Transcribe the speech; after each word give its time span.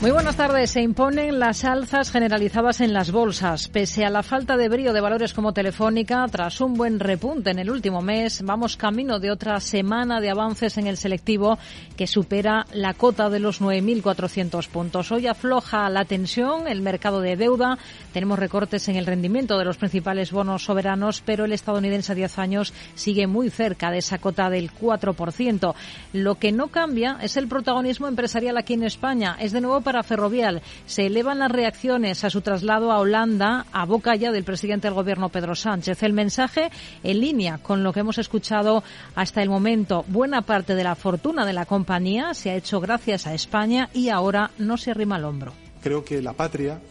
Muy 0.00 0.12
buenas 0.12 0.36
tardes. 0.36 0.70
Se 0.70 0.80
imponen 0.80 1.40
las 1.40 1.64
alzas 1.64 2.12
generalizadas 2.12 2.80
en 2.80 2.92
las 2.92 3.10
bolsas. 3.10 3.66
Pese 3.66 4.04
a 4.04 4.10
la 4.10 4.22
falta 4.22 4.56
de 4.56 4.68
brío 4.68 4.92
de 4.92 5.00
valores 5.00 5.34
como 5.34 5.52
Telefónica, 5.52 6.24
tras 6.30 6.60
un 6.60 6.74
buen 6.74 7.00
repunte 7.00 7.50
en 7.50 7.58
el 7.58 7.68
último 7.68 8.00
mes, 8.00 8.42
vamos 8.44 8.76
camino 8.76 9.18
de 9.18 9.32
otra 9.32 9.58
semana 9.58 10.20
de 10.20 10.30
avances 10.30 10.78
en 10.78 10.86
el 10.86 10.98
selectivo 10.98 11.58
que 11.96 12.06
supera 12.06 12.64
la 12.72 12.94
cota 12.94 13.28
de 13.28 13.40
los 13.40 13.60
9.400 13.60 14.68
puntos. 14.68 15.10
Hoy 15.10 15.26
afloja 15.26 15.90
la 15.90 16.04
tensión, 16.04 16.68
el 16.68 16.80
mercado 16.80 17.20
de 17.20 17.36
deuda. 17.36 17.76
Tenemos 18.12 18.38
recortes 18.38 18.88
en 18.88 18.94
el 18.94 19.06
rendimiento 19.06 19.58
de 19.58 19.64
los 19.64 19.78
principales 19.78 20.30
bonos 20.30 20.62
soberanos, 20.62 21.24
pero 21.26 21.44
el 21.44 21.52
estadounidense 21.52 22.12
a 22.12 22.14
10 22.14 22.38
años 22.38 22.72
sigue 22.94 23.26
muy 23.26 23.50
cerca 23.50 23.90
de 23.90 23.98
esa 23.98 24.18
cota 24.18 24.48
del 24.48 24.70
4%. 24.72 25.74
Lo 26.12 26.36
que 26.36 26.52
no 26.52 26.68
cambia 26.68 27.18
es 27.20 27.36
el 27.36 27.48
protagonismo 27.48 28.06
empresarial 28.06 28.56
aquí 28.58 28.74
en 28.74 28.84
España. 28.84 29.36
Es 29.40 29.50
de 29.50 29.60
nuevo 29.60 29.87
para 29.88 30.02
Ferrovial. 30.02 30.60
Se 30.84 31.06
elevan 31.06 31.38
las 31.38 31.50
reacciones 31.50 32.22
a 32.22 32.28
su 32.28 32.42
traslado 32.42 32.92
a 32.92 32.98
Holanda 32.98 33.64
a 33.72 33.86
boca 33.86 34.14
ya 34.16 34.32
del 34.32 34.44
presidente 34.44 34.86
del 34.86 34.92
gobierno 34.92 35.30
Pedro 35.30 35.54
Sánchez. 35.54 36.02
El 36.02 36.12
mensaje 36.12 36.70
en 37.02 37.20
línea 37.20 37.56
con 37.56 37.82
lo 37.82 37.90
que 37.90 38.00
hemos 38.00 38.18
escuchado 38.18 38.84
hasta 39.14 39.42
el 39.42 39.48
momento. 39.48 40.04
Buena 40.06 40.42
parte 40.42 40.74
de 40.74 40.84
la 40.84 40.94
fortuna 40.94 41.46
de 41.46 41.54
la 41.54 41.64
compañía 41.64 42.34
se 42.34 42.50
ha 42.50 42.56
hecho 42.56 42.80
gracias 42.80 43.26
a 43.26 43.32
España 43.32 43.88
y 43.94 44.10
ahora 44.10 44.50
no 44.58 44.76
se 44.76 44.90
arrima 44.90 45.16
al 45.16 45.24
hombro. 45.24 45.54
Creo 45.82 46.04
que 46.04 46.20
la 46.20 46.34
patria 46.34 46.82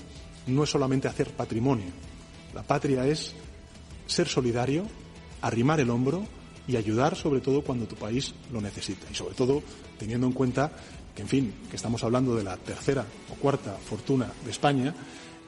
no 0.48 0.64
es 0.64 0.70
solamente 0.72 1.08
hacer 1.08 1.30
patrimonio. 1.30 1.92
La 2.56 2.64
patria 2.64 3.06
es 3.06 3.36
ser 4.08 4.28
solidario, 4.28 4.88
arrimar 5.44 5.80
el 5.80 5.92
hombro 5.92 6.23
y 6.67 6.78
ayudar 6.78 7.16
sobre 7.16 7.42
todo 7.42 7.61
cuando 7.61 7.86
tu 7.86 7.95
país 7.95 8.34
lo 8.52 8.59
necesita. 8.59 9.06
Y 9.11 9.14
sobre 9.14 9.36
todo 9.36 9.61
teniendo 10.00 10.26
en 10.26 10.34
cuenta 10.34 10.72
que, 11.18 11.23
en 11.23 11.28
fin, 11.28 11.54
que 11.68 11.76
estamos 11.76 12.04
hablando 12.04 12.36
de 12.36 12.44
la 12.44 12.56
tercera 12.58 13.04
o 13.32 13.34
cuarta 13.42 13.73
fortuna 13.73 14.32
de 14.46 14.52
España 14.52 14.94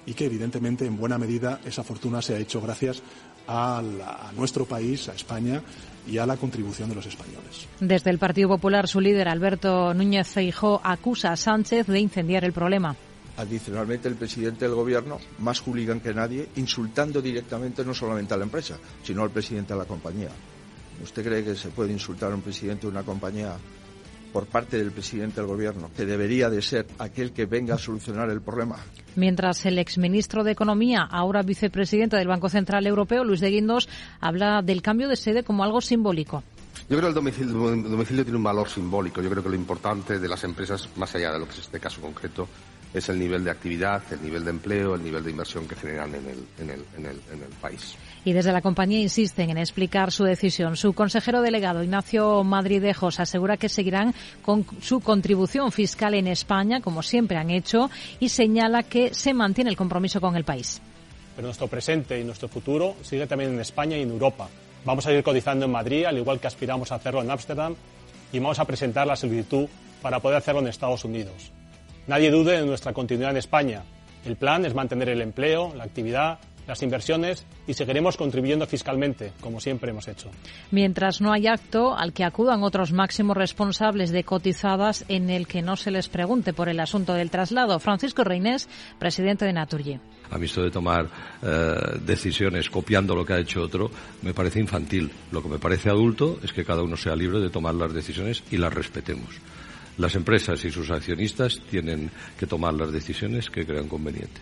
y 0.04 0.16
que, 0.16 0.26
evidentemente, 0.26 0.84
en 0.88 0.98
buena 0.98 1.20
medida 1.20 1.60
esa 1.64 1.84
fortuna 1.84 2.24
se 2.24 2.34
ha 2.34 2.40
hecho 2.40 2.60
gracias 2.60 3.04
a, 3.46 3.80
la, 3.80 4.30
a, 4.30 4.32
nuestro 4.32 4.66
país, 4.66 5.08
a 5.10 5.14
España 5.14 5.62
y 6.08 6.18
a 6.18 6.26
la 6.26 6.38
contribución 6.38 6.90
de 6.90 6.96
los 6.96 7.06
españoles. 7.06 7.68
Desde 7.80 8.10
el 8.10 8.18
Partido 8.18 8.50
Popular, 8.50 8.88
su 8.88 9.00
líder, 9.00 9.28
Alberto 9.28 9.94
Núñez 9.94 10.28
Feijó, 10.30 10.82
acusa 10.84 11.34
a 11.34 11.38
Sánchez 11.38 11.86
de 11.86 12.00
incendiar 12.00 12.44
el 12.46 12.52
problema. 12.52 12.96
Adicionalmente, 13.38 14.08
el 14.08 14.16
presidente 14.16 14.66
del 14.66 14.74
Gobierno, 14.74 15.20
más 15.38 15.62
hooligan 15.62 16.00
que 16.00 16.16
nadie, 16.16 16.50
insultando 16.56 17.22
directamente 17.22 17.86
no 17.86 17.94
solamente 17.94 18.34
a 18.34 18.38
la 18.38 18.46
empresa, 18.46 18.80
sino 19.04 19.22
al 19.22 19.30
presidente 19.30 19.74
de 19.74 19.80
la 19.80 19.86
compañía. 19.86 20.30
¿Usted 21.04 21.24
cree 21.24 21.44
que 21.44 21.56
se 21.56 21.70
puede 21.70 21.94
insultar 21.94 22.32
a 22.32 22.36
un 22.36 22.42
presidente 22.42 22.88
de 22.88 22.92
una 22.92 23.04
compañía 23.04 23.56
por 24.32 24.46
parte 24.46 24.78
del 24.78 24.92
presidente 24.92 25.42
del 25.42 25.48
Gobierno, 25.48 25.90
que 25.96 26.06
debería 26.06 26.50
de 26.50 26.62
ser 26.62 26.86
aquel 27.00 27.32
que 27.32 27.46
venga 27.46 27.76
a 27.76 27.78
solucionar 27.78 28.30
el 28.30 28.42
problema. 28.42 28.78
Mientras 29.16 29.66
el 29.66 29.80
exministro 29.80 30.44
de 30.44 30.52
Economía, 30.52 31.08
ahora 31.10 31.42
vicepresidente 31.42 32.16
del 32.16 32.28
Banco 32.28 32.50
Central 32.50 32.86
Europeo, 32.88 33.24
Luis 33.24 33.40
de 33.42 33.50
Guindos, 33.50 33.90
habla 34.20 34.62
del 34.62 34.82
cambio 34.82 35.08
de 35.08 35.16
sede 35.16 35.44
como 35.44 35.64
algo 35.64 35.82
simbólico. 35.82 36.44
Yo 36.90 36.98
creo 36.98 37.02
que 37.02 37.08
el 37.08 37.14
domicilio, 37.14 37.74
el 37.74 37.84
domicilio, 37.84 38.24
tiene 38.24 38.38
un 38.38 38.44
valor 38.44 38.68
simbólico. 38.68 39.22
Yo 39.22 39.30
creo 39.30 39.44
que 39.44 39.50
lo 39.50 39.56
importante 39.56 40.18
de 40.18 40.28
las 40.28 40.44
empresas, 40.44 40.90
más 40.96 41.14
allá 41.14 41.32
de 41.32 41.40
lo 41.40 41.46
que 41.46 41.52
es 41.52 41.60
este 41.60 41.80
caso 41.80 42.02
concreto, 42.02 42.48
es 42.94 43.10
el 43.10 43.20
nivel 43.20 43.44
de 43.44 43.52
actividad, 43.52 44.02
el 44.12 44.24
nivel 44.24 44.44
de 44.44 44.50
empleo, 44.50 44.96
el 44.96 45.04
nivel 45.04 45.24
de 45.24 45.32
inversión 45.32 45.68
que 45.68 45.76
generan 45.76 46.14
en 46.16 46.26
el, 46.28 46.46
en 46.60 46.70
el, 46.70 46.86
en 46.98 47.06
el, 47.06 47.22
en 47.32 47.44
el 47.44 47.50
país. 47.62 47.96
Y 48.26 48.34
desde 48.34 48.52
la 48.52 48.62
compañía 48.62 49.00
insisten 49.00 49.50
en 49.50 49.58
explicar 49.58 50.12
su 50.12 50.24
decisión. 50.24 50.76
Su 50.76 50.94
consejero 50.94 51.42
delegado, 51.42 51.84
Ignacio 51.84 52.44
Madridejos, 52.44 53.20
asegura 53.20 53.58
que 53.58 53.70
seguirán 53.70 54.14
con 54.42 54.66
su 54.82 55.00
contribución 55.02 55.72
fiscal 55.72 56.16
en 56.16 56.28
España, 56.28 56.82
como 56.82 57.04
siempre 57.04 57.38
han 57.38 57.50
hecho, 57.50 57.90
y 58.20 58.30
señala 58.30 58.84
que 58.84 59.14
se 59.14 59.34
mantiene 59.34 59.70
el 59.70 59.78
compromiso 59.78 60.20
con 60.20 60.36
el 60.36 60.44
país. 60.44 60.82
Pero 61.36 61.48
nuestro 61.48 61.68
presente 61.68 62.20
y 62.20 62.24
nuestro 62.24 62.50
futuro 62.50 62.96
sigue 63.02 63.28
también 63.28 63.54
en 63.54 63.60
España 63.62 63.98
y 63.98 64.02
en 64.02 64.10
Europa. 64.10 64.50
Vamos 64.84 65.06
a 65.06 65.14
ir 65.14 65.24
cotizando 65.24 65.66
en 65.66 65.72
Madrid, 65.72 66.06
al 66.06 66.18
igual 66.18 66.40
que 66.40 66.48
aspiramos 66.48 66.92
a 66.92 66.96
hacerlo 66.96 67.22
en 67.22 67.32
Ámsterdam, 67.32 67.76
y 68.32 68.40
vamos 68.40 68.60
a 68.60 68.66
presentar 68.66 69.08
la 69.08 69.16
solicitud 69.16 69.68
para 70.02 70.20
poder 70.20 70.38
hacerlo 70.38 70.62
en 70.62 70.68
Estados 70.68 71.06
Unidos. 71.06 71.52
Nadie 72.10 72.32
dude 72.32 72.60
de 72.60 72.66
nuestra 72.66 72.92
continuidad 72.92 73.30
en 73.30 73.38
España. 73.38 73.84
El 74.26 74.36
plan 74.36 74.66
es 74.66 74.74
mantener 74.74 75.10
el 75.10 75.22
empleo, 75.22 75.76
la 75.76 75.84
actividad, 75.84 76.40
las 76.66 76.82
inversiones 76.82 77.46
y 77.68 77.76
seguiremos 77.76 78.18
contribuyendo 78.18 78.66
fiscalmente, 78.66 79.32
como 79.40 79.60
siempre 79.60 79.92
hemos 79.92 80.08
hecho. 80.08 80.32
Mientras 80.72 81.22
no 81.22 81.32
hay 81.32 81.46
acto 81.46 81.96
al 81.96 82.12
que 82.12 82.24
acudan 82.24 82.64
otros 82.64 82.94
máximos 82.94 83.38
responsables 83.38 84.10
de 84.10 84.24
cotizadas 84.24 85.06
en 85.08 85.30
el 85.30 85.46
que 85.46 85.62
no 85.62 85.76
se 85.76 85.92
les 85.92 86.10
pregunte 86.10 86.52
por 86.52 86.68
el 86.68 86.80
asunto 86.80 87.14
del 87.14 87.30
traslado. 87.30 87.80
Francisco 87.80 88.24
Reinés, 88.24 88.68
presidente 88.98 89.46
de 89.46 89.54
Naturgy. 89.54 90.00
A 90.32 90.40
mí 90.40 90.46
esto 90.46 90.64
de 90.64 90.72
tomar 90.72 91.08
eh, 91.44 91.76
decisiones 92.04 92.72
copiando 92.72 93.16
lo 93.16 93.24
que 93.24 93.34
ha 93.34 93.40
hecho 93.40 93.62
otro 93.62 93.92
me 94.24 94.34
parece 94.34 94.60
infantil. 94.60 95.12
Lo 95.32 95.44
que 95.44 95.50
me 95.50 95.60
parece 95.60 95.92
adulto 95.92 96.40
es 96.44 96.54
que 96.54 96.66
cada 96.66 96.82
uno 96.82 96.98
sea 96.98 97.16
libre 97.16 97.40
de 97.40 97.52
tomar 97.52 97.76
las 97.76 97.94
decisiones 97.94 98.44
y 98.50 98.58
las 98.58 98.74
respetemos. 98.74 99.40
Las 100.00 100.16
empresas 100.16 100.64
y 100.64 100.72
sus 100.72 100.90
accionistas 100.92 101.60
tienen 101.70 102.10
que 102.40 102.48
tomar 102.48 102.74
las 102.74 102.90
decisiones 102.90 103.50
que 103.50 103.66
crean 103.66 103.90
conveniente. 103.90 104.40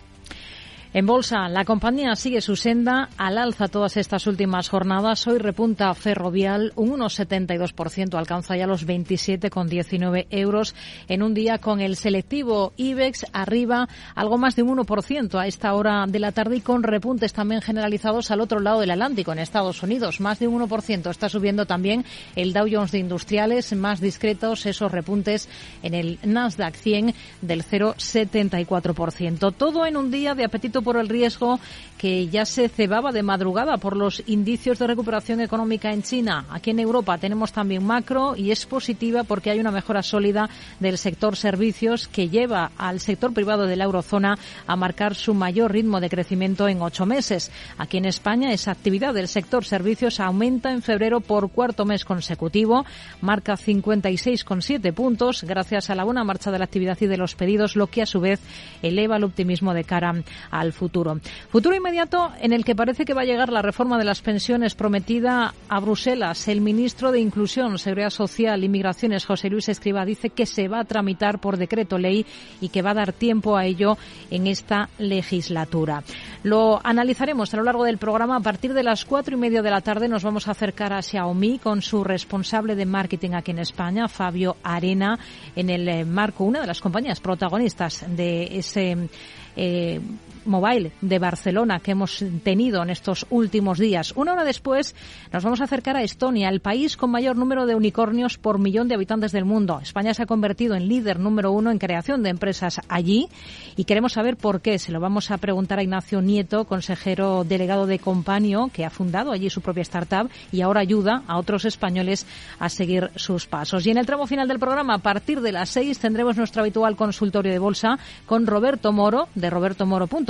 En 0.94 1.04
bolsa, 1.04 1.50
la 1.50 1.66
compañía 1.66 2.16
sigue 2.16 2.40
su 2.40 2.56
senda 2.56 3.10
al 3.18 3.36
alza 3.36 3.68
todas 3.68 3.98
estas 3.98 4.26
últimas 4.26 4.70
jornadas. 4.70 5.26
Hoy 5.26 5.36
repunta 5.36 5.92
Ferrovial 5.92 6.72
un 6.76 6.98
1,72%, 6.98 8.14
alcanza 8.14 8.56
ya 8.56 8.66
los 8.66 8.86
27,19 8.86 10.28
euros 10.30 10.74
en 11.06 11.22
un 11.22 11.34
día 11.34 11.58
con 11.58 11.82
el 11.82 11.94
selectivo 11.96 12.72
IBEX 12.78 13.26
arriba 13.34 13.86
algo 14.14 14.38
más 14.38 14.56
de 14.56 14.62
un 14.62 14.78
1% 14.78 15.38
a 15.38 15.46
esta 15.46 15.74
hora 15.74 16.06
de 16.08 16.20
la 16.20 16.32
tarde 16.32 16.56
y 16.56 16.62
con 16.62 16.82
repuntes 16.82 17.34
también 17.34 17.60
generalizados 17.60 18.30
al 18.30 18.40
otro 18.40 18.58
lado 18.58 18.80
del 18.80 18.90
Atlántico, 18.90 19.32
en 19.32 19.40
Estados 19.40 19.82
Unidos. 19.82 20.20
Más 20.20 20.38
de 20.38 20.48
un 20.48 20.66
1%. 20.66 21.10
Está 21.10 21.28
subiendo 21.28 21.66
también 21.66 22.06
el 22.34 22.54
Dow 22.54 22.66
Jones 22.70 22.92
de 22.92 23.00
Industriales, 23.00 23.74
más 23.76 24.00
discretos 24.00 24.64
esos 24.64 24.90
repuntes 24.90 25.50
en 25.82 25.92
el 25.92 26.18
Nasdaq 26.24 26.74
100 26.76 27.14
del 27.42 27.62
0,74%. 27.62 29.52
Todo 29.54 29.84
en 29.84 29.98
un 29.98 30.10
día 30.10 30.34
de 30.34 30.46
apetito 30.46 30.77
por 30.82 30.96
el 30.96 31.08
riesgo 31.08 31.58
que 31.98 32.28
ya 32.28 32.46
se 32.46 32.68
cebaba 32.68 33.12
de 33.12 33.22
madrugada 33.22 33.76
por 33.76 33.96
los 33.96 34.22
indicios 34.26 34.78
de 34.78 34.86
recuperación 34.86 35.40
económica 35.40 35.92
en 35.92 36.02
China. 36.02 36.46
Aquí 36.48 36.70
en 36.70 36.78
Europa 36.78 37.18
tenemos 37.18 37.52
también 37.52 37.84
macro 37.84 38.36
y 38.36 38.52
es 38.52 38.64
positiva 38.66 39.24
porque 39.24 39.50
hay 39.50 39.58
una 39.58 39.72
mejora 39.72 40.02
sólida 40.02 40.48
del 40.78 40.96
sector 40.96 41.36
servicios 41.36 42.06
que 42.06 42.28
lleva 42.28 42.70
al 42.78 43.00
sector 43.00 43.34
privado 43.34 43.66
de 43.66 43.76
la 43.76 43.84
eurozona 43.84 44.38
a 44.66 44.76
marcar 44.76 45.16
su 45.16 45.34
mayor 45.34 45.72
ritmo 45.72 46.00
de 46.00 46.08
crecimiento 46.08 46.68
en 46.68 46.82
ocho 46.82 47.04
meses. 47.04 47.50
Aquí 47.76 47.98
en 47.98 48.04
España 48.04 48.52
esa 48.52 48.70
actividad 48.70 49.12
del 49.12 49.28
sector 49.28 49.64
servicios 49.64 50.20
aumenta 50.20 50.70
en 50.70 50.82
febrero 50.82 51.20
por 51.20 51.50
cuarto 51.50 51.84
mes 51.84 52.04
consecutivo, 52.04 52.86
marca 53.20 53.54
56,7 53.54 54.92
puntos 54.92 55.42
gracias 55.42 55.90
a 55.90 55.96
la 55.96 56.04
buena 56.04 56.22
marcha 56.22 56.52
de 56.52 56.58
la 56.58 56.64
actividad 56.64 56.98
y 57.00 57.06
de 57.06 57.16
los 57.16 57.34
pedidos, 57.34 57.74
lo 57.74 57.88
que 57.88 58.02
a 58.02 58.06
su 58.06 58.20
vez 58.20 58.40
eleva 58.82 59.16
el 59.16 59.24
optimismo 59.24 59.74
de 59.74 59.84
cara 59.84 60.14
al 60.50 60.67
futuro. 60.72 61.18
Futuro 61.50 61.76
inmediato 61.76 62.32
en 62.40 62.52
el 62.52 62.64
que 62.64 62.74
parece 62.74 63.04
que 63.04 63.14
va 63.14 63.22
a 63.22 63.26
llegar 63.26 63.50
la 63.50 63.62
reforma 63.62 63.98
de 63.98 64.04
las 64.04 64.20
pensiones 64.20 64.74
prometida 64.74 65.54
a 65.68 65.80
Bruselas. 65.80 66.48
El 66.48 66.60
ministro 66.60 67.12
de 67.12 67.20
Inclusión, 67.20 67.78
Seguridad 67.78 68.10
Social 68.10 68.64
y 68.64 68.68
Migraciones, 68.68 69.26
José 69.26 69.50
Luis 69.50 69.68
Escriba, 69.68 70.04
dice 70.04 70.30
que 70.30 70.46
se 70.46 70.68
va 70.68 70.80
a 70.80 70.84
tramitar 70.84 71.40
por 71.40 71.56
decreto 71.56 71.98
ley 71.98 72.26
y 72.60 72.68
que 72.68 72.82
va 72.82 72.90
a 72.90 72.94
dar 72.94 73.12
tiempo 73.12 73.56
a 73.56 73.64
ello 73.64 73.96
en 74.30 74.46
esta 74.46 74.88
legislatura. 74.98 76.02
Lo 76.42 76.80
analizaremos 76.84 77.52
a 77.52 77.56
lo 77.56 77.64
largo 77.64 77.84
del 77.84 77.98
programa. 77.98 78.36
A 78.36 78.40
partir 78.40 78.74
de 78.74 78.82
las 78.82 79.04
cuatro 79.04 79.36
y 79.36 79.40
media 79.40 79.62
de 79.62 79.70
la 79.70 79.80
tarde 79.80 80.08
nos 80.08 80.24
vamos 80.24 80.48
a 80.48 80.52
acercar 80.52 80.92
a 80.92 81.02
Xiaomi 81.02 81.58
con 81.58 81.82
su 81.82 82.04
responsable 82.04 82.74
de 82.74 82.86
marketing 82.86 83.30
aquí 83.34 83.50
en 83.50 83.58
España, 83.58 84.08
Fabio 84.08 84.56
Arena, 84.62 85.18
en 85.56 85.70
el 85.70 86.06
marco, 86.06 86.44
una 86.44 86.60
de 86.60 86.66
las 86.66 86.80
compañías 86.80 87.20
protagonistas 87.20 88.04
de 88.08 88.58
ese 88.58 89.08
eh, 89.56 90.00
Mobile 90.44 90.92
de 91.00 91.18
Barcelona 91.18 91.80
que 91.80 91.92
hemos 91.92 92.24
tenido 92.42 92.82
en 92.82 92.90
estos 92.90 93.26
últimos 93.30 93.78
días. 93.78 94.12
Una 94.16 94.32
hora 94.32 94.44
después 94.44 94.94
nos 95.32 95.44
vamos 95.44 95.60
a 95.60 95.64
acercar 95.64 95.96
a 95.96 96.02
Estonia, 96.02 96.48
el 96.48 96.60
país 96.60 96.96
con 96.96 97.10
mayor 97.10 97.36
número 97.36 97.66
de 97.66 97.74
unicornios 97.74 98.38
por 98.38 98.58
millón 98.58 98.88
de 98.88 98.94
habitantes 98.94 99.32
del 99.32 99.44
mundo. 99.44 99.80
España 99.82 100.14
se 100.14 100.22
ha 100.22 100.26
convertido 100.26 100.74
en 100.74 100.88
líder 100.88 101.18
número 101.18 101.52
uno 101.52 101.70
en 101.70 101.78
creación 101.78 102.22
de 102.22 102.30
empresas 102.30 102.80
allí 102.88 103.28
y 103.76 103.84
queremos 103.84 104.12
saber 104.12 104.36
por 104.36 104.60
qué. 104.60 104.78
Se 104.78 104.92
lo 104.92 105.00
vamos 105.00 105.30
a 105.30 105.38
preguntar 105.38 105.78
a 105.78 105.82
Ignacio 105.82 106.20
Nieto, 106.20 106.64
consejero 106.64 107.44
delegado 107.44 107.86
de 107.86 107.98
Companio, 107.98 108.70
que 108.72 108.84
ha 108.84 108.90
fundado 108.90 109.32
allí 109.32 109.50
su 109.50 109.60
propia 109.60 109.82
startup 109.82 110.30
y 110.52 110.60
ahora 110.60 110.80
ayuda 110.80 111.22
a 111.26 111.38
otros 111.38 111.64
españoles 111.64 112.26
a 112.58 112.68
seguir 112.68 113.10
sus 113.16 113.46
pasos. 113.46 113.86
Y 113.86 113.90
en 113.90 113.98
el 113.98 114.06
tramo 114.06 114.26
final 114.26 114.48
del 114.48 114.58
programa, 114.58 114.94
a 114.94 114.98
partir 114.98 115.40
de 115.40 115.52
las 115.52 115.70
seis, 115.70 115.98
tendremos 115.98 116.36
nuestro 116.36 116.62
habitual 116.62 116.96
consultorio 116.96 117.52
de 117.52 117.58
bolsa 117.58 117.98
con 118.26 118.46
Roberto 118.46 118.92
Moro, 118.92 119.28
de 119.34 119.50
robertomoro.com, 119.50 120.27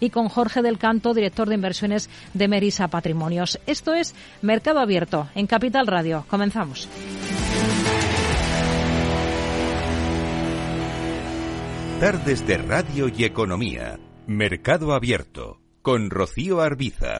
y 0.00 0.10
con 0.10 0.28
Jorge 0.28 0.62
del 0.62 0.78
Canto, 0.78 1.14
director 1.14 1.48
de 1.48 1.54
inversiones 1.54 2.10
de 2.34 2.48
Merisa 2.48 2.88
Patrimonios. 2.88 3.58
Esto 3.66 3.94
es 3.94 4.14
Mercado 4.42 4.80
Abierto 4.80 5.28
en 5.34 5.46
Capital 5.46 5.86
Radio. 5.86 6.24
Comenzamos. 6.28 6.88
Tardes 12.00 12.46
de 12.46 12.56
Radio 12.56 13.08
y 13.14 13.24
Economía. 13.24 13.98
Mercado 14.26 14.94
Abierto. 14.94 15.60
Con 15.82 16.08
Rocío 16.10 16.60
Arbiza. 16.60 17.18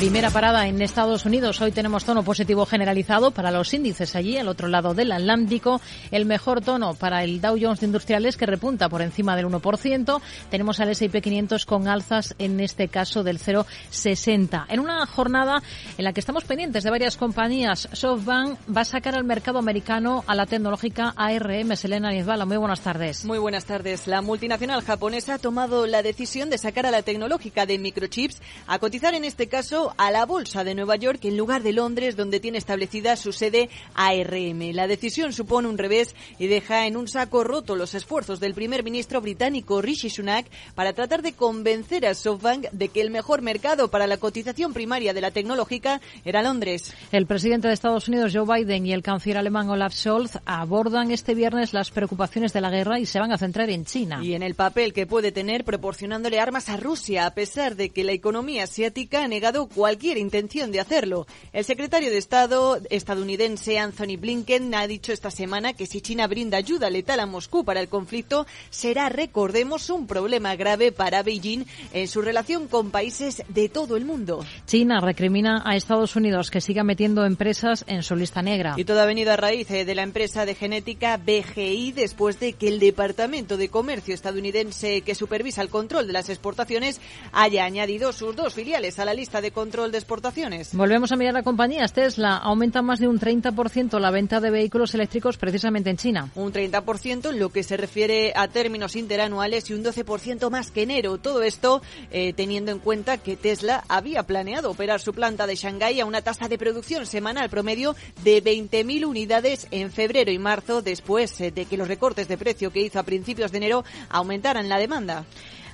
Primera 0.00 0.30
parada 0.30 0.66
en 0.66 0.80
Estados 0.80 1.26
Unidos. 1.26 1.60
Hoy 1.60 1.72
tenemos 1.72 2.06
tono 2.06 2.22
positivo 2.22 2.64
generalizado 2.64 3.32
para 3.32 3.50
los 3.50 3.74
índices 3.74 4.16
allí, 4.16 4.38
al 4.38 4.48
otro 4.48 4.66
lado 4.66 4.94
del 4.94 5.12
Atlántico. 5.12 5.78
El 6.10 6.24
mejor 6.24 6.62
tono 6.62 6.94
para 6.94 7.22
el 7.22 7.42
Dow 7.42 7.58
Jones 7.60 7.80
de 7.80 7.86
Industriales, 7.86 8.38
que 8.38 8.46
repunta 8.46 8.88
por 8.88 9.02
encima 9.02 9.36
del 9.36 9.44
1%. 9.44 10.22
Tenemos 10.48 10.80
al 10.80 10.88
S&P 10.88 11.20
500 11.20 11.66
con 11.66 11.86
alzas, 11.86 12.34
en 12.38 12.60
este 12.60 12.88
caso 12.88 13.22
del 13.22 13.38
0,60. 13.38 14.64
En 14.70 14.80
una 14.80 15.04
jornada 15.04 15.62
en 15.98 16.04
la 16.04 16.14
que 16.14 16.20
estamos 16.20 16.44
pendientes 16.44 16.82
de 16.82 16.88
varias 16.88 17.18
compañías, 17.18 17.86
SoftBank 17.92 18.58
va 18.74 18.80
a 18.80 18.86
sacar 18.86 19.14
al 19.14 19.24
mercado 19.24 19.58
americano 19.58 20.24
a 20.26 20.34
la 20.34 20.46
tecnológica 20.46 21.12
ARM. 21.14 21.76
Selena 21.76 22.10
Nizbala, 22.10 22.46
muy 22.46 22.56
buenas 22.56 22.80
tardes. 22.80 23.26
Muy 23.26 23.38
buenas 23.38 23.66
tardes. 23.66 24.06
La 24.06 24.22
multinacional 24.22 24.80
japonesa 24.80 25.34
ha 25.34 25.38
tomado 25.38 25.86
la 25.86 26.02
decisión 26.02 26.48
de 26.48 26.56
sacar 26.56 26.86
a 26.86 26.90
la 26.90 27.02
tecnológica 27.02 27.66
de 27.66 27.78
microchips 27.78 28.40
a 28.66 28.78
cotizar 28.78 29.12
en 29.12 29.26
este 29.26 29.46
caso 29.46 29.89
a 29.96 30.10
la 30.10 30.26
Bolsa 30.26 30.64
de 30.64 30.74
Nueva 30.74 30.96
York 30.96 31.24
en 31.24 31.36
lugar 31.36 31.62
de 31.62 31.72
Londres, 31.72 32.16
donde 32.16 32.40
tiene 32.40 32.58
establecida 32.58 33.16
su 33.16 33.32
sede 33.32 33.70
ARM. 33.94 34.72
La 34.72 34.86
decisión 34.86 35.32
supone 35.32 35.68
un 35.68 35.78
revés 35.78 36.14
y 36.38 36.46
deja 36.46 36.86
en 36.86 36.96
un 36.96 37.08
saco 37.08 37.44
roto 37.44 37.76
los 37.76 37.94
esfuerzos 37.94 38.40
del 38.40 38.54
primer 38.54 38.84
ministro 38.84 39.20
británico 39.20 39.80
Rishi 39.82 40.10
Sunak 40.10 40.46
para 40.74 40.92
tratar 40.92 41.22
de 41.22 41.32
convencer 41.32 42.06
a 42.06 42.14
SoftBank 42.14 42.70
de 42.72 42.88
que 42.88 43.00
el 43.00 43.10
mejor 43.10 43.42
mercado 43.42 43.88
para 43.88 44.06
la 44.06 44.16
cotización 44.16 44.72
primaria 44.72 45.14
de 45.14 45.20
la 45.20 45.30
tecnológica 45.30 46.00
era 46.24 46.42
Londres. 46.42 46.94
El 47.12 47.26
presidente 47.26 47.68
de 47.68 47.74
Estados 47.74 48.08
Unidos, 48.08 48.32
Joe 48.34 48.46
Biden, 48.46 48.86
y 48.86 48.92
el 48.92 49.02
canciller 49.02 49.38
alemán 49.38 49.68
Olaf 49.68 49.94
Scholz 49.94 50.38
abordan 50.44 51.10
este 51.10 51.34
viernes 51.34 51.72
las 51.72 51.90
preocupaciones 51.90 52.52
de 52.52 52.60
la 52.60 52.70
guerra 52.70 52.98
y 52.98 53.06
se 53.06 53.18
van 53.18 53.32
a 53.32 53.38
centrar 53.38 53.70
en 53.70 53.84
China. 53.84 54.20
Y 54.22 54.34
en 54.34 54.42
el 54.42 54.54
papel 54.54 54.92
que 54.92 55.06
puede 55.06 55.32
tener 55.32 55.64
proporcionándole 55.64 56.40
armas 56.40 56.68
a 56.68 56.76
Rusia, 56.76 57.26
a 57.26 57.34
pesar 57.34 57.76
de 57.76 57.90
que 57.90 58.04
la 58.04 58.12
economía 58.12 58.64
asiática 58.64 59.24
ha 59.24 59.28
negado 59.28 59.68
cualquier 59.80 60.18
intención 60.18 60.70
de 60.72 60.78
hacerlo. 60.78 61.26
El 61.54 61.64
secretario 61.64 62.10
de 62.10 62.18
Estado 62.18 62.78
estadounidense 62.90 63.78
Anthony 63.78 64.18
Blinken 64.18 64.74
ha 64.74 64.86
dicho 64.86 65.10
esta 65.10 65.30
semana 65.30 65.72
que 65.72 65.86
si 65.86 66.02
China 66.02 66.26
brinda 66.26 66.58
ayuda 66.58 66.90
letal 66.90 67.18
a 67.18 67.24
Moscú 67.24 67.64
para 67.64 67.80
el 67.80 67.88
conflicto, 67.88 68.46
será, 68.68 69.08
recordemos, 69.08 69.88
un 69.88 70.06
problema 70.06 70.54
grave 70.54 70.92
para 70.92 71.22
Beijing 71.22 71.64
en 71.94 72.08
su 72.08 72.20
relación 72.20 72.68
con 72.68 72.90
países 72.90 73.42
de 73.48 73.70
todo 73.70 73.96
el 73.96 74.04
mundo. 74.04 74.44
China 74.66 75.00
recrimina 75.00 75.62
a 75.64 75.76
Estados 75.76 76.14
Unidos 76.14 76.50
que 76.50 76.60
siga 76.60 76.84
metiendo 76.84 77.24
empresas 77.24 77.86
en 77.86 78.02
su 78.02 78.16
lista 78.16 78.42
negra. 78.42 78.74
Y 78.76 78.84
todo 78.84 79.00
ha 79.00 79.06
venido 79.06 79.32
a 79.32 79.38
raíz 79.38 79.70
eh, 79.70 79.86
de 79.86 79.94
la 79.94 80.02
empresa 80.02 80.44
de 80.44 80.54
genética 80.54 81.16
BGI 81.16 81.92
después 81.92 82.38
de 82.38 82.52
que 82.52 82.68
el 82.68 82.80
Departamento 82.80 83.56
de 83.56 83.70
Comercio 83.70 84.12
estadounidense 84.12 85.00
que 85.00 85.14
supervisa 85.14 85.62
el 85.62 85.70
control 85.70 86.06
de 86.06 86.12
las 86.12 86.28
exportaciones 86.28 87.00
haya 87.32 87.64
añadido 87.64 88.12
sus 88.12 88.36
dos 88.36 88.52
filiales 88.52 88.98
a 88.98 89.06
la 89.06 89.14
lista 89.14 89.40
de 89.40 89.52
control 89.52 89.69
control 89.70 89.92
de 89.92 89.98
exportaciones. 89.98 90.74
Volvemos 90.74 91.12
a 91.12 91.16
mirar 91.16 91.36
a 91.36 91.44
compañías. 91.44 91.92
Tesla 91.92 92.36
aumenta 92.38 92.82
más 92.82 92.98
de 92.98 93.06
un 93.06 93.20
30% 93.20 94.00
la 94.00 94.10
venta 94.10 94.40
de 94.40 94.50
vehículos 94.50 94.92
eléctricos 94.94 95.36
precisamente 95.36 95.90
en 95.90 95.96
China. 95.96 96.28
Un 96.34 96.52
30% 96.52 97.30
en 97.30 97.38
lo 97.38 97.50
que 97.50 97.62
se 97.62 97.76
refiere 97.76 98.32
a 98.34 98.48
términos 98.48 98.96
interanuales 98.96 99.70
y 99.70 99.74
un 99.74 99.84
12% 99.84 100.50
más 100.50 100.72
que 100.72 100.82
enero. 100.82 101.18
Todo 101.18 101.42
esto 101.42 101.82
eh, 102.10 102.32
teniendo 102.32 102.72
en 102.72 102.80
cuenta 102.80 103.18
que 103.18 103.36
Tesla 103.36 103.84
había 103.86 104.24
planeado 104.24 104.72
operar 104.72 105.00
su 105.00 105.12
planta 105.12 105.46
de 105.46 105.54
Shanghái 105.54 106.00
a 106.00 106.04
una 106.04 106.22
tasa 106.22 106.48
de 106.48 106.58
producción 106.58 107.06
semanal 107.06 107.48
promedio 107.48 107.94
de 108.24 108.42
20.000 108.42 109.06
unidades 109.06 109.68
en 109.70 109.92
febrero 109.92 110.32
y 110.32 110.38
marzo 110.40 110.82
después 110.82 111.40
eh, 111.40 111.52
de 111.52 111.66
que 111.66 111.76
los 111.76 111.86
recortes 111.86 112.26
de 112.26 112.38
precio 112.38 112.72
que 112.72 112.80
hizo 112.80 112.98
a 112.98 113.04
principios 113.04 113.52
de 113.52 113.58
enero 113.58 113.84
aumentaran 114.08 114.68
la 114.68 114.78
demanda. 114.78 115.26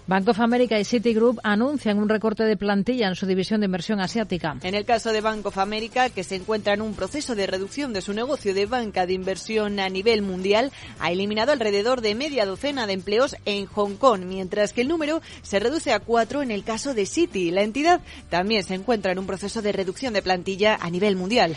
Bank 0.08 0.28
of 0.28 0.38
America 0.38 0.78
y 0.78 0.84
Citigroup 0.84 1.40
anuncian 1.42 1.98
un 1.98 2.08
recorte 2.08 2.44
de 2.44 2.56
plantilla 2.56 3.08
en 3.08 3.16
su 3.16 3.26
división 3.26 3.60
de 3.60 3.66
inversión 3.66 3.98
asiática. 3.98 4.56
En 4.62 4.76
el 4.76 4.84
caso 4.84 5.12
de 5.12 5.20
Bank 5.20 5.44
of 5.44 5.58
America, 5.58 6.10
que 6.10 6.22
se 6.22 6.36
encuentra 6.36 6.74
en 6.74 6.80
un 6.80 6.94
proceso 6.94 7.34
de 7.34 7.48
reducción 7.48 7.92
de 7.92 8.02
su 8.02 8.12
negocio 8.12 8.54
de 8.54 8.66
banca 8.66 9.04
de 9.04 9.14
inversión 9.14 9.80
a 9.80 9.88
nivel 9.88 10.22
mundial, 10.22 10.70
ha 11.00 11.10
eliminado 11.10 11.50
alrededor 11.50 12.02
de 12.02 12.14
media 12.14 12.46
docena 12.46 12.86
de 12.86 12.92
empleos 12.92 13.34
en 13.46 13.66
Hong 13.66 13.96
Kong, 13.96 14.20
mientras 14.24 14.72
que 14.72 14.82
el 14.82 14.88
número 14.88 15.22
se 15.42 15.58
reduce 15.58 15.92
a 15.92 15.98
cuatro 15.98 16.40
en 16.40 16.52
el 16.52 16.62
caso 16.62 16.94
de 16.94 17.04
Citi. 17.04 17.50
La 17.50 17.62
entidad 17.62 18.00
también 18.30 18.62
se 18.62 18.74
encuentra 18.74 19.10
en 19.10 19.18
un 19.18 19.26
proceso 19.26 19.60
de 19.60 19.72
reducción 19.72 20.14
de 20.14 20.22
plantilla 20.22 20.78
a 20.80 20.88
nivel 20.88 21.16
mundial. 21.16 21.56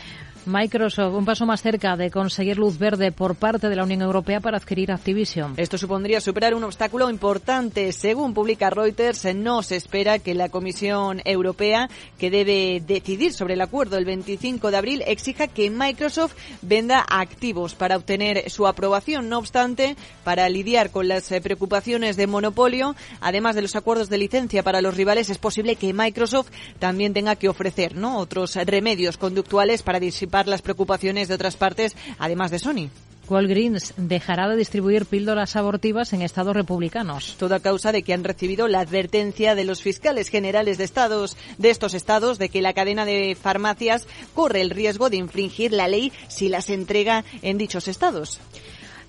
Microsoft 0.49 1.13
un 1.13 1.25
paso 1.25 1.45
más 1.45 1.61
cerca 1.61 1.95
de 1.95 2.09
conseguir 2.09 2.57
luz 2.57 2.79
verde 2.79 3.11
por 3.11 3.35
parte 3.35 3.69
de 3.69 3.75
la 3.75 3.83
Unión 3.83 4.01
Europea 4.01 4.39
para 4.39 4.57
adquirir 4.57 4.91
Activision. 4.91 5.53
Esto 5.57 5.77
supondría 5.77 6.19
superar 6.19 6.55
un 6.55 6.63
obstáculo 6.63 7.07
importante. 7.07 7.91
Según 7.91 8.33
publica 8.33 8.71
Reuters, 8.71 9.35
no 9.35 9.61
se 9.61 9.75
espera 9.75 10.17
que 10.17 10.33
la 10.33 10.49
Comisión 10.49 11.21
Europea, 11.23 11.87
que 12.17 12.31
debe 12.31 12.81
decidir 12.85 13.31
sobre 13.31 13.53
el 13.53 13.61
acuerdo 13.61 13.97
el 13.97 14.05
25 14.05 14.71
de 14.71 14.77
abril, 14.77 15.03
exija 15.05 15.47
que 15.47 15.69
Microsoft 15.69 16.33
venda 16.63 17.05
activos 17.07 17.75
para 17.75 17.95
obtener 17.95 18.49
su 18.49 18.65
aprobación. 18.65 19.29
No 19.29 19.37
obstante, 19.37 19.95
para 20.23 20.49
lidiar 20.49 20.89
con 20.89 21.07
las 21.07 21.31
eh, 21.31 21.41
preocupaciones 21.41 22.17
de 22.17 22.25
monopolio, 22.25 22.95
además 23.21 23.53
de 23.53 23.61
los 23.61 23.75
acuerdos 23.75 24.09
de 24.09 24.17
licencia 24.17 24.63
para 24.63 24.81
los 24.81 24.97
rivales, 24.97 25.29
es 25.29 25.37
posible 25.37 25.75
que 25.75 25.93
Microsoft 25.93 26.49
también 26.79 27.13
tenga 27.13 27.35
que 27.35 27.49
ofrecer 27.49 27.95
¿no? 27.95 28.17
otros 28.17 28.55
remedios 28.55 29.17
conductuales 29.17 29.83
para 29.83 29.99
disipar 29.99 30.38
las 30.47 30.61
preocupaciones 30.61 31.27
de 31.27 31.35
otras 31.35 31.55
partes, 31.55 31.95
además 32.17 32.51
de 32.51 32.59
Sony. 32.59 32.89
Walgreens 33.29 33.93
dejará 33.97 34.49
de 34.49 34.57
distribuir 34.57 35.05
píldoras 35.05 35.55
abortivas 35.55 36.13
en 36.13 36.21
estados 36.21 36.55
republicanos. 36.55 37.35
Todo 37.37 37.55
a 37.55 37.59
causa 37.59 37.91
de 37.91 38.01
que 38.01 38.13
han 38.13 38.23
recibido 38.23 38.67
la 38.67 38.79
advertencia 38.79 39.55
de 39.55 39.65
los 39.65 39.81
fiscales 39.81 40.29
generales 40.29 40.77
de 40.77 40.83
estados 40.83 41.37
de 41.57 41.69
estos 41.69 41.93
estados 41.93 42.39
de 42.39 42.49
que 42.49 42.61
la 42.61 42.73
cadena 42.73 43.05
de 43.05 43.37
farmacias 43.39 44.07
corre 44.33 44.61
el 44.61 44.71
riesgo 44.71 45.09
de 45.09 45.17
infringir 45.17 45.71
la 45.71 45.87
ley 45.87 46.11
si 46.27 46.49
las 46.49 46.69
entrega 46.69 47.23
en 47.41 47.57
dichos 47.57 47.87
estados. 47.87 48.39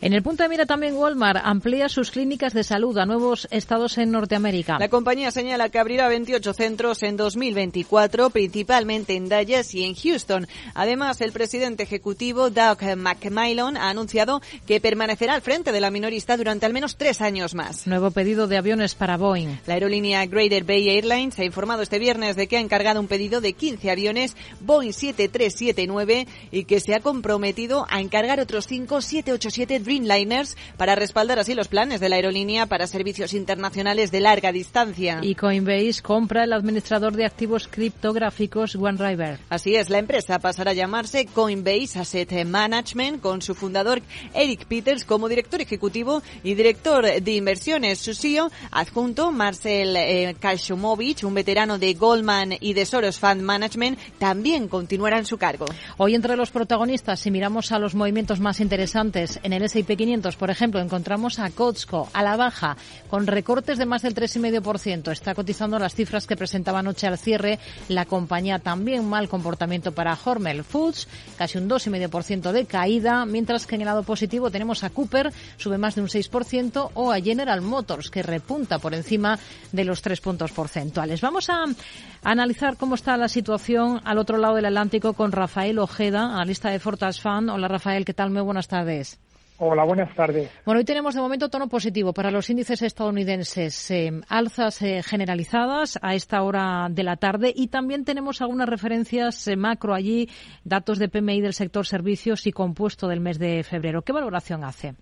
En 0.02 0.14
el 0.14 0.22
punto 0.22 0.42
de 0.42 0.48
mira 0.48 0.64
también 0.64 0.94
Walmart 0.94 1.42
amplía 1.44 1.90
sus 1.90 2.10
clínicas 2.10 2.54
de 2.54 2.64
salud 2.64 2.96
a 2.96 3.04
nuevos 3.04 3.46
estados 3.50 3.98
en 3.98 4.10
Norteamérica. 4.10 4.78
La 4.78 4.88
compañía 4.88 5.30
señala 5.30 5.68
que 5.68 5.78
abrirá 5.78 6.08
28 6.08 6.54
centros 6.54 7.02
en 7.02 7.18
2024, 7.18 8.30
principalmente 8.30 9.14
en 9.14 9.28
Dallas 9.28 9.74
y 9.74 9.84
en 9.84 9.94
Houston. 9.94 10.46
Además, 10.72 11.20
el 11.20 11.32
presidente 11.32 11.82
ejecutivo 11.82 12.48
Doug 12.48 12.78
McMillan 12.96 13.76
ha 13.76 13.90
anunciado 13.90 14.40
que 14.66 14.80
permanecerá 14.80 15.34
al 15.34 15.42
frente 15.42 15.70
de 15.70 15.80
la 15.82 15.90
minorista 15.90 16.38
durante 16.38 16.64
al 16.64 16.72
menos 16.72 16.96
tres 16.96 17.20
años 17.20 17.54
más. 17.54 17.86
Nuevo 17.86 18.10
pedido 18.10 18.46
de 18.46 18.56
aviones 18.56 18.94
para 18.94 19.18
Boeing. 19.18 19.58
La 19.66 19.74
aerolínea 19.74 20.24
Greater 20.24 20.64
Bay 20.64 20.88
Airlines 20.88 21.38
ha 21.38 21.44
informado 21.44 21.82
este 21.82 21.98
viernes 21.98 22.36
de 22.36 22.46
que 22.46 22.56
ha 22.56 22.60
encargado 22.60 23.00
un 23.00 23.06
pedido 23.06 23.42
de 23.42 23.52
15 23.52 23.90
aviones 23.90 24.34
Boeing 24.60 24.94
7379 24.94 26.26
y 26.52 26.64
que 26.64 26.80
se 26.80 26.94
ha 26.94 27.00
comprometido 27.00 27.84
a 27.90 28.00
encargar 28.00 28.40
otros 28.40 28.66
5 28.66 29.02
787 29.02 29.89
Dreamliners 29.90 30.56
para 30.76 30.94
respaldar 30.94 31.38
así 31.40 31.54
los 31.54 31.66
planes 31.68 31.98
de 32.00 32.08
la 32.08 32.16
aerolínea 32.16 32.66
para 32.66 32.86
servicios 32.86 33.34
internacionales 33.34 34.12
de 34.12 34.20
larga 34.20 34.52
distancia. 34.52 35.18
Y 35.22 35.34
Coinbase 35.34 36.00
compra 36.02 36.44
el 36.44 36.52
administrador 36.52 37.14
de 37.14 37.24
activos 37.24 37.66
criptográficos 37.66 38.76
OneRiver. 38.76 39.40
Así 39.48 39.74
es, 39.74 39.90
la 39.90 39.98
empresa 39.98 40.38
pasará 40.38 40.70
a 40.70 40.74
llamarse 40.74 41.26
Coinbase 41.26 41.98
Asset 41.98 42.44
Management 42.44 43.20
con 43.20 43.42
su 43.42 43.54
fundador 43.54 44.00
Eric 44.32 44.66
Peters 44.66 45.04
como 45.04 45.28
director 45.28 45.60
ejecutivo 45.60 46.22
y 46.44 46.54
director 46.54 47.04
de 47.20 47.32
inversiones. 47.32 47.98
Su 47.98 48.14
CEO 48.14 48.50
adjunto 48.70 49.32
Marcel 49.32 49.96
eh, 49.96 50.36
un 51.24 51.34
veterano 51.34 51.78
de 51.78 51.94
Goldman 51.94 52.54
y 52.60 52.74
de 52.74 52.86
Soros 52.86 53.18
Fund 53.18 53.42
Management, 53.42 53.98
también 54.18 54.68
continuará 54.68 55.18
en 55.18 55.26
su 55.26 55.36
cargo. 55.36 55.66
Hoy 55.96 56.14
entre 56.14 56.36
los 56.36 56.50
protagonistas, 56.50 57.20
si 57.20 57.30
miramos 57.30 57.72
a 57.72 57.78
los 57.78 57.94
movimientos 57.94 58.38
más 58.40 58.60
interesantes 58.60 59.40
en 59.42 59.52
el 59.52 59.62
S&P 59.64 59.79
500, 59.84 60.36
por 60.36 60.50
ejemplo, 60.50 60.80
encontramos 60.80 61.38
a 61.38 61.50
Costco 61.50 62.08
a 62.12 62.22
la 62.22 62.36
baja 62.36 62.76
con 63.08 63.26
recortes 63.26 63.78
de 63.78 63.86
más 63.86 64.02
del 64.02 64.14
3,5%. 64.14 65.10
Está 65.10 65.34
cotizando 65.34 65.78
las 65.78 65.94
cifras 65.94 66.26
que 66.26 66.36
presentaba 66.36 66.80
anoche 66.80 67.06
al 67.06 67.18
cierre 67.18 67.58
la 67.88 68.04
compañía. 68.04 68.58
También 68.58 69.08
mal 69.08 69.28
comportamiento 69.28 69.92
para 69.92 70.18
Hormel 70.22 70.64
Foods, 70.64 71.08
casi 71.36 71.58
un 71.58 71.68
2,5% 71.68 72.52
de 72.52 72.66
caída, 72.66 73.24
mientras 73.26 73.66
que 73.66 73.74
en 73.74 73.82
el 73.82 73.86
lado 73.86 74.02
positivo 74.02 74.50
tenemos 74.50 74.84
a 74.84 74.90
Cooper, 74.90 75.32
sube 75.56 75.78
más 75.78 75.94
de 75.94 76.02
un 76.02 76.08
6%, 76.08 76.90
o 76.94 77.12
a 77.12 77.20
General 77.20 77.60
Motors, 77.60 78.10
que 78.10 78.22
repunta 78.22 78.78
por 78.78 78.94
encima 78.94 79.38
de 79.72 79.84
los 79.84 80.02
3 80.02 80.20
puntos 80.20 80.52
porcentuales. 80.52 81.20
Vamos 81.20 81.48
a 81.50 81.64
analizar 82.22 82.76
cómo 82.76 82.94
está 82.94 83.16
la 83.16 83.28
situación 83.28 84.00
al 84.04 84.18
otro 84.18 84.38
lado 84.38 84.56
del 84.56 84.66
Atlántico 84.66 85.12
con 85.14 85.32
Rafael 85.32 85.78
Ojeda, 85.78 86.34
analista 86.34 86.70
de 86.70 86.78
Fortas 86.78 87.20
Fan. 87.20 87.48
Hola 87.48 87.68
Rafael, 87.68 88.04
¿qué 88.04 88.14
tal? 88.14 88.30
Muy 88.30 88.42
buenas 88.42 88.68
tardes. 88.68 89.18
Hola, 89.62 89.84
buenas 89.84 90.14
tardes. 90.14 90.50
Bueno, 90.64 90.78
hoy 90.78 90.86
tenemos 90.86 91.14
de 91.14 91.20
momento 91.20 91.50
tono 91.50 91.68
positivo 91.68 92.14
para 92.14 92.30
los 92.30 92.48
índices 92.48 92.80
estadounidenses, 92.80 93.90
eh, 93.90 94.10
alzas 94.30 94.80
eh, 94.80 95.02
generalizadas 95.02 95.98
a 96.00 96.14
esta 96.14 96.42
hora 96.42 96.88
de 96.90 97.02
la 97.02 97.16
tarde 97.16 97.52
y 97.54 97.68
también 97.68 98.06
tenemos 98.06 98.40
algunas 98.40 98.70
referencias 98.70 99.46
eh, 99.48 99.56
macro 99.56 99.92
allí, 99.92 100.30
datos 100.64 100.98
de 100.98 101.10
PMI 101.10 101.42
del 101.42 101.52
sector 101.52 101.84
servicios 101.84 102.46
y 102.46 102.52
compuesto 102.52 103.06
del 103.06 103.20
mes 103.20 103.38
de 103.38 103.62
febrero. 103.62 104.00
¿Qué 104.00 104.14
valoración 104.14 104.64
hace? 104.64 104.94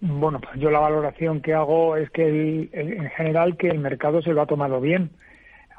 Bueno, 0.00 0.40
pues 0.40 0.58
yo 0.58 0.70
la 0.70 0.80
valoración 0.80 1.42
que 1.42 1.52
hago 1.52 1.98
es 1.98 2.08
que 2.08 2.70
en 2.72 3.10
general 3.10 3.58
que 3.58 3.68
el 3.68 3.78
mercado 3.78 4.22
se 4.22 4.32
lo 4.32 4.40
ha 4.40 4.46
tomado 4.46 4.80
bien. 4.80 5.10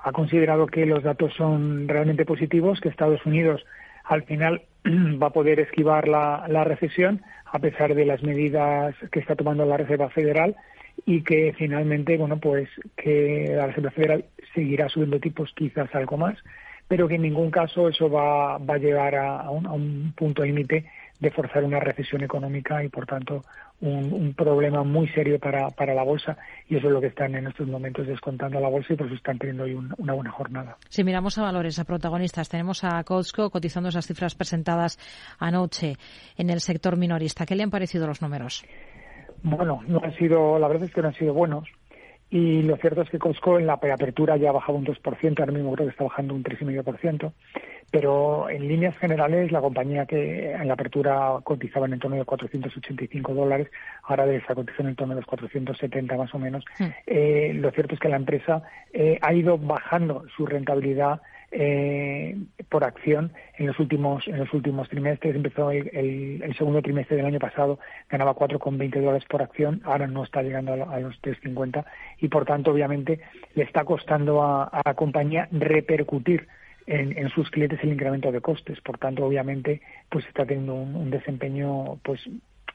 Ha 0.03 0.11
considerado 0.11 0.67
que 0.67 0.85
los 0.85 1.01
datos 1.01 1.33
son 1.35 1.87
realmente 1.87 2.25
positivos, 2.25 2.79
que 2.79 2.89
Estados 2.89 3.25
Unidos 3.25 3.65
al 4.03 4.23
final 4.23 4.61
va 4.85 5.27
a 5.27 5.33
poder 5.33 5.59
esquivar 5.59 6.07
la, 6.07 6.45
la 6.47 6.63
recesión 6.63 7.23
a 7.51 7.59
pesar 7.59 7.95
de 7.95 8.05
las 8.05 8.23
medidas 8.23 8.95
que 9.11 9.19
está 9.19 9.35
tomando 9.35 9.65
la 9.65 9.77
Reserva 9.77 10.09
Federal 10.09 10.55
y 11.05 11.21
que 11.23 11.53
finalmente, 11.57 12.17
bueno, 12.17 12.37
pues 12.39 12.69
que 12.95 13.53
la 13.55 13.67
Reserva 13.67 13.91
Federal 13.91 14.25
seguirá 14.53 14.89
subiendo 14.89 15.19
tipos 15.19 15.51
quizás 15.55 15.93
algo 15.93 16.17
más, 16.17 16.37
pero 16.87 17.07
que 17.07 17.15
en 17.15 17.23
ningún 17.23 17.51
caso 17.51 17.89
eso 17.89 18.09
va, 18.09 18.57
va 18.57 18.75
a 18.75 18.79
llevar 18.79 19.15
a, 19.15 19.49
un, 19.49 19.67
a 19.67 19.73
un 19.73 20.13
punto 20.15 20.43
límite 20.43 20.85
de 21.19 21.31
forzar 21.31 21.63
una 21.63 21.79
recesión 21.79 22.23
económica 22.23 22.83
y, 22.83 22.89
por 22.89 23.05
tanto, 23.05 23.43
un, 23.79 24.33
problema 24.33 24.83
muy 24.83 25.07
serio 25.09 25.39
para, 25.39 25.69
para, 25.69 25.93
la 25.93 26.03
bolsa 26.03 26.37
y 26.67 26.77
eso 26.77 26.87
es 26.87 26.93
lo 26.93 27.01
que 27.01 27.07
están 27.07 27.35
en 27.35 27.47
estos 27.47 27.67
momentos 27.67 28.07
descontando 28.07 28.57
a 28.57 28.61
la 28.61 28.69
bolsa 28.69 28.93
y 28.93 28.95
por 28.95 29.07
eso 29.07 29.15
están 29.15 29.37
teniendo 29.37 29.63
hoy 29.63 29.73
una 29.73 30.13
buena 30.13 30.31
jornada. 30.31 30.77
Si 30.89 31.03
miramos 31.03 31.37
a 31.37 31.43
valores, 31.43 31.77
a 31.79 31.83
protagonistas, 31.83 32.49
tenemos 32.49 32.83
a 32.83 33.03
Costco 33.03 33.49
cotizando 33.49 33.89
esas 33.89 34.07
cifras 34.07 34.35
presentadas 34.35 34.97
anoche 35.39 35.97
en 36.37 36.49
el 36.49 36.59
sector 36.59 36.97
minorista. 36.97 37.45
¿Qué 37.45 37.55
le 37.55 37.63
han 37.63 37.69
parecido 37.69 38.07
los 38.07 38.21
números? 38.21 38.65
Bueno, 39.43 39.81
no 39.87 40.01
han 40.03 40.13
sido, 40.15 40.57
la 40.57 40.67
verdad 40.67 40.85
es 40.85 40.93
que 40.93 41.01
no 41.01 41.09
han 41.09 41.13
sido 41.13 41.33
buenos. 41.33 41.67
Y 42.29 42.61
lo 42.63 42.75
cierto 42.77 43.01
es 43.01 43.09
que 43.09 43.19
Costco 43.19 43.57
en 43.57 43.67
la 43.67 43.79
preapertura 43.79 44.35
ya 44.35 44.49
ha 44.49 44.53
bajado 44.53 44.77
un 44.77 44.85
2%, 44.85 45.39
ahora 45.39 45.51
mismo 45.51 45.73
creo 45.73 45.87
que 45.87 45.91
está 45.91 46.03
bajando 46.03 46.33
un 46.33 46.43
3,5%. 46.43 47.31
Pero 47.89 48.49
en 48.49 48.67
líneas 48.67 48.97
generales, 48.97 49.49
la 49.53 49.61
compañía 49.61 50.05
que 50.05 50.51
en 50.51 50.67
la 50.67 50.73
apertura 50.73 51.39
cotizaba 51.43 51.85
en 51.85 51.99
torno 51.99 52.17
de 52.17 52.25
485 52.25 53.33
dólares, 53.33 53.69
ahora 54.03 54.25
debe 54.25 54.39
estar 54.39 54.57
cotizando 54.57 54.89
en 54.89 54.95
torno 54.97 55.13
de 55.13 55.21
los 55.21 55.27
470 55.27 56.17
más 56.17 56.33
o 56.33 56.39
menos. 56.39 56.65
Eh, 57.05 57.53
lo 57.55 57.71
cierto 57.71 57.95
es 57.95 58.01
que 58.01 58.09
la 58.09 58.17
empresa 58.17 58.61
eh, 58.91 59.17
ha 59.21 59.33
ido 59.33 59.57
bajando 59.57 60.25
su 60.35 60.45
rentabilidad 60.45 61.21
eh, 61.51 62.37
por 62.69 62.83
acción 62.83 63.31
en 63.57 63.67
los 63.67 63.79
últimos 63.79 64.27
en 64.27 64.37
los 64.37 64.53
últimos 64.53 64.89
trimestres 64.89 65.35
empezó 65.35 65.71
el, 65.71 66.53
segundo 66.57 66.81
trimestre 66.81 67.15
del 67.15 67.25
año 67.25 67.39
pasado 67.39 67.79
ganaba 68.09 68.35
4,20 68.35 69.01
dólares 69.01 69.23
por 69.29 69.41
acción 69.41 69.81
ahora 69.85 70.07
no 70.07 70.23
está 70.23 70.41
llegando 70.41 70.73
a, 70.73 70.99
los 70.99 71.21
3,50 71.21 71.85
y 72.19 72.27
por 72.27 72.45
tanto 72.45 72.71
obviamente 72.71 73.21
le 73.55 73.63
está 73.63 73.85
costando 73.85 74.43
a 74.43 74.81
la 74.85 74.93
compañía 74.93 75.47
repercutir 75.51 76.47
en, 76.87 77.29
sus 77.29 77.49
clientes 77.51 77.79
el 77.83 77.91
incremento 77.91 78.31
de 78.31 78.41
costes. 78.41 78.79
Por 78.81 78.97
tanto, 78.97 79.25
obviamente, 79.25 79.81
pues 80.09 80.25
está 80.25 80.45
teniendo 80.45 80.73
un, 80.73 81.11
desempeño 81.11 81.99
pues 82.03 82.21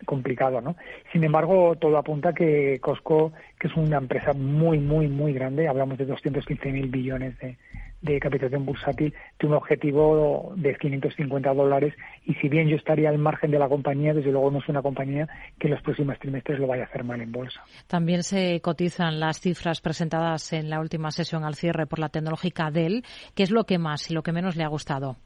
complicado, 0.04 0.60
¿no? 0.60 0.76
Sin 1.12 1.24
embargo, 1.24 1.76
todo 1.76 1.96
apunta 1.96 2.34
que 2.34 2.78
Costco, 2.80 3.32
que 3.58 3.68
es 3.68 3.76
una 3.76 3.98
empresa 3.98 4.32
muy, 4.32 4.78
muy, 4.78 5.08
muy 5.08 5.32
grande, 5.32 5.68
hablamos 5.68 5.96
de 5.96 6.08
215.000 6.08 6.90
billones 6.90 7.38
de, 7.38 7.56
de 8.02 8.18
capitalización 8.18 8.66
bursátil 8.66 9.14
tiene 9.38 9.54
un 9.54 9.58
objetivo 9.58 10.52
de 10.56 10.74
550 10.74 11.54
dólares 11.54 11.94
y 12.26 12.34
si 12.34 12.48
bien 12.48 12.68
yo 12.68 12.76
estaría 12.76 13.08
al 13.08 13.18
margen 13.18 13.50
de 13.50 13.58
la 13.58 13.68
compañía, 13.68 14.12
desde 14.12 14.32
luego 14.32 14.50
no 14.50 14.58
es 14.58 14.68
una 14.68 14.82
compañía 14.82 15.28
que 15.58 15.68
en 15.68 15.74
los 15.74 15.82
próximos 15.82 16.18
trimestres 16.18 16.58
lo 16.58 16.66
vaya 16.66 16.82
a 16.82 16.86
hacer 16.86 17.04
mal 17.04 17.20
en 17.20 17.32
bolsa. 17.32 17.62
También 17.86 18.22
se 18.22 18.60
cotizan 18.60 19.20
las 19.20 19.40
cifras 19.40 19.80
presentadas 19.80 20.52
en 20.52 20.68
la 20.68 20.80
última 20.80 21.10
sesión 21.10 21.44
al 21.44 21.54
cierre 21.54 21.86
por 21.86 22.00
la 22.00 22.08
tecnológica 22.08 22.70
Dell. 22.70 23.04
¿Qué 23.34 23.44
es 23.44 23.50
lo 23.50 23.64
que 23.64 23.78
más 23.78 24.10
y 24.10 24.14
lo 24.14 24.22
que 24.22 24.32
menos 24.32 24.56
le 24.56 24.64
ha 24.64 24.68
gustado? 24.68 25.16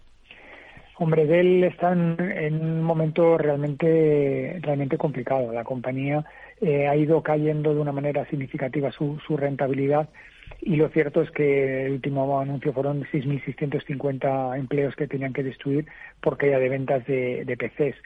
Hombre, 0.98 1.26
Dell 1.26 1.64
está 1.64 1.92
en, 1.92 2.54
un 2.62 2.82
momento 2.82 3.36
realmente, 3.36 4.58
realmente 4.62 4.96
complicado. 4.96 5.52
La 5.52 5.62
compañía 5.62 6.24
eh, 6.60 6.88
ha 6.88 6.96
ido 6.96 7.22
cayendo 7.22 7.74
de 7.74 7.80
una 7.80 7.92
manera 7.92 8.24
significativa 8.30 8.90
su, 8.90 9.18
su 9.26 9.36
rentabilidad 9.36 10.08
y 10.60 10.76
lo 10.76 10.88
cierto 10.88 11.22
es 11.22 11.30
que 11.30 11.86
el 11.86 11.92
último 11.92 12.40
anuncio 12.40 12.72
fueron 12.72 13.04
6.650 13.04 14.58
empleos 14.58 14.96
que 14.96 15.06
tenían 15.06 15.32
que 15.32 15.42
destruir 15.42 15.86
por 16.20 16.36
caída 16.36 16.58
de 16.58 16.68
ventas 16.68 17.06
de, 17.06 17.44
de 17.44 17.56
PCs. 17.56 17.96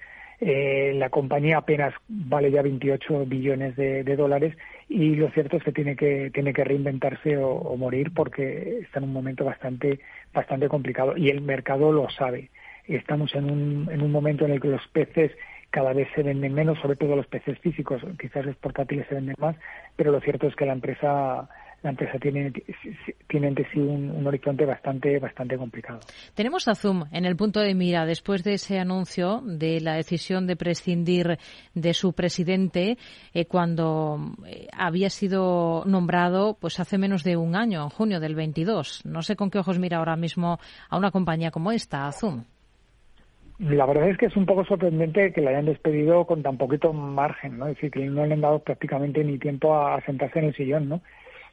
Eh, 0.42 0.94
la 0.94 1.10
compañía 1.10 1.58
apenas 1.58 1.92
vale 2.08 2.50
ya 2.50 2.62
28 2.62 3.26
billones 3.26 3.76
de, 3.76 4.16
dólares 4.16 4.56
y 4.88 5.14
lo 5.14 5.28
cierto 5.30 5.58
es 5.58 5.62
que 5.62 5.72
tiene 5.72 5.96
que 5.96 6.30
tiene 6.32 6.54
que 6.54 6.64
reinventarse 6.64 7.36
o, 7.36 7.76
morir 7.76 8.10
porque 8.14 8.78
está 8.80 9.00
en 9.00 9.04
un 9.04 9.12
momento 9.12 9.44
bastante 9.44 10.00
bastante 10.32 10.68
complicado 10.68 11.14
y 11.14 11.28
el 11.28 11.42
mercado 11.42 11.92
lo 11.92 12.08
sabe. 12.08 12.48
Estamos 12.86 13.34
en 13.34 13.50
un, 13.50 13.88
en 13.92 14.00
un 14.00 14.10
momento 14.10 14.46
en 14.46 14.52
el 14.52 14.60
que 14.62 14.68
los 14.68 14.86
PCs 14.88 15.32
cada 15.68 15.92
vez 15.92 16.08
se 16.14 16.22
venden 16.22 16.54
menos, 16.54 16.78
sobre 16.80 16.96
todo 16.96 17.16
los 17.16 17.26
PCs 17.26 17.58
físicos, 17.60 18.02
quizás 18.18 18.46
los 18.46 18.56
portátiles 18.56 19.06
se 19.08 19.16
venden 19.16 19.36
más, 19.38 19.56
pero 19.94 20.10
lo 20.10 20.20
cierto 20.20 20.46
es 20.46 20.56
que 20.56 20.64
la 20.64 20.72
empresa 20.72 21.50
la 21.82 21.90
empresa 21.90 22.18
tiene, 22.18 22.52
tiene 23.26 23.48
ante 23.48 23.66
sí 23.72 23.78
un, 23.78 24.26
horizonte 24.26 24.66
bastante, 24.66 25.18
bastante 25.18 25.56
complicado. 25.56 26.00
Tenemos 26.34 26.68
a 26.68 26.74
Zoom 26.74 27.04
en 27.12 27.24
el 27.24 27.36
punto 27.36 27.60
de 27.60 27.74
mira 27.74 28.04
después 28.04 28.44
de 28.44 28.54
ese 28.54 28.78
anuncio 28.78 29.40
de 29.44 29.80
la 29.80 29.94
decisión 29.94 30.46
de 30.46 30.56
prescindir 30.56 31.38
de 31.74 31.94
su 31.94 32.12
presidente 32.12 32.98
eh, 33.32 33.46
cuando 33.46 34.18
eh, 34.46 34.68
había 34.76 35.08
sido 35.08 35.84
nombrado 35.86 36.56
pues 36.60 36.80
hace 36.80 36.98
menos 36.98 37.24
de 37.24 37.36
un 37.36 37.56
año, 37.56 37.82
en 37.82 37.88
junio 37.88 38.20
del 38.20 38.34
22. 38.34 39.06
No 39.06 39.22
sé 39.22 39.36
con 39.36 39.50
qué 39.50 39.58
ojos 39.58 39.78
mira 39.78 39.98
ahora 39.98 40.16
mismo 40.16 40.58
a 40.88 40.98
una 40.98 41.10
compañía 41.10 41.50
como 41.50 41.72
esta, 41.72 42.06
a 42.06 42.12
Zoom. 42.12 42.44
La 43.58 43.84
verdad 43.84 44.08
es 44.08 44.16
que 44.16 44.26
es 44.26 44.36
un 44.36 44.46
poco 44.46 44.64
sorprendente 44.64 45.34
que 45.34 45.42
la 45.42 45.50
hayan 45.50 45.66
despedido 45.66 46.24
con 46.24 46.42
tan 46.42 46.56
poquito 46.56 46.94
margen, 46.94 47.58
¿no? 47.58 47.66
Es 47.66 47.74
decir, 47.74 47.90
que 47.90 48.00
no 48.06 48.24
le 48.24 48.32
han 48.32 48.40
dado 48.40 48.60
prácticamente 48.60 49.22
ni 49.22 49.38
tiempo 49.38 49.76
a 49.76 50.00
sentarse 50.00 50.38
en 50.38 50.46
el 50.46 50.54
sillón, 50.54 50.88
¿no? 50.88 51.02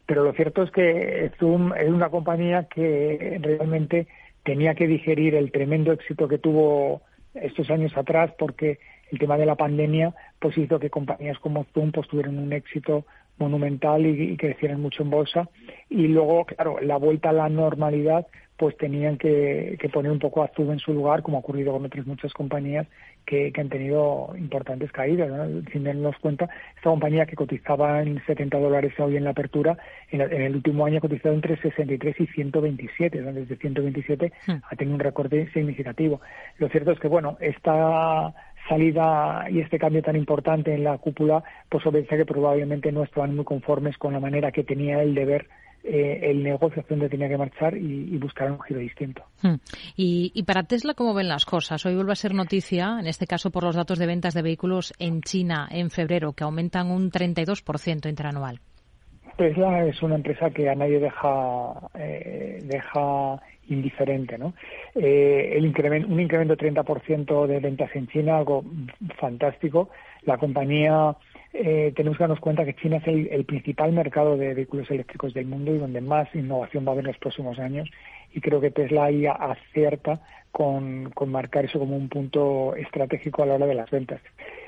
Pero 0.08 0.24
lo 0.24 0.34
cierto 0.34 0.64
es 0.64 0.72
que 0.72 1.32
Zoom 1.38 1.74
es 1.74 1.90
una 1.90 2.10
compañía 2.10 2.64
que 2.64 3.40
realmente 3.42 4.08
tenía 4.44 4.74
que 4.74 4.88
digerir 4.88 5.36
el 5.36 5.52
tremendo 5.52 5.92
éxito 5.92 6.28
que 6.28 6.40
tuvo 6.40 7.02
estos 7.36 7.70
años 7.70 7.96
atrás 7.96 8.32
porque 8.40 8.80
el 9.12 9.20
tema 9.20 9.38
de 9.38 9.46
la 9.46 9.56
pandemia 9.56 10.16
pues 10.40 10.58
hizo 10.58 10.80
que 10.80 10.90
compañías 10.90 11.38
como 11.40 11.66
Zoom 11.74 11.92
pues 11.92 12.08
tuvieran 12.08 12.40
un 12.40 12.54
éxito 12.54 13.06
monumental 13.38 14.06
y, 14.06 14.32
y 14.32 14.38
crecieran 14.38 14.82
mucho 14.82 15.04
en 15.04 15.10
bolsa. 15.10 15.50
Y 15.90 16.08
luego 16.08 16.46
claro 16.46 16.80
la 16.82 16.98
vuelta 16.98 17.30
a 17.30 17.34
la 17.34 17.50
normalidad 17.50 18.26
pues 18.58 18.76
tenían 18.78 19.18
que, 19.18 19.78
poner 19.94 20.12
un 20.12 20.20
poco 20.20 20.44
a 20.44 20.50
Zoom 20.56 20.72
en 20.72 20.80
su 20.80 20.92
lugar, 20.94 21.22
como 21.22 21.38
ha 21.38 21.42
ocurrido 21.42 21.72
con 21.72 21.86
otras 21.86 22.08
muchas 22.08 22.34
compañías 22.34 22.88
que, 23.28 23.52
han 23.56 23.70
tenido 23.70 24.34
importantes 24.38 24.92
caídas. 24.92 25.30
Sin 25.72 25.84
darnos 25.84 26.16
cuenta, 26.20 26.50
esta 26.76 26.90
compañía 26.90 27.26
que 27.26 27.36
cotizaba 27.36 28.02
en 28.02 28.24
70 28.26 28.58
dólares 28.58 28.94
hoy 28.98 29.18
en 29.18 29.26
la 29.26 29.32
apertura, 29.32 29.78
en, 30.10 30.22
el 30.22 30.56
último 30.56 30.86
año 30.86 30.98
ha 30.98 31.02
cotizado 31.02 31.36
entre 31.36 31.58
63 31.58 32.16
y 32.22 32.28
127. 32.28 33.22
Desde 33.22 33.56
127 33.58 34.32
hmm. 34.48 34.52
ha 34.64 34.76
tenido 34.76 34.96
un 34.96 35.02
recorte 35.02 35.52
significativo. 35.52 36.22
Lo 36.58 36.70
cierto 36.70 36.92
es 36.92 37.00
que, 37.00 37.10
bueno, 37.10 37.38
esta 37.42 38.34
salida 38.70 39.46
y 39.50 39.60
este 39.60 39.78
cambio 39.78 40.02
tan 40.02 40.16
importante 40.16 40.74
en 40.74 40.86
la 40.86 40.98
cúpula, 40.98 41.44
pues 41.70 41.86
obedece 41.86 42.18
que 42.18 42.26
probablemente 42.26 42.92
no 42.92 43.04
estaban 43.04 43.36
muy 43.36 43.46
conformes 43.46 43.98
con 43.98 44.14
la 44.14 44.20
manera 44.20 44.52
que 44.52 44.64
tenía 44.64 45.02
él 45.04 45.14
de 45.16 45.26
ver 45.26 45.48
eh, 45.88 46.20
el 46.32 46.44
negocio 46.44 46.82
hacia 46.82 46.96
donde 46.96 47.10
tenía 47.10 47.30
que 47.30 47.38
marchar 47.38 47.78
y, 47.78 48.18
buscar 48.18 48.52
un 48.52 48.60
giro 48.62 48.80
distinto. 48.80 49.24
Hmm. 49.42 49.56
Y, 49.96 50.32
y, 50.34 50.44
para 50.44 50.64
Tesla, 50.64 50.94
¿cómo 50.94 51.14
ven 51.14 51.30
las 51.30 51.46
cosas? 51.46 51.86
Hoy 51.86 51.96
vuelve 51.96 52.12
a 52.12 52.16
ser 52.16 52.34
noticia, 52.34 52.98
en 53.00 53.08
este 53.08 53.26
caso 53.26 53.52
por 53.52 53.64
los 53.64 53.76
datos 53.76 53.98
de 53.98 54.06
ventas 54.06 54.34
de 54.34 54.42
vehículos 54.42 54.94
en 55.00 55.22
China 55.22 55.68
en 55.72 55.90
febrero, 55.90 56.34
que 56.34 56.44
aumentan 56.44 56.92
un 56.92 57.10
32% 57.10 58.10
interanual. 58.10 58.60
Tesla 59.38 59.86
es 59.86 60.02
una 60.02 60.16
empresa 60.16 60.50
que 60.50 60.68
a 60.68 60.76
nadie 60.76 61.00
deja, 61.00 61.90
eh, 61.94 62.60
deja 62.64 63.40
indiferente. 63.70 64.38
¿no? 64.38 64.54
Eh, 64.96 65.54
el 65.56 65.66
incremento, 65.66 66.08
un 66.10 66.20
incremento 66.20 66.56
de 66.56 66.72
30% 66.72 67.48
de 67.48 67.60
ventas 67.60 67.96
en 67.96 68.08
China, 68.08 68.38
algo 68.38 68.66
fantástico. 69.20 69.90
La 70.24 70.38
compañía, 70.38 71.16
eh, 71.60 71.92
tenemos 71.96 72.18
que 72.18 72.24
darnos 72.24 72.40
cuenta 72.40 72.66
que 72.66 72.76
China 72.76 72.98
es 72.98 73.08
el, 73.08 73.46
principal 73.46 73.92
mercado 73.92 74.38
de 74.38 74.54
vehículos 74.54 74.90
eléctricos 74.92 75.34
del 75.34 75.48
mundo 75.48 75.74
y 75.74 75.80
donde 75.80 76.02
más 76.02 76.34
innovación 76.36 76.86
va 76.86 76.90
a 76.90 76.92
haber 76.94 77.06
en 77.06 77.12
los 77.12 77.18
próximos 77.18 77.58
años. 77.58 77.90
Y 78.34 78.42
creo 78.42 78.62
que 78.62 78.70
Tesla 78.70 79.06
ahí 79.06 79.26
acierta 79.26 80.20
con, 80.52 81.10
con 81.12 81.32
marcar 81.32 81.66
eso 81.66 81.80
como 81.80 81.96
un 81.96 82.10
punto 82.10 82.76
estratégico 82.76 83.42
a 83.42 83.48
la 83.48 83.56
hora 83.56 83.66
de 83.66 83.74
las 83.74 83.90
ventas. 83.90 84.22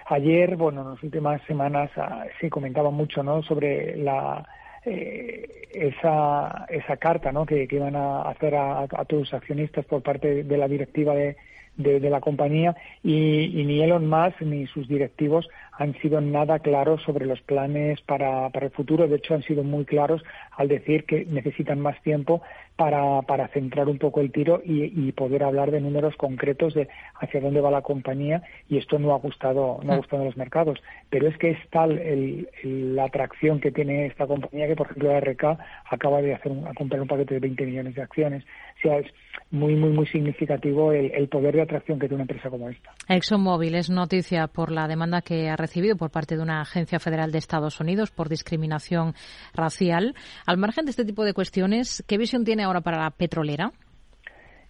Ayer, 0.08 0.56
bueno, 0.56 0.82
en 0.82 0.90
las 0.96 1.04
últimas 1.04 1.42
semanas 1.44 1.92
ah, 1.98 2.26
se 2.42 2.50
comentaba 2.50 2.90
mucho 2.90 3.22
¿no? 3.22 3.44
sobre 3.44 3.96
la, 3.96 4.48
eh, 4.86 5.68
esa, 5.72 6.66
esa 6.70 6.98
carta 6.98 7.32
¿no? 7.32 7.46
que, 7.46 7.68
que 7.68 7.76
iban 7.76 7.96
a 7.96 8.24
hacer 8.24 8.56
a, 8.56 8.88
todos 8.88 9.30
los 9.30 9.34
accionistas 9.36 9.86
por 9.86 10.02
parte 10.02 10.44
de 10.44 10.58
la 10.58 10.68
directiva 10.68 11.14
de, 11.14 11.38
de, 11.80 12.10
la 12.10 12.20
compañía 12.20 12.76
y, 13.04 13.64
ni 13.66 13.82
Elon 13.82 14.08
Musk 14.08 14.42
ni 14.42 14.68
sus 14.68 14.88
directivos 14.88 15.48
han 15.72 15.94
sido 16.02 16.20
nada 16.20 16.60
claros 16.60 17.02
sobre 17.04 17.26
los 17.26 17.42
planes 17.42 18.02
para, 18.02 18.50
para 18.50 18.66
el 18.66 18.72
futuro. 18.72 19.08
De 19.08 19.16
hecho, 19.16 19.34
han 19.34 19.44
sido 19.44 19.64
muy 19.64 19.86
claros 19.86 20.22
al 20.52 20.68
decir 20.68 21.06
que 21.06 21.26
necesitan 21.26 21.80
más 21.80 22.02
tiempo 22.02 22.42
para, 22.80 23.22
para 23.24 23.50
centrar 23.50 23.90
un 23.90 23.98
poco 23.98 24.22
el 24.22 24.32
tiro 24.32 24.62
y, 24.64 25.12
poder 25.12 25.44
hablar 25.44 25.70
de 25.70 25.82
números 25.82 26.16
concretos 26.16 26.74
de 26.74 26.88
hacia 27.20 27.42
dónde 27.42 27.60
va 27.60 27.70
la 27.70 27.82
compañía 27.82 28.42
y 28.70 28.78
esto 28.78 28.98
no 29.00 29.14
ha 29.14 29.18
gustado 29.18 29.82
no 29.84 29.92
ha 29.92 29.96
mm. 29.96 29.98
gustado 29.98 30.22
a 30.22 30.26
los 30.26 30.38
mercados. 30.38 30.80
Pero 31.10 31.28
es 31.28 31.38
que 31.38 31.50
es 31.50 31.58
tal 31.72 31.98
el, 31.98 32.48
la 32.64 33.06
atracción 33.06 33.60
que 33.60 33.72
tiene 33.72 34.06
esta 34.06 34.28
compañía 34.28 34.68
que 34.68 34.78
por 34.78 34.86
ejemplo 34.86 35.12
la 35.12 35.20
RK 35.20 35.44
acaba 35.92 36.22
de 36.22 36.36
hacer 36.36 36.54
a 36.66 36.74
comprar 36.74 37.02
un 37.02 37.10
paquete 37.10 37.34
de 37.34 37.40
20 37.42 37.66
millones 37.66 37.96
de 37.96 38.02
acciones. 38.02 38.46
O 38.78 38.82
sea 38.82 39.00
es 39.00 39.08
muy 39.52 39.76
muy 39.76 39.90
muy 39.90 40.06
significativo 40.08 40.94
el, 40.94 41.12
el 41.12 41.28
poder 41.28 41.56
de 41.56 41.64
atracción 41.64 42.00
que 42.00 42.08
tiene 42.08 42.24
una 42.24 42.32
empresa 42.32 42.50
como 42.50 42.70
esta. 42.70 42.92
ExxonMobil 43.10 43.76
es 43.76 43.90
noticia 43.90 44.48
por 44.48 44.72
la 44.72 44.88
demanda 44.88 45.22
que 45.22 45.50
ha 45.50 45.58
recibido 45.58 45.98
por 45.98 46.12
parte 46.12 46.38
de 46.38 46.44
una 46.44 46.62
agencia 46.62 47.00
federal 47.00 47.34
de 47.34 47.40
Estados 47.40 47.82
Unidos 47.82 48.12
por 48.12 48.30
discriminación 48.30 49.16
racial. 49.54 50.16
Al 50.46 50.58
margen 50.58 50.86
de 50.86 50.92
este 50.92 51.04
tipo 51.04 51.26
de 51.26 51.34
cuestiones 51.34 52.06
qué 52.08 52.18
visión 52.18 52.46
tiene 52.46 52.69
ahora 52.70 52.82
para 52.82 52.98
la 52.98 53.10
petrolera? 53.12 53.72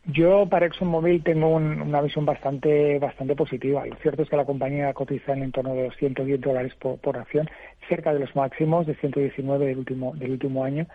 Yo 0.05 0.47
para 0.47 0.65
ExxonMobil 0.65 1.23
tengo 1.23 1.49
una 1.49 2.01
visión 2.01 2.25
bastante 2.25 2.97
bastante 2.99 3.35
positiva. 3.35 3.85
Lo 3.85 3.95
cierto 3.97 4.23
es 4.23 4.29
que 4.29 4.37
la 4.37 4.45
compañía 4.45 4.93
cotiza 4.93 5.33
en 5.33 5.51
torno 5.51 5.75
de 5.75 5.87
los 5.87 5.95
110 5.97 6.41
dólares 6.41 6.73
por, 6.75 7.17
acción, 7.17 7.49
cerca 7.87 8.13
de 8.13 8.19
los 8.19 8.35
máximos 8.35 8.87
de 8.87 8.95
119 8.95 9.67
del 9.67 9.77
último 9.77 10.13
del 10.15 10.31
último 10.31 10.63
año. 10.63 10.87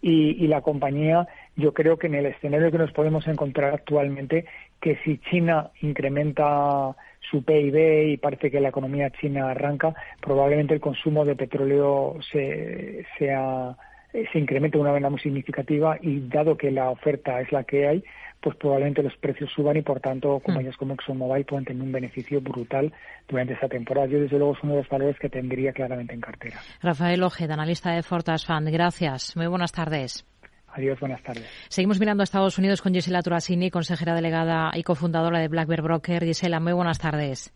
Y, 0.00 0.46
la 0.46 0.62
compañía, 0.62 1.28
yo 1.54 1.74
creo 1.74 1.98
que 1.98 2.06
en 2.06 2.14
el 2.14 2.24
escenario 2.24 2.70
que 2.70 2.78
nos 2.78 2.92
podemos 2.92 3.26
encontrar 3.28 3.74
actualmente, 3.74 4.46
que 4.80 4.96
si 5.04 5.18
China 5.18 5.70
incrementa 5.82 6.96
su 7.30 7.44
PIB 7.44 8.08
y 8.08 8.16
parece 8.16 8.50
que 8.50 8.60
la 8.60 8.70
economía 8.70 9.10
china 9.10 9.50
arranca, 9.50 9.94
probablemente 10.20 10.72
el 10.72 10.80
consumo 10.80 11.26
de 11.26 11.36
petróleo 11.36 12.16
se, 12.32 13.04
sea 13.18 13.76
se 14.12 14.38
incremente 14.38 14.76
de 14.76 14.82
una 14.82 14.92
manera 14.92 15.10
muy 15.10 15.20
significativa 15.20 15.96
y 16.00 16.20
dado 16.28 16.56
que 16.56 16.70
la 16.70 16.90
oferta 16.90 17.40
es 17.40 17.50
la 17.50 17.64
que 17.64 17.88
hay, 17.88 18.04
pues 18.40 18.56
probablemente 18.56 19.02
los 19.02 19.16
precios 19.16 19.50
suban 19.54 19.76
y 19.76 19.82
por 19.82 20.00
tanto 20.00 20.40
compañías 20.40 20.76
como 20.76 20.94
ExxonMobil 20.94 21.44
pueden 21.44 21.64
tener 21.64 21.82
un 21.82 21.92
beneficio 21.92 22.40
brutal 22.40 22.92
durante 23.28 23.54
esta 23.54 23.68
temporada. 23.68 24.08
Yo 24.08 24.20
desde 24.20 24.36
luego 24.36 24.54
es 24.54 24.62
uno 24.62 24.72
de 24.74 24.78
los 24.80 24.88
valores 24.88 25.18
que 25.18 25.28
tendría 25.28 25.72
claramente 25.72 26.12
en 26.12 26.20
cartera. 26.20 26.60
Rafael 26.82 27.22
Ojeda, 27.22 27.54
analista 27.54 27.92
de 27.92 28.02
Fortas 28.02 28.44
Fund. 28.44 28.68
Gracias. 28.68 29.36
Muy 29.36 29.46
buenas 29.46 29.72
tardes. 29.72 30.26
Adiós, 30.74 30.98
buenas 31.00 31.22
tardes. 31.22 31.46
Seguimos 31.68 32.00
mirando 32.00 32.22
a 32.22 32.24
Estados 32.24 32.58
Unidos 32.58 32.80
con 32.80 32.94
Gisela 32.94 33.22
Turasini, 33.22 33.70
consejera 33.70 34.14
delegada 34.14 34.72
y 34.74 34.82
cofundadora 34.82 35.38
de 35.38 35.48
Black 35.48 35.68
Bear 35.68 35.82
Broker. 35.82 36.24
Gisela, 36.24 36.60
muy 36.60 36.72
buenas 36.72 36.98
tardes. 36.98 37.52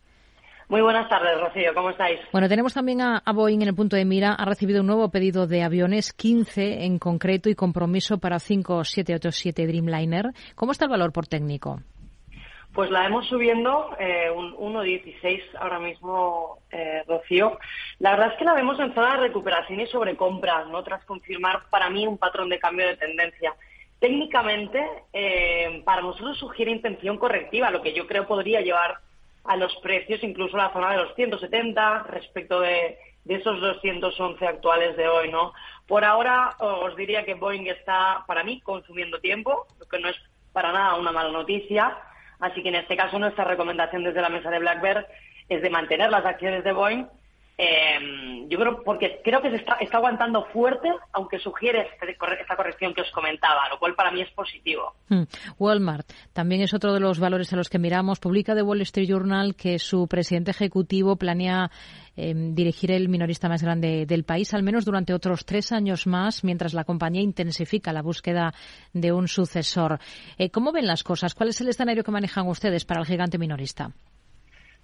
Muy 0.68 0.80
buenas 0.80 1.08
tardes, 1.08 1.40
Rocío. 1.40 1.73
¿Cómo 1.75 1.90
estáis? 1.90 2.18
Bueno, 2.32 2.49
tenemos 2.49 2.75
también 2.75 3.00
a, 3.00 3.23
Boeing 3.32 3.62
en 3.62 3.68
el 3.68 3.75
punto 3.75 3.94
de 3.94 4.04
mira. 4.04 4.32
Ha 4.32 4.44
recibido 4.44 4.80
un 4.80 4.88
nuevo 4.88 5.11
pedido 5.11 5.46
de 5.46 5.62
aviones, 5.62 6.12
15 6.12 6.85
en 6.85 6.99
concreto, 6.99 7.49
y 7.49 7.54
compromiso 7.54 8.18
para 8.18 8.40
5787 8.40 9.66
Dreamliner. 9.66 10.32
¿Cómo 10.56 10.73
está 10.73 10.87
el 10.87 10.90
valor 10.90 11.12
por 11.12 11.28
técnico? 11.28 11.80
Pues 12.75 12.90
la 12.90 13.06
hemos 13.06 13.26
subiendo 13.28 13.96
eh, 13.99 14.28
un 14.28 14.54
1,16 14.56 15.40
ahora 15.61 15.78
mismo, 15.78 16.58
eh, 16.72 17.05
Rocío. 17.07 17.59
La 18.00 18.11
verdad 18.11 18.33
es 18.33 18.38
que 18.38 18.44
la 18.44 18.52
vemos 18.52 18.79
en 18.81 18.92
zona 18.92 19.12
de 19.12 19.29
recuperación 19.29 19.81
y 19.81 19.87
sobrecompra, 19.87 20.64
¿no? 20.64 20.83
tras 20.83 21.05
confirmar 21.05 21.62
para 21.70 21.88
mí 21.90 22.07
un 22.07 22.18
patrón 22.18 22.48
de 22.48 22.59
cambio 22.59 22.88
de 22.88 22.96
tendencia. 22.96 23.55
Técnicamente, 24.00 24.85
eh, 25.12 25.81
para 25.85 26.02
nosotros 26.02 26.37
sugiere 26.37 26.72
intención 26.72 27.16
correctiva, 27.18 27.70
lo 27.70 27.81
que 27.81 27.94
yo 27.94 28.07
creo 28.07 28.26
podría 28.26 28.61
llevar 28.61 29.06
a 29.48 29.56
los 29.56 29.74
precios, 29.76 30.22
incluso 30.22 30.56
la 30.56 30.72
zona 30.72 30.92
de 30.92 30.98
los 30.98 31.14
170 31.14 32.04
respecto 32.04 32.61
de, 32.61 32.98
esos 33.26 33.61
211 33.61 34.46
actuales 34.46 34.96
de 34.96 35.09
hoy, 35.09 35.30
¿no? 35.30 35.52
Por 35.88 36.04
ahora 36.04 36.54
os 36.61 36.94
diría 36.94 37.24
que 37.24 37.35
Boeing 37.35 37.66
está, 37.66 38.24
para 38.26 38.44
mí, 38.44 38.61
consumiendo 38.61 39.18
tiempo, 39.18 39.66
lo 39.80 39.87
que 39.87 39.98
no 39.98 40.09
es 40.09 40.16
para 40.52 40.72
nada 40.72 40.94
una 40.94 41.11
mala 41.11 41.32
noticia. 41.32 41.98
Así 42.38 42.62
que 42.62 42.68
en 42.68 42.76
este 42.76 42.96
caso 42.96 43.18
nuestra 43.18 43.44
recomendación 43.44 44.04
desde 44.04 44.22
la 44.22 44.28
mesa 44.28 44.50
de 44.50 44.61
BlackBerry 44.61 45.04
es 45.48 45.61
de 45.61 45.70
mantener 45.70 46.11
las 46.11 46.24
acciones 46.24 46.62
de 46.62 46.72
Boeing 46.72 47.06
eh, 47.59 48.47
yo 48.49 48.59
creo, 48.59 48.83
porque 48.85 49.21
creo 49.25 49.40
que 49.40 49.51
se 49.51 49.57
está, 49.57 49.79
aguantando 49.92 50.45
fuerte, 50.53 50.90
aunque 51.12 51.38
sugiere 51.38 51.88
esta 52.38 52.57
corrección 52.57 52.92
que 52.92 53.01
os 53.01 53.11
comentaba, 53.12 53.69
lo 53.71 53.79
cual 53.79 53.95
para 53.95 54.11
mí 54.11 54.21
es 54.21 54.31
positivo. 54.33 54.95
Hmm. 55.09 55.23
Walmart 55.59 56.07
también 56.35 56.61
es 56.61 56.75
otro 56.75 56.92
de 56.92 57.01
los 57.01 57.19
valores 57.19 57.53
a 57.53 57.57
los 57.57 57.71
que 57.71 57.79
miramos. 57.79 58.21
Publica 58.21 58.55
The 58.55 58.62
Wall 58.62 58.83
Street 58.83 59.09
Journal 59.09 59.55
que 59.57 59.79
su 59.79 60.07
presidente 60.07 60.51
ejecutivo 60.51 61.16
planea 61.16 61.71
em, 62.14 62.55
dirigir 62.55 62.92
el 62.92 63.09
minorista 63.09 63.49
más 63.49 63.62
grande 63.62 64.05
del 64.05 64.25
país, 64.25 64.53
al 64.53 64.62
menos 64.62 64.85
durante 64.85 65.14
otros 65.14 65.47
tres 65.47 65.73
años 65.73 66.07
más, 66.07 66.45
mientras 66.45 66.75
la 66.75 66.85
compañía 66.85 67.23
intensifica 67.23 67.92
la 67.92 68.03
búsqueda 68.03 68.53
de 68.92 69.12
un 69.12 69.29
sucesor. 69.29 69.99
Eh, 70.37 70.51
¿Cómo 70.51 70.73
ven 70.73 70.87
las 70.87 71.03
cosas? 71.03 71.35
¿Cuál 71.35 71.49
es 71.49 71.61
el 71.62 71.69
escenario 71.69 72.05
que 72.05 72.11
manejan 72.11 72.47
ustedes 72.49 72.85
para 72.85 73.01
el 73.01 73.07
gigante 73.07 73.38
minorista? 73.38 73.92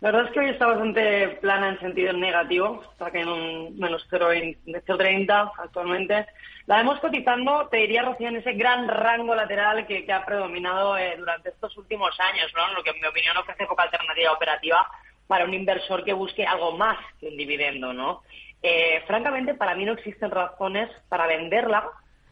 La 0.03 0.11
verdad 0.11 0.27
es 0.27 0.33
que 0.33 0.41
hoy 0.41 0.49
está 0.49 0.67
bastante 0.67 1.29
plana 1.41 1.69
en 1.69 1.79
sentido 1.79 2.13
negativo, 2.13 2.83
está 2.91 3.09
en 3.17 3.29
un 3.29 3.79
menos 3.79 4.05
0,30 4.11 5.53
actualmente. 5.57 6.27
La 6.67 6.79
vemos 6.79 6.99
cotizando, 6.99 7.69
te 7.69 7.77
diría, 7.77 8.03
Rocío, 8.03 8.27
en 8.27 8.35
ese 8.35 8.55
gran 8.55 8.89
rango 8.89 9.33
lateral 9.37 9.87
que, 9.87 10.05
ha 10.13 10.25
predominado 10.25 10.99
eh, 10.99 11.15
durante 11.17 11.51
estos 11.51 11.77
últimos 11.77 12.19
años, 12.19 12.51
¿no? 12.57 12.75
Lo 12.75 12.83
que 12.83 12.91
en 12.91 13.01
mi 13.01 13.07
opinión 13.07 13.37
ofrece 13.37 13.65
poca 13.67 13.85
alternativa 13.85 14.33
operativa 14.33 14.89
para 15.29 15.45
un 15.45 15.55
inversor 15.55 16.03
que 16.03 16.15
busque 16.15 16.45
algo 16.45 16.77
más 16.77 16.99
que 17.21 17.29
un 17.29 17.37
dividendo, 17.37 17.93
¿no? 17.93 18.23
Eh, 18.61 19.05
francamente, 19.07 19.55
para 19.55 19.77
mí 19.77 19.85
no 19.85 19.93
existen 19.93 20.33
razones 20.33 20.91
para 21.09 21.29
venderla, 21.29 21.89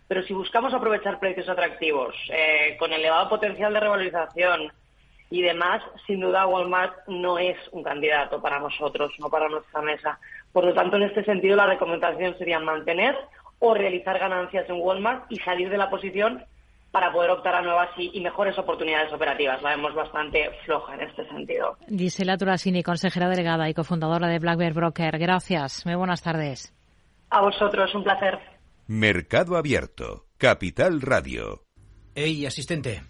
pero 0.08 0.24
si 0.24 0.34
buscamos 0.34 0.74
aprovechar 0.74 1.20
precios 1.20 1.48
atractivos, 1.48 2.16
eh, 2.30 2.74
con 2.80 2.92
elevado 2.92 3.28
potencial 3.28 3.72
de 3.72 3.78
revalorización, 3.78 4.72
y 5.30 5.42
demás, 5.42 5.82
sin 6.06 6.20
duda 6.20 6.46
Walmart 6.46 7.06
no 7.06 7.38
es 7.38 7.56
un 7.70 7.84
candidato 7.84 8.42
para 8.42 8.58
nosotros, 8.58 9.12
no 9.18 9.30
para 9.30 9.48
nuestra 9.48 9.80
mesa. 9.80 10.18
Por 10.52 10.64
lo 10.64 10.74
tanto, 10.74 10.96
en 10.96 11.04
este 11.04 11.24
sentido, 11.24 11.56
la 11.56 11.66
recomendación 11.66 12.36
sería 12.36 12.58
mantener 12.58 13.16
o 13.60 13.74
realizar 13.74 14.18
ganancias 14.18 14.68
en 14.68 14.80
Walmart 14.80 15.30
y 15.30 15.36
salir 15.36 15.70
de 15.70 15.78
la 15.78 15.88
posición 15.88 16.44
para 16.90 17.12
poder 17.12 17.30
optar 17.30 17.54
a 17.54 17.62
nuevas 17.62 17.90
y, 17.96 18.20
mejores 18.20 18.58
oportunidades 18.58 19.12
operativas. 19.12 19.62
La 19.62 19.70
vemos 19.70 19.94
bastante 19.94 20.50
floja 20.64 20.94
en 20.94 21.02
este 21.02 21.26
sentido. 21.28 21.76
Gisela 21.88 22.36
Turasini, 22.36 22.82
consejera 22.82 23.28
delegada 23.28 23.68
y 23.68 23.74
cofundadora 23.74 24.26
de 24.26 24.40
Black 24.40 24.58
Bear 24.58 24.72
Broker. 24.72 25.18
Gracias. 25.18 25.86
Muy 25.86 25.94
buenas 25.94 26.22
tardes. 26.22 26.74
A 27.30 27.40
vosotros, 27.42 27.94
un 27.94 28.02
placer. 28.02 28.40
Mercado 28.88 29.56
Abierto, 29.56 30.26
Capital 30.36 31.00
Radio. 31.00 31.62
Hey, 32.16 32.44
asistente. 32.44 33.09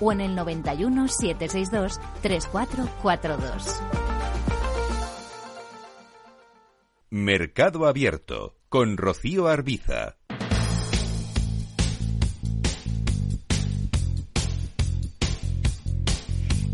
o 0.00 0.12
en 0.12 0.20
el 0.20 0.34
91 0.34 1.08
762 1.08 2.00
3442. 2.22 3.80
Mercado 7.10 7.86
Abierto 7.86 8.56
con 8.68 8.96
Rocío 8.96 9.46
Arbiza. 9.46 10.16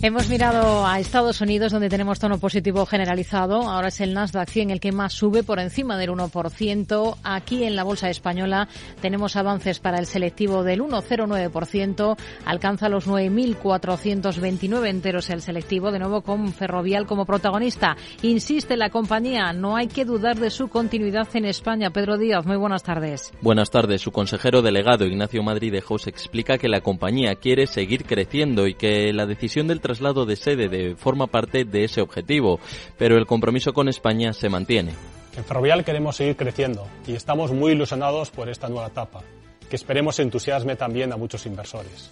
Hemos 0.04 0.28
mirado 0.28 0.84
a 0.84 0.98
Estados 0.98 1.40
Unidos, 1.40 1.70
donde 1.70 1.88
tenemos 1.88 2.18
tono 2.18 2.38
positivo 2.38 2.84
generalizado. 2.86 3.70
Ahora 3.70 3.86
es 3.86 4.00
el 4.00 4.14
Nasdaq 4.14 4.48
100 4.48 4.70
el 4.70 4.80
que 4.80 4.90
más 4.90 5.12
sube, 5.12 5.44
por 5.44 5.60
encima 5.60 5.96
del 5.96 6.10
1%. 6.10 7.18
Aquí 7.22 7.62
en 7.62 7.76
la 7.76 7.84
Bolsa 7.84 8.10
Española 8.10 8.66
tenemos 9.00 9.36
avances 9.36 9.78
para 9.78 10.00
el 10.00 10.06
selectivo 10.06 10.64
del 10.64 10.80
1,09%. 10.80 12.16
Alcanza 12.44 12.88
los 12.88 13.06
9.429 13.06 14.88
enteros 14.88 15.30
el 15.30 15.40
selectivo, 15.40 15.92
de 15.92 16.00
nuevo 16.00 16.22
con 16.22 16.52
Ferrovial 16.52 17.06
como 17.06 17.24
protagonista. 17.24 17.96
Insiste 18.22 18.76
la 18.76 18.90
compañía, 18.90 19.52
no 19.52 19.76
hay 19.76 19.86
que 19.86 20.04
dudar 20.04 20.36
de 20.36 20.50
su 20.50 20.66
continuidad 20.66 21.28
en 21.34 21.44
España. 21.44 21.90
Pedro 21.90 22.18
Díaz, 22.18 22.44
muy 22.44 22.56
buenas 22.56 22.82
tardes. 22.82 23.32
Buenas 23.40 23.70
tardes. 23.70 24.00
Su 24.00 24.10
consejero 24.10 24.62
delegado, 24.62 25.06
Ignacio 25.06 25.44
Madrid 25.44 25.70
de 25.70 25.80
José, 25.80 26.10
explica 26.10 26.58
que 26.58 26.68
la 26.68 26.80
compañía 26.80 27.36
quiere 27.36 27.68
seguir 27.68 28.04
creciendo 28.04 28.66
y 28.66 28.74
que 28.74 29.12
la 29.12 29.26
decisión 29.26 29.68
del 29.68 29.80
traslado 29.92 30.24
de 30.24 30.36
sede 30.36 30.68
de, 30.70 30.96
forma 30.96 31.26
parte 31.26 31.66
de 31.66 31.84
ese 31.84 32.00
objetivo, 32.00 32.58
pero 32.96 33.18
el 33.18 33.26
compromiso 33.26 33.74
con 33.74 33.88
España 33.88 34.32
se 34.32 34.48
mantiene. 34.48 34.92
En 35.36 35.44
Ferrovial 35.44 35.84
queremos 35.84 36.16
seguir 36.16 36.34
creciendo 36.34 36.86
y 37.06 37.12
estamos 37.12 37.52
muy 37.52 37.72
ilusionados 37.72 38.30
por 38.30 38.48
esta 38.48 38.68
nueva 38.68 38.86
etapa, 38.86 39.20
que 39.68 39.76
esperemos 39.76 40.18
entusiasme 40.18 40.76
también 40.76 41.12
a 41.12 41.18
muchos 41.18 41.44
inversores. 41.44 42.10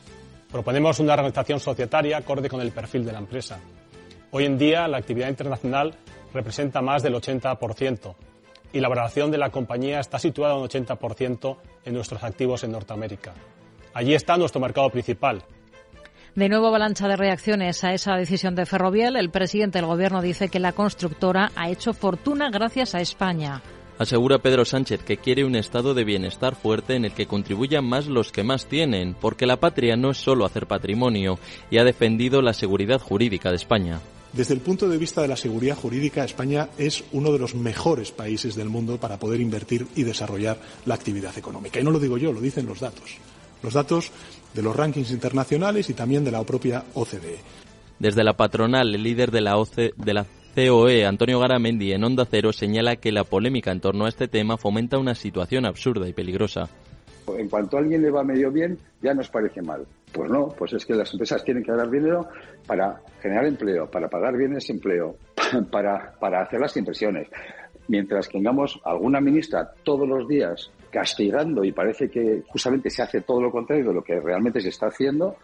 Proponemos 0.53 1.01
una 1.01 1.15
organización 1.15 1.59
societaria 1.59 2.19
acorde 2.19 2.51
con 2.51 2.61
el 2.61 2.71
perfil 2.71 3.05
de 3.07 3.13
la 3.13 3.19
empresa. 3.19 3.59
Hoy 4.31 4.45
en 4.45 4.59
día 4.59 4.87
la 4.87 4.99
actividad 4.99 5.31
internacional 5.31 5.95
representa 6.35 6.83
más 6.83 7.03
del 7.03 7.15
80% 7.15 8.15
y 8.75 8.81
la 8.81 8.89
valoración 8.89 9.31
de 9.31 9.39
la 9.39 9.49
compañía 9.49 10.01
está 10.01 10.19
situada 10.19 10.55
un 10.55 10.69
80% 10.69 11.57
en 11.87 11.95
nuestros 11.95 12.23
activos 12.23 12.63
en 12.63 12.73
Norteamérica. 12.73 13.33
Allí 13.95 14.13
está 14.13 14.37
nuestro 14.37 14.61
mercado 14.61 14.91
principal, 14.91 15.43
de 16.35 16.49
nuevo 16.49 16.69
avalancha 16.69 17.09
de 17.09 17.17
reacciones 17.17 17.83
a 17.85 17.93
esa 17.93 18.17
decisión 18.17 18.55
de 18.55 18.67
Ferrovial. 18.67 19.17
El 19.17 19.31
presidente 19.31 19.79
del 19.79 19.87
Gobierno 19.87 20.23
dice 20.23 20.49
que 20.49 20.61
la 20.61 20.73
constructora 20.73 21.51
ha 21.57 21.71
hecho 21.71 21.93
fortuna 21.93 22.51
gracias 22.51 22.95
a 22.95 23.01
España. 23.01 23.63
Asegura 23.99 24.39
Pedro 24.39 24.65
Sánchez 24.65 25.03
que 25.03 25.19
quiere 25.19 25.45
un 25.45 25.57
estado 25.57 25.93
de 25.93 26.05
bienestar 26.05 26.55
fuerte 26.55 26.95
en 26.95 27.05
el 27.05 27.13
que 27.13 27.27
contribuyan 27.27 27.85
más 27.85 28.07
los 28.07 28.33
que 28.33 28.43
más 28.43 28.67
tienen, 28.67 29.15
porque 29.15 29.45
la 29.45 29.59
patria 29.59 29.95
no 29.97 30.13
es 30.13 30.17
solo 30.17 30.47
hacer 30.47 30.67
patrimonio, 30.67 31.39
y 31.71 31.77
ha 31.77 31.85
defendido 31.85 32.41
la 32.41 32.55
seguridad 32.55 32.99
jurídica 32.99 33.51
de 33.51 33.57
España. 33.57 34.01
Desde 34.33 34.55
el 34.55 34.61
punto 34.61 34.89
de 34.89 34.97
vista 34.97 35.21
de 35.21 35.29
la 35.29 35.37
seguridad 35.37 35.77
jurídica, 35.77 36.25
España 36.25 36.71
es 36.79 37.05
uno 37.13 37.31
de 37.33 37.41
los 37.41 37.55
mejores 37.55 38.11
países 38.13 38.55
del 38.55 38.71
mundo 38.71 38.97
para 38.97 39.19
poder 39.19 39.41
invertir 39.41 39.87
y 39.97 40.05
desarrollar 40.05 40.59
la 40.87 40.95
actividad 40.95 41.37
económica. 41.37 41.79
Y 41.79 41.85
no 41.85 41.91
lo 41.91 41.99
digo 41.99 42.17
yo, 42.17 42.33
lo 42.33 42.41
dicen 42.41 42.65
los 42.65 42.81
datos. 42.81 43.19
Los 43.63 43.75
datos 43.75 44.13
de 44.55 44.63
los 44.63 44.75
rankings 44.75 45.11
internacionales 45.11 45.91
y 45.91 45.95
también 45.95 46.25
de 46.25 46.31
la 46.31 46.43
propia 46.45 46.85
OCDE. 46.95 47.39
Desde 47.99 48.25
la 48.25 48.33
patronal, 48.33 48.95
el 48.95 49.03
líder 49.03 49.31
de 49.31 49.43
la, 49.43 49.63
de 49.77 50.15
la 50.15 50.27
COE, 50.55 51.05
Antonio 51.05 51.39
Garamendi, 51.39 51.93
en 51.93 52.03
Onda 52.03 52.27
Cero, 52.29 52.53
señala 52.53 52.97
que 52.97 53.13
la 53.13 53.25
polémica 53.25 53.71
en 53.73 53.81
torno 53.81 54.07
a 54.07 54.09
este 54.09 54.27
tema 54.27 54.57
fomenta 54.57 54.99
una 54.99 55.15
situación 55.15 55.67
absurda 55.67 56.09
y 56.09 56.13
peligrosa. 56.13 56.69
En 57.29 57.49
cuanto 57.49 57.77
a 57.77 57.81
alguien 57.81 58.03
le 58.03 58.11
va 58.11 58.25
medio 58.25 58.51
bien, 58.51 58.79
ya 59.03 59.15
nos 59.15 59.29
parece 59.29 59.63
mal. 59.63 59.87
Pues 60.13 60.31
no, 60.31 60.49
pues 60.49 60.73
es 60.73 60.85
que 60.85 60.95
las 60.95 61.13
empresas 61.13 61.45
tienen 61.45 61.63
que 61.63 61.71
ganar 61.71 61.91
dinero 61.91 62.27
para 62.67 63.01
generar 63.21 63.47
empleo, 63.47 63.89
para 63.91 64.09
pagar 64.09 64.37
bienes 64.37 64.69
empleo, 64.71 65.17
para, 65.71 66.15
para 66.19 66.43
hacer 66.43 66.61
las 66.61 66.77
inversiones. 66.77 67.29
Mientras 67.87 68.29
tengamos 68.29 68.81
alguna 68.85 69.21
ministra 69.21 69.73
todos 69.85 70.09
los 70.09 70.27
días 70.27 70.71
castigando 70.91 71.65
y 71.65 71.73
parece 71.73 72.11
que 72.11 72.43
justamente 72.49 72.91
se 72.91 73.03
hace 73.03 73.21
todo 73.23 73.41
lo 73.41 73.51
contrario 73.51 73.89
de 73.89 73.95
lo 73.95 74.03
que 74.03 74.21
realmente 74.21 74.61
se 74.61 74.69
está 74.69 74.87
haciendo, 74.87 75.37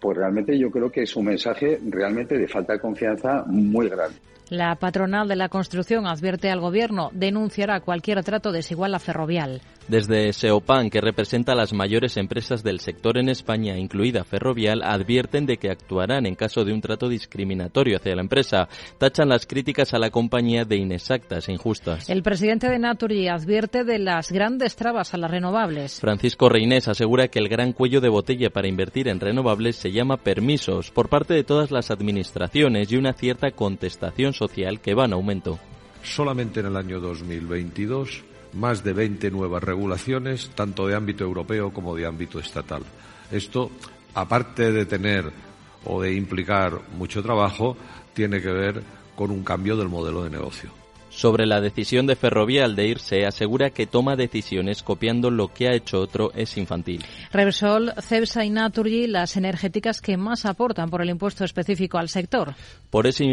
pues 0.00 0.16
realmente 0.16 0.58
yo 0.58 0.70
creo 0.70 0.90
que 0.90 1.02
es 1.02 1.16
un 1.16 1.26
mensaje 1.26 1.80
realmente 1.88 2.36
de 2.36 2.48
falta 2.48 2.74
de 2.74 2.80
confianza 2.80 3.44
muy 3.46 3.88
grande. 3.88 4.16
La 4.52 4.74
patronal 4.74 5.28
de 5.28 5.36
la 5.36 5.48
construcción 5.48 6.06
advierte 6.06 6.50
al 6.50 6.60
Gobierno 6.60 7.08
denunciará 7.14 7.80
cualquier 7.80 8.22
trato 8.22 8.52
desigual 8.52 8.94
a 8.94 8.98
Ferrovial. 8.98 9.62
Desde 9.88 10.32
SEOPAN, 10.32 10.90
que 10.90 11.00
representa 11.00 11.52
a 11.52 11.56
las 11.56 11.72
mayores 11.72 12.18
empresas 12.18 12.62
del 12.62 12.78
sector 12.78 13.16
en 13.18 13.30
España, 13.30 13.78
incluida 13.78 14.24
Ferrovial, 14.24 14.82
advierten 14.84 15.46
de 15.46 15.56
que 15.56 15.70
actuarán 15.70 16.26
en 16.26 16.34
caso 16.34 16.64
de 16.64 16.72
un 16.72 16.82
trato 16.82 17.08
discriminatorio 17.08 17.96
hacia 17.96 18.14
la 18.14 18.20
empresa. 18.20 18.68
Tachan 18.98 19.30
las 19.30 19.46
críticas 19.46 19.94
a 19.94 19.98
la 19.98 20.10
compañía 20.10 20.66
de 20.66 20.76
inexactas 20.76 21.48
e 21.48 21.52
injustas. 21.52 22.10
El 22.10 22.22
presidente 22.22 22.68
de 22.68 22.78
Naturgy 22.78 23.28
advierte 23.28 23.84
de 23.84 23.98
las 23.98 24.30
grandes 24.30 24.76
trabas 24.76 25.14
a 25.14 25.16
las 25.16 25.30
renovables. 25.30 25.98
Francisco 25.98 26.50
Reinés 26.50 26.88
asegura 26.88 27.28
que 27.28 27.38
el 27.38 27.48
gran 27.48 27.72
cuello 27.72 28.02
de 28.02 28.10
botella 28.10 28.50
para 28.50 28.68
invertir 28.68 29.08
en 29.08 29.18
renovables 29.18 29.76
se 29.76 29.92
llama 29.92 30.18
permisos 30.18 30.90
por 30.90 31.08
parte 31.08 31.32
de 31.32 31.42
todas 31.42 31.70
las 31.70 31.90
administraciones 31.90 32.92
y 32.92 32.96
una 32.96 33.14
cierta 33.14 33.50
contestación 33.50 34.34
social 34.34 34.41
que 34.48 34.94
va 34.94 35.04
en 35.04 35.12
aumento. 35.12 35.58
Solamente 36.02 36.60
en 36.60 36.66
el 36.66 36.76
año 36.76 37.00
2022 37.00 38.24
más 38.54 38.84
de 38.84 38.92
20 38.92 39.30
nuevas 39.30 39.62
regulaciones, 39.62 40.50
tanto 40.54 40.86
de 40.86 40.94
ámbito 40.94 41.24
europeo 41.24 41.72
como 41.72 41.96
de 41.96 42.06
ámbito 42.06 42.38
estatal. 42.38 42.82
Esto, 43.30 43.70
aparte 44.14 44.72
de 44.72 44.86
tener 44.86 45.30
o 45.84 46.02
de 46.02 46.14
implicar 46.14 46.80
mucho 46.96 47.22
trabajo, 47.22 47.76
tiene 48.14 48.40
que 48.40 48.52
ver 48.52 48.82
con 49.16 49.30
un 49.30 49.42
cambio 49.42 49.76
del 49.76 49.88
modelo 49.88 50.24
de 50.24 50.30
negocio. 50.30 50.70
Sobre 51.08 51.44
la 51.44 51.60
decisión 51.60 52.06
de 52.06 52.16
Ferrovial 52.16 52.74
de 52.74 52.86
irse, 52.86 53.26
asegura 53.26 53.68
que 53.68 53.86
toma 53.86 54.16
decisiones 54.16 54.82
copiando 54.82 55.30
lo 55.30 55.48
que 55.48 55.68
ha 55.68 55.74
hecho 55.74 56.00
otro 56.00 56.32
es 56.34 56.56
infantil. 56.56 57.04
Repsol, 57.30 57.92
Cepsa 58.00 58.46
y 58.46 58.50
Naturgy, 58.50 59.06
las 59.06 59.36
energéticas 59.36 60.00
que 60.00 60.16
más 60.16 60.46
aportan 60.46 60.88
por 60.88 61.02
el 61.02 61.10
impuesto 61.10 61.44
específico 61.44 61.98
al 61.98 62.08
sector. 62.08 62.54
Por 62.88 63.06
ese, 63.06 63.24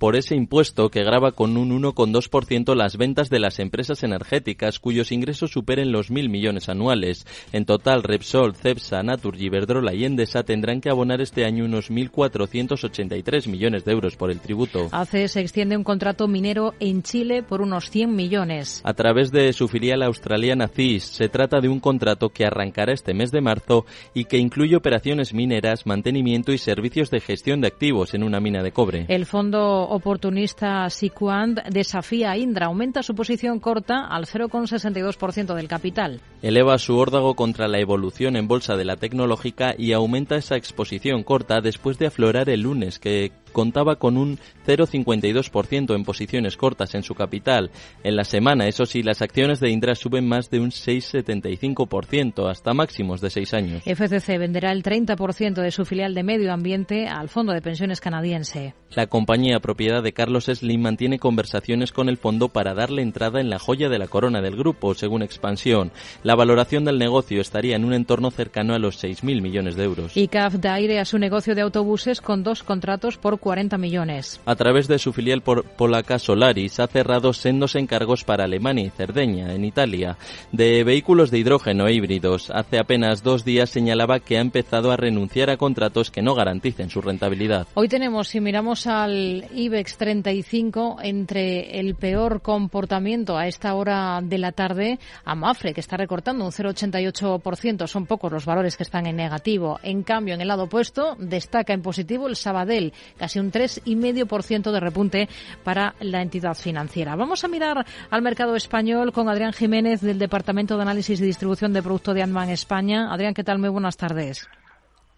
por 0.00 0.16
ese 0.16 0.34
impuesto 0.34 0.88
que 0.88 1.04
graba 1.04 1.32
con 1.32 1.58
un 1.58 1.70
1,2% 1.82 2.74
las 2.74 2.96
ventas 2.96 3.28
de 3.28 3.38
las 3.38 3.58
empresas 3.58 4.02
energéticas 4.02 4.78
cuyos 4.78 5.12
ingresos 5.12 5.50
superen 5.52 5.92
los 5.92 6.10
mil 6.10 6.30
millones 6.30 6.70
anuales. 6.70 7.26
En 7.52 7.66
total, 7.66 8.02
Repsol, 8.02 8.56
Cepsa, 8.56 9.02
Naturgy, 9.02 9.44
Iberdrola 9.44 9.92
y 9.94 10.06
Endesa 10.06 10.42
tendrán 10.42 10.80
que 10.80 10.88
abonar 10.88 11.20
este 11.20 11.44
año 11.44 11.66
unos 11.66 11.90
1.483 11.90 13.46
millones 13.46 13.84
de 13.84 13.92
euros 13.92 14.16
por 14.16 14.30
el 14.30 14.40
tributo. 14.40 14.88
Hace 14.90 15.28
se 15.28 15.42
extiende 15.42 15.76
un 15.76 15.84
contrato 15.84 16.26
minero 16.28 16.72
en 16.80 17.02
Chile 17.02 17.42
por 17.42 17.60
unos 17.60 17.90
100 17.90 18.16
millones. 18.16 18.80
A 18.84 18.94
través 18.94 19.30
de 19.30 19.52
su 19.52 19.68
filial 19.68 20.02
australiana 20.02 20.68
CIS, 20.68 21.04
se 21.04 21.28
trata 21.28 21.60
de 21.60 21.68
un 21.68 21.78
contrato 21.78 22.30
que 22.30 22.46
arrancará 22.46 22.94
este 22.94 23.12
mes 23.12 23.30
de 23.32 23.42
marzo 23.42 23.84
y 24.14 24.24
que 24.24 24.38
incluye 24.38 24.76
operaciones 24.76 25.34
mineras, 25.34 25.86
mantenimiento 25.86 26.52
y 26.52 26.58
servicios 26.58 27.10
de 27.10 27.20
gestión 27.20 27.60
de 27.60 27.68
activos 27.68 28.14
en 28.14 28.22
una 28.22 28.40
mina 28.40 28.62
de 28.62 28.72
cobre. 28.72 29.04
El 29.08 29.26
fondo 29.26 29.89
oportunista 29.90 30.88
Siquant 30.88 31.58
desafía 31.68 32.30
a 32.30 32.38
Indra, 32.38 32.66
aumenta 32.66 33.02
su 33.02 33.14
posición 33.14 33.60
corta 33.60 34.06
al 34.06 34.26
0,62% 34.26 35.54
del 35.54 35.68
capital. 35.68 36.20
Eleva 36.42 36.78
su 36.78 36.96
órdago 36.96 37.34
contra 37.34 37.68
la 37.68 37.80
evolución 37.80 38.36
en 38.36 38.48
bolsa 38.48 38.76
de 38.76 38.84
la 38.84 38.96
tecnológica 38.96 39.74
y 39.76 39.92
aumenta 39.92 40.36
esa 40.36 40.56
exposición 40.56 41.22
corta 41.22 41.60
después 41.60 41.98
de 41.98 42.06
aflorar 42.06 42.48
el 42.48 42.62
lunes, 42.62 42.98
que 42.98 43.32
contaba 43.50 43.96
con 43.96 44.16
un 44.16 44.38
0,52% 44.66 45.94
en 45.94 46.04
posiciones 46.04 46.56
cortas 46.56 46.94
en 46.94 47.02
su 47.02 47.14
capital. 47.14 47.70
En 48.04 48.16
la 48.16 48.24
semana, 48.24 48.66
eso 48.66 48.86
sí, 48.86 49.02
las 49.02 49.22
acciones 49.22 49.60
de 49.60 49.70
Indra 49.70 49.94
suben 49.94 50.28
más 50.28 50.50
de 50.50 50.60
un 50.60 50.70
6,75%, 50.70 52.50
hasta 52.50 52.74
máximos 52.74 53.20
de 53.20 53.30
seis 53.30 53.54
años. 53.54 53.82
FCC 53.84 54.38
venderá 54.38 54.72
el 54.72 54.82
30% 54.82 55.62
de 55.62 55.70
su 55.70 55.84
filial 55.84 56.14
de 56.14 56.22
medio 56.22 56.52
ambiente 56.52 57.08
al 57.08 57.28
Fondo 57.28 57.52
de 57.52 57.62
Pensiones 57.62 58.00
canadiense. 58.00 58.74
La 58.90 59.06
compañía 59.06 59.60
propiedad 59.60 60.02
de 60.02 60.12
Carlos 60.12 60.46
Slim 60.46 60.82
mantiene 60.82 61.18
conversaciones 61.18 61.92
con 61.92 62.08
el 62.08 62.16
fondo 62.16 62.48
para 62.48 62.74
darle 62.74 63.02
entrada 63.02 63.40
en 63.40 63.50
la 63.50 63.58
joya 63.58 63.88
de 63.88 63.98
la 63.98 64.08
corona 64.08 64.40
del 64.40 64.56
grupo, 64.56 64.94
según 64.94 65.22
Expansión. 65.22 65.92
La 66.22 66.34
valoración 66.34 66.84
del 66.84 66.98
negocio 66.98 67.40
estaría 67.40 67.76
en 67.76 67.84
un 67.84 67.92
entorno 67.92 68.30
cercano 68.30 68.74
a 68.74 68.78
los 68.78 69.02
6.000 69.02 69.42
millones 69.42 69.76
de 69.76 69.84
euros. 69.84 70.16
Y 70.16 70.28
CAF 70.28 70.54
da 70.54 70.74
aire 70.74 70.98
a 70.98 71.04
su 71.04 71.18
negocio 71.18 71.54
de 71.54 71.62
autobuses 71.62 72.20
con 72.20 72.42
dos 72.42 72.62
contratos 72.62 73.16
por 73.16 73.39
40 73.40 73.78
millones. 73.78 74.40
A 74.46 74.54
través 74.54 74.86
de 74.86 74.98
su 74.98 75.12
filial 75.12 75.42
polaca 75.42 76.18
Solaris 76.18 76.78
ha 76.78 76.86
cerrado 76.86 77.32
sendos 77.32 77.74
encargos 77.74 78.24
para 78.24 78.44
Alemania 78.44 78.84
y 78.84 78.90
Cerdeña, 78.90 79.54
en 79.54 79.64
Italia, 79.64 80.16
de 80.52 80.84
vehículos 80.84 81.30
de 81.30 81.38
hidrógeno 81.38 81.88
e 81.88 81.94
híbridos. 81.94 82.50
Hace 82.50 82.78
apenas 82.78 83.22
dos 83.22 83.44
días 83.44 83.70
señalaba 83.70 84.20
que 84.20 84.38
ha 84.38 84.40
empezado 84.40 84.92
a 84.92 84.96
renunciar 84.96 85.50
a 85.50 85.56
contratos 85.56 86.10
que 86.10 86.22
no 86.22 86.34
garanticen 86.34 86.90
su 86.90 87.00
rentabilidad. 87.00 87.66
Hoy 87.74 87.88
tenemos, 87.88 88.28
si 88.28 88.40
miramos 88.40 88.86
al 88.86 89.46
IBEX 89.54 89.96
35, 89.96 90.98
entre 91.02 91.80
el 91.80 91.94
peor 91.94 92.42
comportamiento 92.42 93.36
a 93.36 93.46
esta 93.46 93.74
hora 93.74 94.20
de 94.22 94.38
la 94.38 94.52
tarde, 94.52 94.98
a 95.24 95.34
Mafre, 95.34 95.72
que 95.74 95.80
está 95.80 95.96
recortando 95.96 96.44
un 96.44 96.52
0,88%. 96.52 97.86
Son 97.86 98.06
pocos 98.06 98.32
los 98.32 98.44
valores 98.44 98.76
que 98.76 98.82
están 98.82 99.06
en 99.06 99.16
negativo. 99.16 99.78
En 99.82 100.02
cambio, 100.02 100.34
en 100.34 100.40
el 100.40 100.48
lado 100.48 100.64
opuesto, 100.64 101.16
destaca 101.18 101.72
en 101.72 101.82
positivo 101.82 102.28
el 102.28 102.36
Sabadell, 102.36 102.92
casi 103.16 103.29
un 103.38 103.52
3,5% 103.52 104.72
de 104.72 104.80
repunte 104.80 105.28
para 105.62 105.94
la 106.00 106.22
entidad 106.22 106.54
financiera. 106.54 107.14
Vamos 107.14 107.44
a 107.44 107.48
mirar 107.48 107.86
al 108.10 108.22
mercado 108.22 108.56
español 108.56 109.12
con 109.12 109.28
Adrián 109.28 109.52
Jiménez 109.52 110.00
del 110.00 110.18
Departamento 110.18 110.76
de 110.76 110.82
Análisis 110.82 111.20
y 111.20 111.24
Distribución 111.24 111.72
de 111.72 111.82
Producto 111.82 112.14
de 112.14 112.22
Anman 112.22 112.48
España. 112.48 113.12
Adrián, 113.12 113.34
¿qué 113.34 113.44
tal? 113.44 113.58
Muy 113.58 113.68
buenas 113.68 113.96
tardes. 113.96 114.48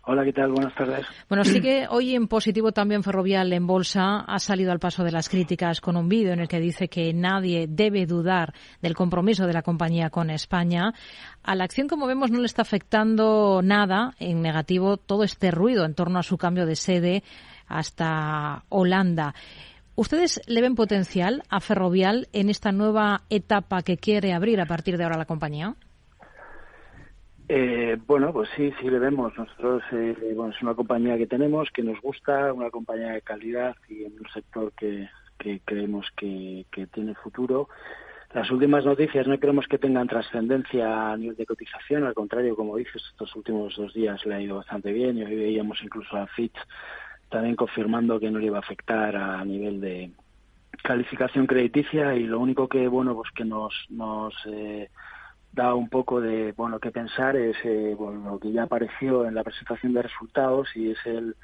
Hola, 0.04 0.24
¿qué 0.24 0.32
tal? 0.32 0.50
Buenas 0.50 0.74
tardes. 0.74 1.06
Bueno, 1.28 1.44
sigue 1.44 1.86
hoy 1.88 2.16
en 2.16 2.26
positivo 2.26 2.72
también 2.72 3.04
Ferrovial 3.04 3.52
en 3.52 3.68
bolsa. 3.68 4.24
Ha 4.26 4.40
salido 4.40 4.72
al 4.72 4.80
paso 4.80 5.04
de 5.04 5.12
las 5.12 5.28
críticas 5.28 5.80
con 5.80 5.96
un 5.96 6.08
vídeo 6.08 6.32
en 6.32 6.40
el 6.40 6.48
que 6.48 6.58
dice 6.58 6.88
que 6.88 7.12
nadie 7.12 7.66
debe 7.68 8.04
dudar 8.04 8.52
del 8.80 8.96
compromiso 8.96 9.46
de 9.46 9.52
la 9.52 9.62
compañía 9.62 10.10
con 10.10 10.30
España. 10.30 10.92
A 11.44 11.54
la 11.54 11.62
acción, 11.62 11.86
como 11.86 12.08
vemos, 12.08 12.32
no 12.32 12.40
le 12.40 12.46
está 12.46 12.62
afectando 12.62 13.60
nada 13.62 14.14
en 14.18 14.42
negativo 14.42 14.96
todo 14.96 15.22
este 15.22 15.52
ruido 15.52 15.84
en 15.84 15.94
torno 15.94 16.18
a 16.18 16.24
su 16.24 16.36
cambio 16.36 16.66
de 16.66 16.74
sede 16.74 17.22
hasta 17.72 18.64
Holanda. 18.68 19.34
¿Ustedes 19.94 20.40
le 20.46 20.62
ven 20.62 20.74
potencial 20.74 21.42
a 21.50 21.60
Ferrovial 21.60 22.28
en 22.32 22.48
esta 22.48 22.72
nueva 22.72 23.22
etapa 23.28 23.82
que 23.82 23.98
quiere 23.98 24.32
abrir 24.32 24.60
a 24.60 24.66
partir 24.66 24.96
de 24.96 25.04
ahora 25.04 25.18
la 25.18 25.26
compañía? 25.26 25.74
Eh, 27.48 27.98
bueno, 28.06 28.32
pues 28.32 28.48
sí, 28.56 28.72
sí 28.80 28.88
le 28.88 28.98
vemos. 28.98 29.36
Nosotros, 29.36 29.82
eh, 29.92 30.32
bueno, 30.34 30.54
es 30.54 30.62
una 30.62 30.74
compañía 30.74 31.18
que 31.18 31.26
tenemos, 31.26 31.68
que 31.70 31.82
nos 31.82 32.00
gusta, 32.00 32.52
una 32.54 32.70
compañía 32.70 33.12
de 33.12 33.20
calidad 33.20 33.76
y 33.88 34.04
en 34.04 34.14
un 34.14 34.26
sector 34.32 34.72
que, 34.72 35.08
creemos 35.66 36.06
que, 36.16 36.64
que 36.70 36.86
tiene 36.86 37.14
futuro. 37.14 37.68
Las 38.32 38.50
últimas 38.50 38.86
noticias 38.86 39.26
no 39.26 39.38
creemos 39.38 39.66
que 39.66 39.76
tengan 39.76 40.08
trascendencia 40.08 41.12
a 41.12 41.16
nivel 41.18 41.36
de 41.36 41.44
cotización, 41.44 42.04
al 42.04 42.14
contrario, 42.14 42.56
como 42.56 42.78
dices, 42.78 43.02
estos 43.10 43.36
últimos 43.36 43.76
dos 43.76 43.92
días 43.92 44.24
le 44.24 44.34
ha 44.34 44.40
ido 44.40 44.56
bastante 44.56 44.90
bien 44.90 45.18
y 45.18 45.24
hoy 45.24 45.36
veíamos 45.36 45.78
incluso 45.82 46.16
a 46.16 46.26
Fitch 46.28 46.56
también 47.32 47.56
confirmando 47.56 48.20
que 48.20 48.30
no 48.30 48.38
le 48.38 48.46
iba 48.46 48.58
a 48.58 48.60
afectar 48.60 49.16
a 49.16 49.44
nivel 49.44 49.80
de 49.80 50.12
calificación 50.82 51.46
crediticia 51.46 52.14
y 52.14 52.24
lo 52.24 52.38
único 52.38 52.68
que 52.68 52.86
bueno 52.88 53.14
pues 53.14 53.30
que 53.32 53.44
nos 53.44 53.72
nos 53.88 54.34
eh, 54.46 54.90
da 55.52 55.74
un 55.74 55.88
poco 55.88 56.20
de 56.20 56.52
bueno 56.52 56.78
que 56.78 56.90
pensar 56.90 57.36
es 57.36 57.56
eh, 57.64 57.94
bueno, 57.98 58.32
lo 58.32 58.38
que 58.38 58.52
ya 58.52 58.64
apareció 58.64 59.26
en 59.26 59.34
la 59.34 59.44
presentación 59.44 59.94
de 59.94 60.02
resultados 60.02 60.68
y 60.76 60.90
es 60.90 60.98
el 61.06 61.34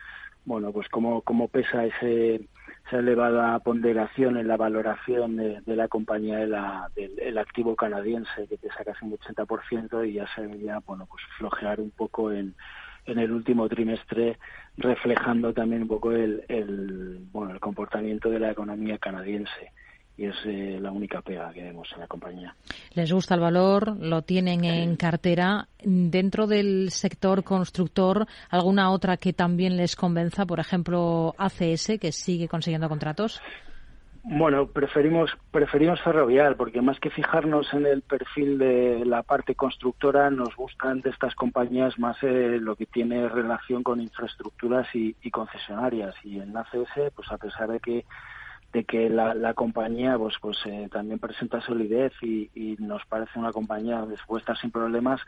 bueno 0.44 0.72
pues 0.72 0.88
cómo 0.88 1.22
cómo 1.22 1.48
pesa 1.48 1.84
ese 1.84 2.46
esa 2.86 2.98
elevada 2.98 3.58
ponderación 3.60 4.36
en 4.36 4.48
la 4.48 4.56
valoración 4.56 5.36
de, 5.36 5.62
la 5.66 5.88
compañía 5.88 6.38
de 6.38 6.46
la, 6.46 6.90
del 6.94 7.36
activo 7.36 7.76
canadiense 7.76 8.46
que 8.48 8.56
pesa 8.56 8.84
casi 8.84 9.04
un 9.04 9.12
80% 9.18 10.08
y 10.08 10.14
ya 10.14 10.26
se 10.34 10.46
veía 10.46 10.80
bueno 10.86 11.06
pues 11.06 11.22
flojear 11.38 11.80
un 11.80 11.90
poco 11.90 12.32
en 12.32 12.54
en 13.08 13.18
el 13.18 13.32
último 13.32 13.68
trimestre, 13.68 14.38
reflejando 14.76 15.52
también 15.52 15.82
un 15.82 15.88
poco 15.88 16.12
el, 16.12 16.44
el 16.48 17.18
bueno 17.32 17.52
el 17.52 17.60
comportamiento 17.60 18.30
de 18.30 18.38
la 18.38 18.50
economía 18.50 18.98
canadiense 18.98 19.72
y 20.18 20.24
es 20.24 20.34
eh, 20.46 20.78
la 20.80 20.90
única 20.90 21.22
pega 21.22 21.52
que 21.52 21.62
vemos 21.62 21.88
en 21.94 22.00
la 22.00 22.08
compañía. 22.08 22.54
¿Les 22.94 23.10
gusta 23.10 23.36
el 23.36 23.40
valor? 23.40 23.96
¿Lo 24.00 24.22
tienen 24.22 24.64
en 24.64 24.96
cartera? 24.96 25.68
¿Dentro 25.80 26.48
del 26.48 26.90
sector 26.90 27.44
constructor, 27.44 28.26
alguna 28.50 28.90
otra 28.90 29.16
que 29.16 29.32
también 29.32 29.76
les 29.76 29.94
convenza? 29.94 30.44
Por 30.44 30.58
ejemplo, 30.58 31.36
ACS, 31.38 31.98
que 32.00 32.10
sigue 32.10 32.48
consiguiendo 32.48 32.88
contratos. 32.88 33.40
Bueno, 34.30 34.66
preferimos 34.66 35.30
preferimos 35.50 36.02
ferrovial 36.02 36.54
porque 36.54 36.82
más 36.82 37.00
que 37.00 37.08
fijarnos 37.08 37.72
en 37.72 37.86
el 37.86 38.02
perfil 38.02 38.58
de 38.58 39.06
la 39.06 39.22
parte 39.22 39.54
constructora, 39.54 40.28
nos 40.30 40.54
gustan 40.54 41.00
de 41.00 41.08
estas 41.08 41.34
compañías 41.34 41.98
más 41.98 42.22
eh, 42.22 42.58
lo 42.60 42.76
que 42.76 42.84
tiene 42.84 43.26
relación 43.30 43.82
con 43.82 44.02
infraestructuras 44.02 44.86
y, 44.94 45.14
concesionarias. 45.30 46.14
Y 46.24 46.40
en 46.40 46.54
ACS, 46.54 47.10
pues 47.16 47.32
a 47.32 47.38
pesar 47.38 47.70
de 47.70 47.80
que 47.80 48.04
de 48.74 48.84
que 48.84 49.08
la, 49.08 49.54
compañía 49.54 50.18
pues 50.18 50.34
pues 50.42 50.58
eh, 50.66 50.90
también 50.92 51.18
presenta 51.18 51.62
solidez 51.62 52.12
y, 52.20 52.50
y, 52.54 52.76
nos 52.78 53.02
parece 53.06 53.38
una 53.38 53.50
compañía 53.50 54.04
dispuesta 54.04 54.54
sin 54.56 54.70
problemas, 54.70 55.22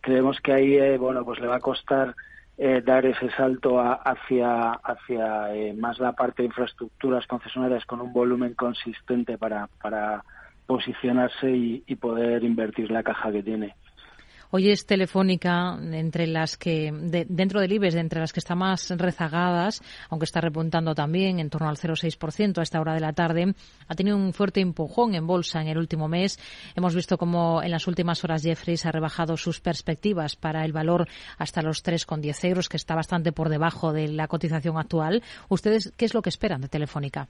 creemos 0.00 0.40
que 0.40 0.52
ahí 0.52 0.76
eh, 0.76 0.96
bueno 0.96 1.24
pues 1.24 1.40
le 1.40 1.48
va 1.48 1.56
a 1.56 1.60
costar 1.60 2.14
eh, 2.56 2.82
dar 2.84 3.04
ese 3.06 3.30
salto 3.30 3.80
hacia, 3.80 4.72
hacia 4.72 5.54
eh, 5.54 5.74
más 5.74 5.98
la 5.98 6.12
parte 6.12 6.42
de 6.42 6.46
infraestructuras 6.46 7.26
concesionarias 7.26 7.84
con 7.84 8.00
un 8.00 8.12
volumen 8.12 8.54
consistente 8.54 9.38
para, 9.38 9.68
para 9.82 10.24
posicionarse 10.66 11.50
y 11.50 11.96
poder 11.96 12.44
invertir 12.44 12.90
la 12.90 13.02
caja 13.02 13.32
que 13.32 13.42
tiene. 13.42 13.74
Hoy 14.56 14.70
es 14.70 14.86
Telefónica 14.86 15.76
entre 15.80 16.28
las 16.28 16.56
que, 16.56 16.92
dentro 17.28 17.60
del 17.60 17.72
IBEX, 17.72 17.96
entre 17.96 18.20
las 18.20 18.32
que 18.32 18.38
está 18.38 18.54
más 18.54 18.88
rezagadas, 18.90 19.82
aunque 20.10 20.26
está 20.26 20.40
repuntando 20.40 20.94
también 20.94 21.40
en 21.40 21.50
torno 21.50 21.68
al 21.68 21.76
0,6% 21.76 22.58
a 22.58 22.62
esta 22.62 22.80
hora 22.80 22.94
de 22.94 23.00
la 23.00 23.12
tarde, 23.12 23.52
ha 23.88 23.94
tenido 23.96 24.16
un 24.16 24.32
fuerte 24.32 24.60
empujón 24.60 25.16
en 25.16 25.26
bolsa 25.26 25.60
en 25.60 25.66
el 25.66 25.76
último 25.76 26.06
mes. 26.06 26.38
Hemos 26.76 26.94
visto 26.94 27.18
cómo 27.18 27.64
en 27.64 27.72
las 27.72 27.88
últimas 27.88 28.22
horas 28.22 28.44
Jeffries 28.44 28.86
ha 28.86 28.92
rebajado 28.92 29.36
sus 29.36 29.60
perspectivas 29.60 30.36
para 30.36 30.64
el 30.64 30.72
valor 30.72 31.08
hasta 31.36 31.60
los 31.60 31.84
3,10 31.84 32.48
euros, 32.48 32.68
que 32.68 32.76
está 32.76 32.94
bastante 32.94 33.32
por 33.32 33.48
debajo 33.48 33.92
de 33.92 34.06
la 34.06 34.28
cotización 34.28 34.78
actual. 34.78 35.24
¿Ustedes 35.48 35.92
qué 35.96 36.04
es 36.04 36.14
lo 36.14 36.22
que 36.22 36.30
esperan 36.30 36.60
de 36.60 36.68
Telefónica? 36.68 37.28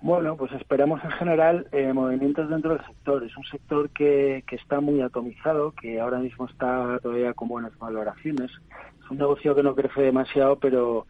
Bueno, 0.00 0.36
pues 0.36 0.52
esperamos 0.52 1.02
en 1.02 1.10
general 1.10 1.66
eh, 1.72 1.92
movimientos 1.92 2.48
dentro 2.48 2.74
del 2.74 2.86
sector. 2.86 3.24
Es 3.24 3.36
un 3.36 3.44
sector 3.44 3.90
que, 3.90 4.44
que 4.46 4.56
está 4.56 4.80
muy 4.80 5.00
atomizado, 5.00 5.72
que 5.72 6.00
ahora 6.00 6.18
mismo 6.18 6.46
está 6.46 6.98
todavía 7.02 7.34
con 7.34 7.48
buenas 7.48 7.76
valoraciones. 7.78 8.50
Es 9.02 9.10
un 9.10 9.18
negocio 9.18 9.54
que 9.54 9.62
no 9.62 9.74
crece 9.74 10.02
demasiado, 10.02 10.56
pero 10.56 11.06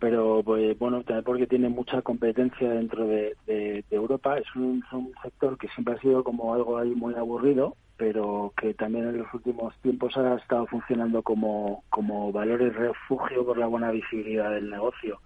pero 0.00 0.42
pues, 0.42 0.76
bueno, 0.78 1.02
también 1.02 1.24
porque 1.24 1.46
tiene 1.46 1.68
mucha 1.68 2.00
competencia 2.00 2.70
dentro 2.70 3.06
de, 3.06 3.84
Europa. 3.90 4.38
Es 4.38 4.46
un, 4.56 4.82
un, 4.92 5.12
sector 5.22 5.58
que 5.58 5.68
siempre 5.68 5.94
ha 5.94 6.00
sido 6.00 6.24
como 6.24 6.54
algo 6.54 6.78
ahí 6.78 6.94
muy 6.94 7.14
aburrido, 7.14 7.76
pero 7.98 8.54
que 8.56 8.72
también 8.72 9.08
en 9.08 9.18
los 9.18 9.34
últimos 9.34 9.76
tiempos 9.82 10.16
ha 10.16 10.36
estado 10.36 10.66
funcionando 10.66 11.22
como, 11.22 11.84
como 11.90 12.32
valor 12.32 12.62
y 12.62 12.70
refugio 12.70 13.44
por 13.44 13.58
la 13.58 13.66
buena 13.66 13.90
visibilidad 13.90 14.50
del 14.52 14.70
negocio. 14.70 15.20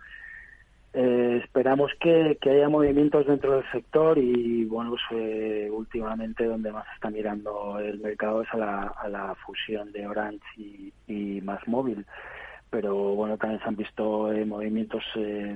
Eh, 0.97 1.41
esperamos 1.43 1.91
que, 1.99 2.39
haya 2.41 2.69
movimientos 2.69 3.27
dentro 3.27 3.57
del 3.57 3.69
sector 3.73 4.17
y 4.17 4.65
bueno 4.67 4.91
pues 4.91 5.03
eh, 5.11 5.69
últimamente 5.69 6.45
donde 6.45 6.71
más 6.71 6.87
está 6.95 7.11
mirando 7.11 7.81
el 7.81 7.99
mercado 7.99 8.43
es 8.43 8.49
a 8.53 9.09
la, 9.09 9.37
fusión 9.45 9.91
de 9.91 10.07
Orange 10.07 10.45
y, 10.57 11.41
Más 11.43 11.67
Móvil 11.67 12.07
pero 12.71 12.95
bueno 13.17 13.37
también 13.37 13.61
se 13.61 13.67
han 13.67 13.75
visto 13.75 14.33
eh, 14.33 14.45
movimientos 14.45 15.03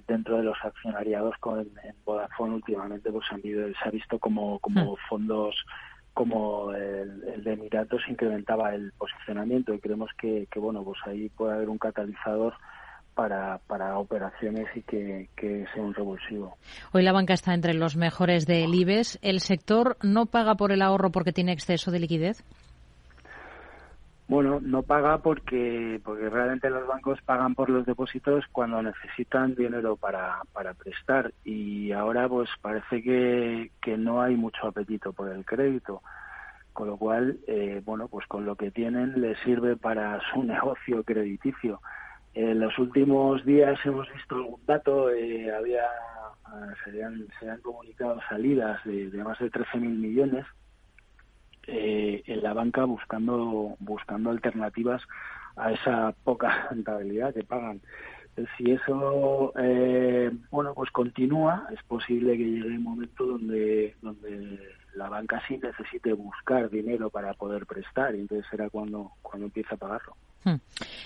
dentro 0.09 0.39
de 0.39 0.43
los 0.43 0.57
accionariados 0.61 1.37
con 1.39 1.61
en 1.61 1.95
Vodafone 2.05 2.57
últimamente 2.57 3.13
pues 3.13 3.27
han 3.31 3.41
se 3.41 3.75
ha 3.85 3.91
visto 3.93 4.19
como 4.19 4.59
como 4.59 4.95
hmm. 4.95 4.99
fondos 5.09 5.55
como 6.15 6.73
el, 6.73 7.45
de 7.45 7.53
Emiratos 7.53 8.03
incrementaba 8.09 8.75
el 8.75 8.91
posicionamiento 8.99 9.73
y 9.73 9.79
creemos 9.79 10.11
que, 10.19 10.49
que 10.51 10.59
bueno 10.59 10.83
pues 10.83 10.99
ahí 11.07 11.29
puede 11.29 11.55
haber 11.55 11.69
un 11.69 11.79
catalizador 11.79 12.55
para, 13.19 13.59
para 13.67 13.99
operaciones 13.99 14.69
y 14.77 14.83
que, 14.83 15.29
que 15.35 15.67
sea 15.75 15.83
un 15.83 15.93
revulsivo. 15.93 16.57
Hoy 16.93 17.03
la 17.03 17.11
banca 17.11 17.35
está 17.35 17.53
entre 17.53 17.75
los 17.75 17.97
mejores 17.97 18.47
del 18.47 18.73
IBEX. 18.73 19.19
¿El 19.23 19.41
sector 19.41 19.97
no 20.05 20.27
paga 20.27 20.55
por 20.55 20.71
el 20.71 20.83
ahorro 20.83 21.11
porque 21.11 21.33
tiene 21.33 21.51
exceso 21.51 21.91
de 21.91 21.99
liquidez? 21.99 22.45
Bueno, 24.29 24.61
no 24.61 24.85
paga 24.85 25.19
porque, 25.19 26.01
porque 26.05 26.31
realmente 26.31 26.71
los 26.71 26.87
bancos 26.87 27.19
pagan 27.23 27.57
por 27.57 27.71
los 27.71 27.85
depósitos 27.87 28.45
cuando 28.53 28.81
necesitan 28.85 29.57
dinero 29.57 29.97
para, 29.97 30.43
para 30.53 30.75
prestar 30.75 31.33
y 31.45 31.91
ahora 31.91 32.29
pues 32.29 32.49
parece 32.63 33.03
que, 33.03 33.73
que 33.83 33.97
no 33.97 34.23
hay 34.23 34.37
mucho 34.37 34.69
apetito 34.69 35.13
por 35.13 35.29
el 35.31 35.45
crédito 35.45 36.03
con 36.73 36.87
lo 36.87 36.97
cual, 36.97 37.41
eh, 37.49 37.83
bueno, 37.85 38.07
pues 38.07 38.25
con 38.29 38.45
lo 38.47 38.55
que 38.55 38.71
tienen 38.71 39.21
les 39.21 39.37
sirve 39.41 39.77
para 39.77 40.21
su 40.33 40.45
negocio 40.45 41.03
crediticio. 41.03 41.81
En 42.35 42.61
los 42.61 42.79
últimos 42.79 43.45
días 43.45 43.79
hemos 43.85 44.13
visto 44.13 44.37
algún 44.37 44.61
dato, 44.67 45.11
eh, 45.11 45.53
había, 45.53 45.85
ah, 46.45 46.73
se, 46.85 47.03
han, 47.03 47.27
se 47.41 47.51
han 47.51 47.61
comunicado 47.61 48.21
salidas 48.29 48.85
de, 48.85 49.11
de 49.11 49.25
más 49.25 49.39
de 49.39 49.51
13.000 49.51 49.81
millones 49.81 50.47
eh, 51.71 52.23
en 52.25 52.43
la 52.43 52.55
banca 52.55 52.85
buscando 52.85 53.77
buscando 53.79 54.31
alternativas 54.31 55.03
a 55.57 55.73
esa 55.73 56.15
poca 56.25 56.69
rentabilidad 56.71 57.35
que 57.35 57.45
pagan. 57.45 57.83
Si 58.57 58.71
eso 58.71 59.53
eh, 59.59 60.31
bueno 60.51 60.73
pues 60.73 60.91
continúa, 60.93 61.67
es 61.71 61.83
posible 61.83 62.39
que 62.39 62.45
llegue 62.45 62.77
un 62.77 62.85
momento 62.85 63.27
donde 63.27 63.95
donde 64.01 64.59
la 64.95 65.11
banca 65.11 65.43
sí 65.47 65.59
necesite 65.59 66.15
buscar 66.15 66.71
dinero 66.71 67.11
para 67.11 67.35
poder 67.35 67.67
prestar 67.67 68.15
y 68.15 68.21
entonces 68.21 68.47
será 68.51 68.71
cuando 68.71 69.11
cuando 69.21 69.47
empiece 69.47 69.75
a 69.75 69.79
pagarlo. 69.79 70.17
Hmm. 70.45 70.57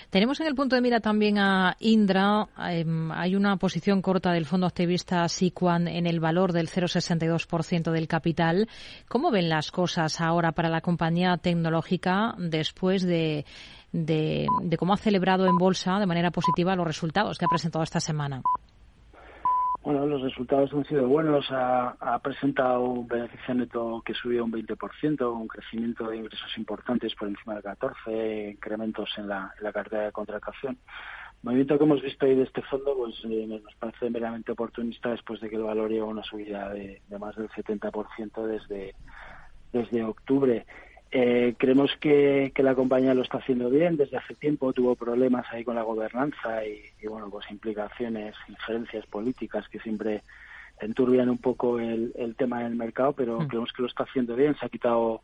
Tenemos 0.09 0.39
en 0.41 0.47
el 0.47 0.55
punto 0.55 0.75
de 0.75 0.81
mira 0.81 0.99
también 0.99 1.39
a 1.39 1.75
Indra. 1.79 2.47
Em, 2.69 3.11
hay 3.11 3.35
una 3.35 3.57
posición 3.57 4.01
corta 4.01 4.31
del 4.31 4.45
fondo 4.45 4.67
activista 4.67 5.27
Siquan 5.27 5.87
en 5.87 6.05
el 6.05 6.19
valor 6.19 6.53
del 6.53 6.69
0,62% 6.69 7.91
del 7.91 8.07
capital. 8.07 8.69
¿Cómo 9.07 9.31
ven 9.31 9.49
las 9.49 9.71
cosas 9.71 10.21
ahora 10.21 10.51
para 10.51 10.69
la 10.69 10.81
compañía 10.81 11.37
tecnológica 11.37 12.35
después 12.37 13.03
de, 13.03 13.45
de 13.91 14.47
cómo 14.77 14.93
ha 14.93 14.97
celebrado 14.97 15.45
en 15.47 15.57
bolsa 15.57 15.99
de 15.99 16.05
manera 16.05 16.31
positiva 16.31 16.75
los 16.75 16.87
resultados 16.87 17.37
que 17.37 17.45
ha 17.45 17.49
presentado 17.49 17.83
esta 17.83 17.99
semana? 17.99 18.41
Bueno, 19.83 20.05
los 20.05 20.21
resultados 20.21 20.71
han 20.71 20.85
sido 20.85 21.05
buenos. 21.09 21.45
Ha, 21.49 22.17
presentado 22.23 22.83
un 22.83 23.05
beneficio 23.05 23.53
neto 23.53 24.01
que 24.05 24.13
subió 24.13 24.45
un 24.45 24.51
20%, 24.53 25.29
un 25.29 25.47
crecimiento 25.49 26.07
de 26.07 26.17
ingresos 26.17 26.57
importantes 26.57 27.13
por 27.15 27.27
encima 27.27 27.55
del 27.55 27.63
14%, 27.63 28.51
incrementos 28.53 29.09
en 29.17 29.27
la, 29.27 29.53
cartera 29.73 30.03
de 30.05 30.11
contratación. 30.13 30.77
El 31.43 31.49
movimiento 31.49 31.77
que 31.77 31.83
hemos 31.83 32.01
visto 32.01 32.25
ahí 32.25 32.33
de 32.33 32.43
este 32.43 32.61
fondo 32.61 32.95
pues 32.95 33.15
eh, 33.25 33.45
nos 33.45 33.75
parece 33.75 34.09
meramente 34.09 34.53
oportunista 34.53 35.09
después 35.09 35.41
de 35.41 35.49
que 35.49 35.57
el 35.57 35.63
valor 35.63 35.91
lleva 35.91 36.05
una 36.05 36.23
subida 36.23 36.69
de, 36.69 37.01
de 37.05 37.19
más 37.19 37.35
del 37.35 37.49
70% 37.49 38.47
desde, 38.47 38.95
desde 39.73 40.03
octubre. 40.05 40.65
Eh, 41.15 41.53
creemos 41.59 41.95
que, 41.99 42.51
la 42.57 42.73
compañía 42.73 43.13
lo 43.13 43.21
está 43.21 43.37
haciendo 43.37 43.69
bien 43.69 43.97
desde 43.97 44.17
hace 44.17 44.33
tiempo. 44.33 44.73
Tuvo 44.73 44.95
problemas 44.95 45.45
ahí 45.51 45.63
con 45.63 45.75
la 45.75 45.83
gobernanza 45.83 46.65
y, 46.65 47.05
bueno, 47.07 47.29
pues 47.29 47.49
implicaciones, 47.51 48.35
injerencias 48.49 49.05
políticas 49.05 49.69
que 49.69 49.79
siempre 49.79 50.23
enturbian 50.79 51.29
un 51.29 51.37
poco 51.37 51.79
el, 51.79 52.35
tema 52.35 52.63
del 52.63 52.75
mercado, 52.75 53.13
pero 53.13 53.39
mm. 53.39 53.47
creemos 53.47 53.71
que 53.73 53.83
lo 53.83 53.87
está 53.87 54.05
haciendo 54.05 54.35
bien. 54.35 54.55
Se 54.59 54.65
ha 54.65 54.69
quitado 54.69 55.21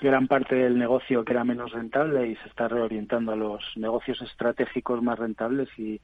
gran 0.00 0.26
parte 0.26 0.56
del 0.56 0.76
negocio 0.76 1.24
que 1.24 1.32
era 1.32 1.44
menos 1.44 1.70
rentable 1.70 2.26
y 2.26 2.34
se 2.34 2.48
está 2.48 2.66
reorientando 2.66 3.30
a 3.30 3.36
los 3.36 3.62
negocios 3.76 4.20
estratégicos 4.22 5.04
más 5.04 5.20
rentables 5.20 5.68
y, 5.78 6.00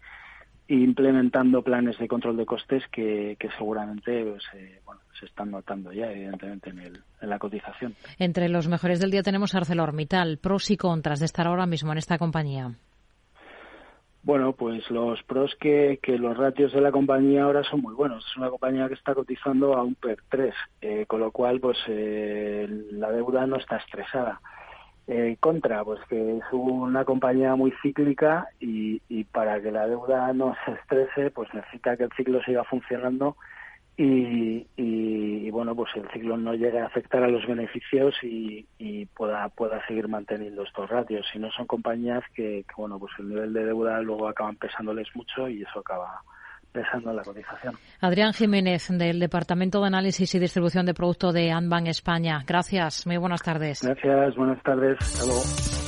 implementando 0.68 1.62
planes 1.62 1.98
de 1.98 2.06
control 2.06 2.36
de 2.36 2.46
costes 2.46 2.86
que, 2.92 3.36
seguramente 3.56 4.22
pues, 4.22 4.44
eh, 4.54 4.80
bueno, 4.84 5.00
se 5.18 5.26
están 5.26 5.50
notando 5.50 5.92
ya, 5.92 6.10
evidentemente, 6.10 6.70
en, 6.70 6.78
el, 6.80 7.00
en 7.20 7.30
la 7.30 7.38
cotización. 7.38 7.94
Entre 8.18 8.48
los 8.48 8.68
mejores 8.68 9.00
del 9.00 9.10
día 9.10 9.22
tenemos 9.22 9.54
ArcelorMittal. 9.54 10.38
Pros 10.38 10.70
y 10.70 10.76
contras 10.76 11.20
de 11.20 11.26
estar 11.26 11.46
ahora 11.46 11.66
mismo 11.66 11.92
en 11.92 11.98
esta 11.98 12.18
compañía. 12.18 12.74
Bueno, 14.22 14.52
pues 14.52 14.90
los 14.90 15.22
pros 15.22 15.54
que, 15.60 16.00
que 16.02 16.18
los 16.18 16.36
ratios 16.36 16.72
de 16.72 16.80
la 16.80 16.92
compañía 16.92 17.44
ahora 17.44 17.62
son 17.64 17.80
muy 17.80 17.94
buenos. 17.94 18.26
Es 18.26 18.36
una 18.36 18.50
compañía 18.50 18.88
que 18.88 18.94
está 18.94 19.14
cotizando 19.14 19.74
a 19.74 19.82
un 19.82 19.94
PER 19.94 20.18
3, 20.28 20.54
eh, 20.82 21.06
con 21.06 21.20
lo 21.20 21.30
cual 21.30 21.60
pues 21.60 21.78
eh, 21.88 22.66
la 22.90 23.10
deuda 23.10 23.46
no 23.46 23.56
está 23.56 23.76
estresada. 23.76 24.40
Eh, 25.06 25.38
contra, 25.40 25.82
pues 25.84 26.00
que 26.10 26.36
es 26.36 26.44
una 26.52 27.06
compañía 27.06 27.56
muy 27.56 27.72
cíclica 27.80 28.48
y, 28.60 29.00
y 29.08 29.24
para 29.24 29.62
que 29.62 29.72
la 29.72 29.86
deuda 29.86 30.30
no 30.34 30.54
se 30.66 30.72
estrese, 30.72 31.30
pues 31.30 31.48
necesita 31.54 31.96
que 31.96 32.04
el 32.04 32.12
ciclo 32.12 32.42
siga 32.42 32.64
funcionando 32.64 33.36
y, 34.00 34.64
y, 34.76 35.50
bueno, 35.50 35.74
pues 35.74 35.90
el 35.96 36.08
ciclo 36.12 36.36
no 36.36 36.54
llegue 36.54 36.78
a 36.78 36.86
afectar 36.86 37.20
a 37.24 37.28
los 37.28 37.44
beneficios 37.46 38.14
y, 38.22 38.64
y, 38.78 39.06
pueda, 39.06 39.48
pueda 39.48 39.84
seguir 39.88 40.06
manteniendo 40.06 40.62
estos 40.62 40.88
ratios. 40.88 41.26
Si 41.32 41.40
no 41.40 41.50
son 41.50 41.66
compañías 41.66 42.22
que, 42.32 42.64
que, 42.68 42.74
bueno, 42.76 43.00
pues 43.00 43.12
el 43.18 43.28
nivel 43.28 43.52
de 43.52 43.64
deuda 43.64 44.00
luego 44.00 44.28
acaban 44.28 44.54
pesándoles 44.54 45.08
mucho 45.16 45.48
y 45.48 45.62
eso 45.62 45.80
acaba 45.80 46.22
pesando 46.70 47.10
en 47.10 47.16
la 47.16 47.22
cotización. 47.22 47.74
Adrián 48.00 48.32
Jiménez, 48.34 48.86
del 48.88 49.18
Departamento 49.18 49.80
de 49.80 49.88
Análisis 49.88 50.32
y 50.32 50.38
Distribución 50.38 50.86
de 50.86 50.94
Producto 50.94 51.32
de 51.32 51.50
Anban 51.50 51.88
España. 51.88 52.44
Gracias, 52.46 53.04
muy 53.04 53.16
buenas 53.16 53.42
tardes. 53.42 53.82
Gracias, 53.82 54.36
buenas 54.36 54.62
tardes. 54.62 54.96
Hasta 55.00 55.24
luego. 55.24 55.87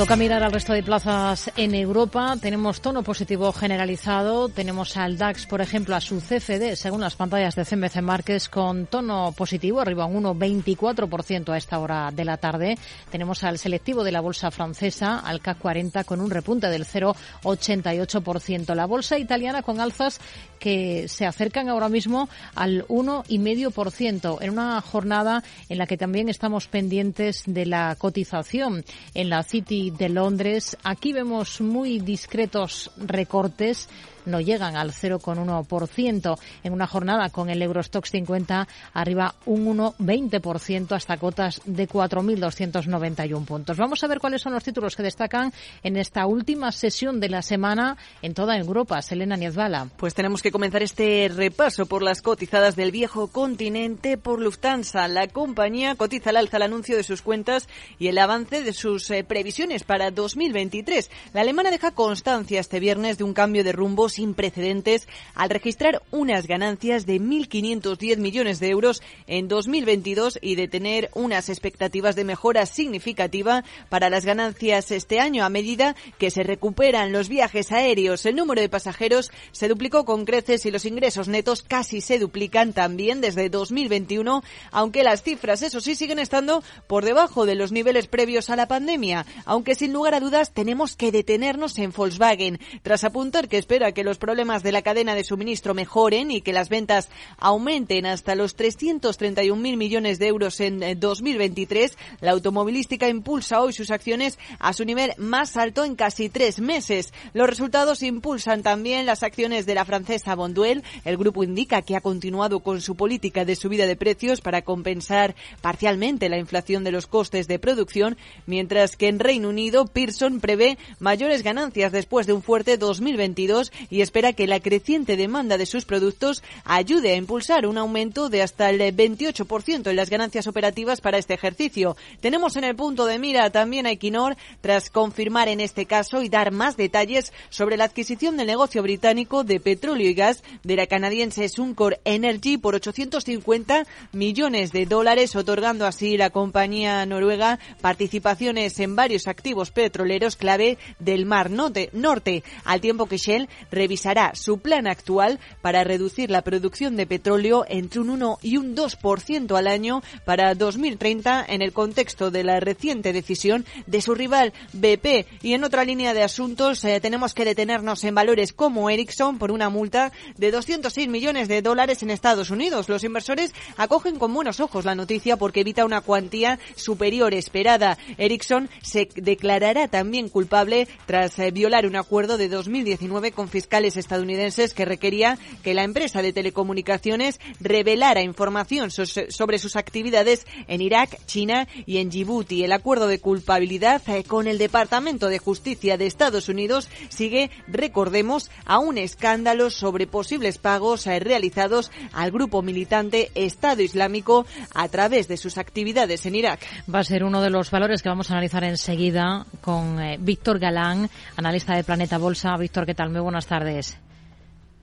Toca 0.00 0.16
mirar 0.16 0.42
al 0.42 0.50
resto 0.50 0.72
de 0.72 0.82
plazas 0.82 1.52
en 1.58 1.74
Europa. 1.74 2.34
Tenemos 2.40 2.80
tono 2.80 3.02
positivo 3.02 3.52
generalizado. 3.52 4.48
Tenemos 4.48 4.96
al 4.96 5.18
DAX, 5.18 5.44
por 5.44 5.60
ejemplo, 5.60 5.94
a 5.94 6.00
su 6.00 6.22
CFD, 6.22 6.74
según 6.74 7.02
las 7.02 7.16
pantallas 7.16 7.54
de 7.54 7.66
CMC 7.66 8.00
Markets, 8.00 8.48
con 8.48 8.86
tono 8.86 9.34
positivo, 9.36 9.78
arriba 9.78 10.06
un 10.06 10.24
1,24% 10.24 11.52
a 11.52 11.58
esta 11.58 11.78
hora 11.78 12.10
de 12.12 12.24
la 12.24 12.38
tarde. 12.38 12.78
Tenemos 13.10 13.44
al 13.44 13.58
selectivo 13.58 14.02
de 14.02 14.12
la 14.12 14.22
bolsa 14.22 14.50
francesa, 14.50 15.18
al 15.18 15.42
CAC 15.42 15.58
40, 15.58 16.04
con 16.04 16.22
un 16.22 16.30
repunte 16.30 16.68
del 16.68 16.86
0,88%. 16.86 18.74
La 18.74 18.86
bolsa 18.86 19.18
italiana 19.18 19.60
con 19.60 19.80
alzas 19.80 20.18
que 20.58 21.08
se 21.08 21.26
acercan 21.26 21.68
ahora 21.68 21.90
mismo 21.90 22.30
al 22.54 22.86
1,5% 22.88 24.38
en 24.40 24.50
una 24.50 24.80
jornada 24.80 25.42
en 25.68 25.76
la 25.76 25.86
que 25.86 25.98
también 25.98 26.30
estamos 26.30 26.68
pendientes 26.68 27.42
de 27.46 27.66
la 27.66 27.96
cotización 27.98 28.82
en 29.12 29.28
la 29.28 29.42
City 29.42 29.89
de 29.90 30.08
Londres. 30.08 30.76
Aquí 30.82 31.12
vemos 31.12 31.60
muy 31.60 31.98
discretos 31.98 32.90
recortes 32.96 33.88
no 34.26 34.40
llegan 34.40 34.76
al 34.76 34.92
0,1% 34.92 36.38
en 36.62 36.72
una 36.72 36.86
jornada 36.86 37.30
con 37.30 37.50
el 37.50 37.62
Eurostox 37.62 38.10
50 38.10 38.68
arriba 38.94 39.34
un 39.46 39.78
1,20% 39.78 40.92
hasta 40.92 41.16
cotas 41.16 41.60
de 41.64 41.88
4.291 41.88 43.44
puntos. 43.44 43.76
Vamos 43.76 44.02
a 44.02 44.06
ver 44.06 44.20
cuáles 44.20 44.42
son 44.42 44.52
los 44.52 44.64
títulos 44.64 44.96
que 44.96 45.02
destacan 45.02 45.52
en 45.82 45.96
esta 45.96 46.26
última 46.26 46.72
sesión 46.72 47.20
de 47.20 47.28
la 47.28 47.42
semana 47.42 47.96
en 48.22 48.34
toda 48.34 48.56
Europa. 48.56 49.00
Selena 49.02 49.36
Niezbala. 49.36 49.88
Pues 49.96 50.14
tenemos 50.14 50.42
que 50.42 50.52
comenzar 50.52 50.82
este 50.82 51.30
repaso 51.34 51.86
por 51.86 52.02
las 52.02 52.22
cotizadas 52.22 52.76
del 52.76 52.90
viejo 52.90 53.28
continente 53.28 54.16
por 54.16 54.40
Lufthansa. 54.40 55.08
La 55.08 55.28
compañía 55.28 55.94
cotiza 55.94 56.30
al 56.30 56.36
alza 56.36 56.58
el 56.58 56.64
anuncio 56.64 56.96
de 56.96 57.02
sus 57.02 57.22
cuentas 57.22 57.68
y 57.98 58.08
el 58.08 58.18
avance 58.18 58.62
de 58.62 58.72
sus 58.72 59.10
eh, 59.10 59.24
previsiones 59.24 59.84
para 59.84 60.10
2023. 60.10 61.10
La 61.32 61.42
alemana 61.42 61.70
deja 61.70 61.92
constancia 61.92 62.60
este 62.60 62.80
viernes 62.80 63.18
de 63.18 63.24
un 63.24 63.34
cambio 63.34 63.64
de 63.64 63.72
rumbo 63.72 64.08
sin 64.12 64.34
precedentes 64.34 65.08
al 65.34 65.50
registrar 65.50 66.02
unas 66.10 66.46
ganancias 66.46 67.06
de 67.06 67.20
1.510 67.20 68.18
millones 68.18 68.60
de 68.60 68.68
euros 68.68 69.02
en 69.26 69.48
2022 69.48 70.38
y 70.42 70.54
de 70.54 70.68
tener 70.68 71.10
unas 71.14 71.48
expectativas 71.48 72.16
de 72.16 72.24
mejora 72.24 72.66
significativa 72.66 73.64
para 73.88 74.10
las 74.10 74.24
ganancias 74.24 74.90
este 74.90 75.20
año 75.20 75.44
a 75.44 75.48
medida 75.48 75.96
que 76.18 76.30
se 76.30 76.42
recuperan 76.42 77.12
los 77.12 77.28
viajes 77.28 77.72
aéreos. 77.72 78.26
El 78.26 78.36
número 78.36 78.60
de 78.60 78.68
pasajeros 78.68 79.30
se 79.52 79.68
duplicó 79.68 80.04
con 80.04 80.24
creces 80.24 80.66
y 80.66 80.70
los 80.70 80.84
ingresos 80.84 81.28
netos 81.28 81.62
casi 81.62 82.00
se 82.00 82.18
duplican 82.18 82.72
también 82.72 83.20
desde 83.20 83.48
2021, 83.48 84.42
aunque 84.70 85.02
las 85.02 85.22
cifras, 85.22 85.62
eso 85.62 85.80
sí, 85.80 85.94
siguen 85.94 86.18
estando 86.18 86.62
por 86.86 87.04
debajo 87.04 87.46
de 87.46 87.54
los 87.54 87.72
niveles 87.72 88.06
previos 88.06 88.50
a 88.50 88.56
la 88.56 88.68
pandemia, 88.68 89.26
aunque 89.44 89.74
sin 89.74 89.92
lugar 89.92 90.14
a 90.14 90.20
dudas 90.20 90.52
tenemos 90.52 90.96
que 90.96 91.12
detenernos 91.12 91.78
en 91.78 91.92
Volkswagen, 91.92 92.58
tras 92.82 93.04
apuntar 93.04 93.48
que 93.48 93.58
espera 93.58 93.92
que 93.92 93.99
que 94.00 94.04
los 94.04 94.16
problemas 94.16 94.62
de 94.62 94.72
la 94.72 94.80
cadena 94.80 95.14
de 95.14 95.24
suministro 95.24 95.74
mejoren 95.74 96.30
y 96.30 96.40
que 96.40 96.54
las 96.54 96.70
ventas 96.70 97.10
aumenten 97.36 98.06
hasta 98.06 98.34
los 98.34 98.56
331.000 98.56 99.76
millones 99.76 100.18
de 100.18 100.26
euros 100.26 100.58
en 100.60 100.98
2023, 100.98 101.90
eh, 101.90 101.96
la 102.22 102.30
automovilística 102.30 103.10
impulsa 103.10 103.60
hoy 103.60 103.74
sus 103.74 103.90
acciones 103.90 104.38
a 104.58 104.72
su 104.72 104.86
nivel 104.86 105.12
más 105.18 105.58
alto 105.58 105.84
en 105.84 105.96
casi 105.96 106.30
tres 106.30 106.60
meses. 106.60 107.12
Los 107.34 107.46
resultados 107.46 108.02
impulsan 108.02 108.62
también 108.62 109.04
las 109.04 109.22
acciones 109.22 109.66
de 109.66 109.74
la 109.74 109.84
francesa 109.84 110.34
Bonduel. 110.34 110.82
El 111.04 111.18
grupo 111.18 111.44
indica 111.44 111.82
que 111.82 111.94
ha 111.94 112.00
continuado 112.00 112.60
con 112.60 112.80
su 112.80 112.96
política 112.96 113.44
de 113.44 113.54
subida 113.54 113.84
de 113.84 113.96
precios 113.96 114.40
para 114.40 114.62
compensar 114.62 115.34
parcialmente 115.60 116.30
la 116.30 116.38
inflación 116.38 116.84
de 116.84 116.92
los 116.92 117.06
costes 117.06 117.48
de 117.48 117.58
producción, 117.58 118.16
mientras 118.46 118.96
que 118.96 119.08
en 119.08 119.18
Reino 119.18 119.50
Unido 119.50 119.84
Pearson 119.84 120.40
prevé 120.40 120.78
mayores 121.00 121.42
ganancias 121.42 121.92
después 121.92 122.26
de 122.26 122.32
un 122.32 122.42
fuerte 122.42 122.78
2022 122.78 123.70
y 123.90 124.00
espera 124.00 124.32
que 124.32 124.46
la 124.46 124.60
creciente 124.60 125.16
demanda 125.16 125.58
de 125.58 125.66
sus 125.66 125.84
productos 125.84 126.42
ayude 126.64 127.12
a 127.12 127.16
impulsar 127.16 127.66
un 127.66 127.78
aumento 127.78 128.28
de 128.28 128.42
hasta 128.42 128.70
el 128.70 128.80
28% 128.80 129.90
en 129.90 129.96
las 129.96 130.10
ganancias 130.10 130.46
operativas 130.46 131.00
para 131.00 131.18
este 131.18 131.34
ejercicio. 131.34 131.96
Tenemos 132.20 132.56
en 132.56 132.64
el 132.64 132.76
punto 132.76 133.06
de 133.06 133.18
mira 133.18 133.50
también 133.50 133.86
a 133.86 133.90
Equinor 133.90 134.36
tras 134.60 134.90
confirmar 134.90 135.48
en 135.48 135.60
este 135.60 135.86
caso 135.86 136.22
y 136.22 136.28
dar 136.28 136.52
más 136.52 136.76
detalles 136.76 137.32
sobre 137.50 137.76
la 137.76 137.84
adquisición 137.84 138.36
del 138.36 138.46
negocio 138.46 138.82
británico 138.82 139.44
de 139.44 139.60
petróleo 139.60 140.08
y 140.08 140.14
gas 140.14 140.42
de 140.62 140.76
la 140.76 140.86
canadiense 140.86 141.48
Suncor 141.48 142.00
Energy 142.04 142.56
por 142.56 142.74
850 142.74 143.86
millones 144.12 144.72
de 144.72 144.86
dólares, 144.86 145.36
otorgando 145.36 145.86
así 145.86 146.16
la 146.16 146.30
compañía 146.30 147.04
noruega 147.06 147.58
participaciones 147.80 148.78
en 148.80 148.96
varios 148.96 149.26
activos 149.26 149.70
petroleros 149.70 150.36
clave 150.36 150.78
del 150.98 151.26
Mar 151.26 151.50
Norte, 151.50 152.44
al 152.64 152.80
tiempo 152.80 153.06
que 153.06 153.18
Shell 153.18 153.48
revisará 153.80 154.32
su 154.34 154.58
plan 154.58 154.86
actual 154.86 155.38
para 155.62 155.84
reducir 155.84 156.30
la 156.30 156.42
producción 156.42 156.96
de 156.96 157.06
petróleo 157.06 157.64
entre 157.66 158.00
un 158.00 158.10
1 158.10 158.38
y 158.42 158.58
un 158.58 158.76
2% 158.76 159.56
al 159.56 159.66
año 159.66 160.02
para 160.26 160.54
2030 160.54 161.46
en 161.48 161.62
el 161.62 161.72
contexto 161.72 162.30
de 162.30 162.44
la 162.44 162.60
reciente 162.60 163.14
decisión 163.14 163.64
de 163.86 164.02
su 164.02 164.14
rival 164.14 164.52
BP. 164.74 165.26
Y 165.42 165.54
en 165.54 165.64
otra 165.64 165.84
línea 165.84 166.12
de 166.12 166.22
asuntos 166.22 166.84
eh, 166.84 167.00
tenemos 167.00 167.32
que 167.32 167.46
detenernos 167.46 168.04
en 168.04 168.14
valores 168.14 168.52
como 168.52 168.90
Ericsson 168.90 169.38
por 169.38 169.50
una 169.50 169.70
multa 169.70 170.12
de 170.36 170.50
206 170.50 171.08
millones 171.08 171.48
de 171.48 171.62
dólares 171.62 172.02
en 172.02 172.10
Estados 172.10 172.50
Unidos. 172.50 172.90
Los 172.90 173.02
inversores 173.02 173.54
acogen 173.78 174.18
con 174.18 174.34
buenos 174.34 174.60
ojos 174.60 174.84
la 174.84 174.94
noticia 174.94 175.38
porque 175.38 175.60
evita 175.60 175.86
una 175.86 176.02
cuantía 176.02 176.58
superior 176.76 177.32
esperada. 177.32 177.96
Ericsson 178.18 178.68
se 178.82 179.08
declarará 179.14 179.88
también 179.88 180.28
culpable 180.28 180.86
tras 181.06 181.38
eh, 181.38 181.50
violar 181.50 181.86
un 181.86 181.96
acuerdo 181.96 182.36
de 182.36 182.50
2019 182.50 183.32
con 183.32 183.48
estadounidenses 183.70 184.74
que 184.74 184.84
requería 184.84 185.38
que 185.62 185.74
la 185.74 185.84
empresa 185.84 186.22
de 186.22 186.32
telecomunicaciones 186.32 187.40
revelara 187.60 188.22
información 188.22 188.90
sobre 188.90 189.58
sus 189.58 189.76
actividades 189.76 190.46
en 190.66 190.80
Irak, 190.80 191.18
China 191.26 191.68
y 191.86 191.98
en 191.98 192.10
Djibouti. 192.10 192.64
El 192.64 192.72
acuerdo 192.72 193.06
de 193.06 193.20
culpabilidad 193.20 194.02
eh, 194.08 194.24
con 194.24 194.48
el 194.48 194.58
Departamento 194.58 195.28
de 195.28 195.38
Justicia 195.38 195.96
de 195.96 196.06
Estados 196.06 196.48
Unidos 196.48 196.88
sigue, 197.08 197.50
recordemos, 197.68 198.50
a 198.66 198.78
un 198.78 198.98
escándalo 198.98 199.70
sobre 199.70 200.06
posibles 200.06 200.58
pagos 200.58 201.06
eh, 201.06 201.20
realizados 201.20 201.90
al 202.12 202.32
grupo 202.32 202.62
militante 202.62 203.30
Estado 203.34 203.82
Islámico 203.82 204.46
a 204.74 204.88
través 204.88 205.28
de 205.28 205.36
sus 205.36 205.58
actividades 205.58 206.26
en 206.26 206.34
Irak. 206.34 206.60
Va 206.92 207.00
a 207.00 207.04
ser 207.04 207.24
uno 207.24 207.40
de 207.40 207.50
los 207.50 207.70
valores 207.70 208.02
que 208.02 208.08
vamos 208.08 208.30
a 208.30 208.34
analizar 208.34 208.64
enseguida 208.64 209.46
con 209.60 210.00
eh, 210.00 210.18
Víctor 210.20 210.58
Galán, 210.58 211.08
analista 211.36 211.76
de 211.76 211.84
Planeta 211.84 212.18
Bolsa. 212.18 212.56
Víctor, 212.56 212.84
¿qué 212.84 212.94
tal? 212.94 213.10
Muy 213.10 213.20
buenas 213.20 213.46
tardes. 213.46 213.59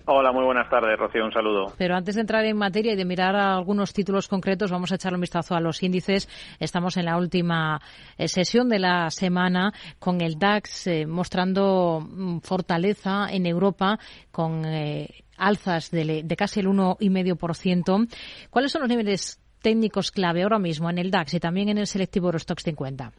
Hola, 0.10 0.32
muy 0.32 0.46
buenas 0.46 0.70
tardes, 0.70 0.98
Rocío, 0.98 1.26
un 1.26 1.34
saludo. 1.34 1.74
Pero 1.78 1.94
antes 1.94 2.16
de 2.16 2.22
entrar 2.22 2.46
en 2.46 2.56
materia 2.56 2.94
y 2.94 2.96
de 2.96 3.04
mirar 3.04 3.36
algunos 3.36 3.92
títulos 3.92 4.30
concretos, 4.30 4.72
vamos 4.72 4.90
a 4.94 4.96
echarle 4.96 5.18
un 5.18 5.22
vistazo 5.22 5.54
a 5.54 5.60
los 5.60 5.84
índices. 5.84 6.30
Estamos 6.62 6.96
en 6.96 7.04
la 7.04 7.18
última 7.18 7.82
eh, 8.18 8.30
sesión 8.30 8.70
de 8.70 8.80
la 8.80 9.10
semana 9.10 9.74
con 10.00 10.22
el 10.22 10.40
DAX 10.40 10.88
eh, 10.88 11.06
mostrando 11.06 12.00
mm, 12.00 12.40
fortaleza 12.40 13.28
en 13.30 13.46
Europa 13.46 14.00
con 14.32 14.64
eh, 14.64 15.10
alzas 15.36 15.92
de, 15.92 16.24
de 16.24 16.36
casi 16.38 16.62
el 16.62 16.68
1,5%. 16.68 18.08
¿Cuáles 18.50 18.72
son 18.72 18.84
los 18.84 18.90
niveles 18.90 19.42
técnicos 19.62 20.12
clave 20.12 20.44
ahora 20.44 20.58
mismo 20.58 20.90
en 20.90 21.00
el 21.00 21.12
DAX 21.12 21.34
y 21.34 21.42
también 21.42 21.68
en 21.68 21.80
el 21.80 21.88
selectivo 21.88 22.28
Eurostox 22.28 22.64
50? 22.64 23.12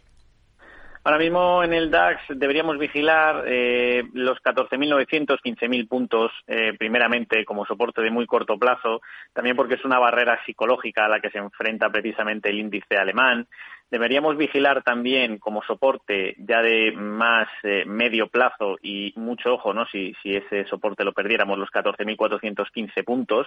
Ahora 1.05 1.19
mismo 1.19 1.63
en 1.63 1.73
el 1.73 1.91
DAX 1.91 2.21
deberíamos 2.29 2.79
vigilar 2.79 3.45
eh, 3.47 4.05
los 4.13 4.39
14.900, 4.43 5.39
15.000 5.43 5.89
puntos, 5.89 6.33
eh, 6.47 6.75
primeramente 6.79 7.45
como 7.45 7.65
soporte 7.65 8.03
de 8.03 8.11
muy 8.11 8.27
corto 8.27 8.59
plazo, 8.59 9.01
también 9.33 9.57
porque 9.57 9.75
es 9.75 9.85
una 9.85 9.99
barrera 9.99 10.39
psicológica 10.45 11.07
a 11.07 11.09
la 11.09 11.21
que 11.21 11.31
se 11.31 11.39
enfrenta 11.39 11.89
precisamente 11.91 12.51
el 12.51 12.59
índice 12.59 12.97
alemán. 12.97 13.47
Deberíamos 13.91 14.37
vigilar 14.37 14.83
también 14.83 15.39
como 15.39 15.63
soporte 15.63 16.35
ya 16.37 16.61
de 16.61 16.93
más 16.93 17.49
eh, 17.63 17.85
medio 17.87 18.29
plazo 18.29 18.77
y 18.83 19.15
mucho 19.17 19.55
ojo, 19.55 19.73
¿no? 19.73 19.87
Si, 19.87 20.15
si 20.23 20.37
ese 20.37 20.67
soporte 20.67 21.05
lo 21.05 21.15
perdiéramos, 21.15 21.59
los 21.59 21.71
14.415 21.71 23.03
puntos. 23.03 23.47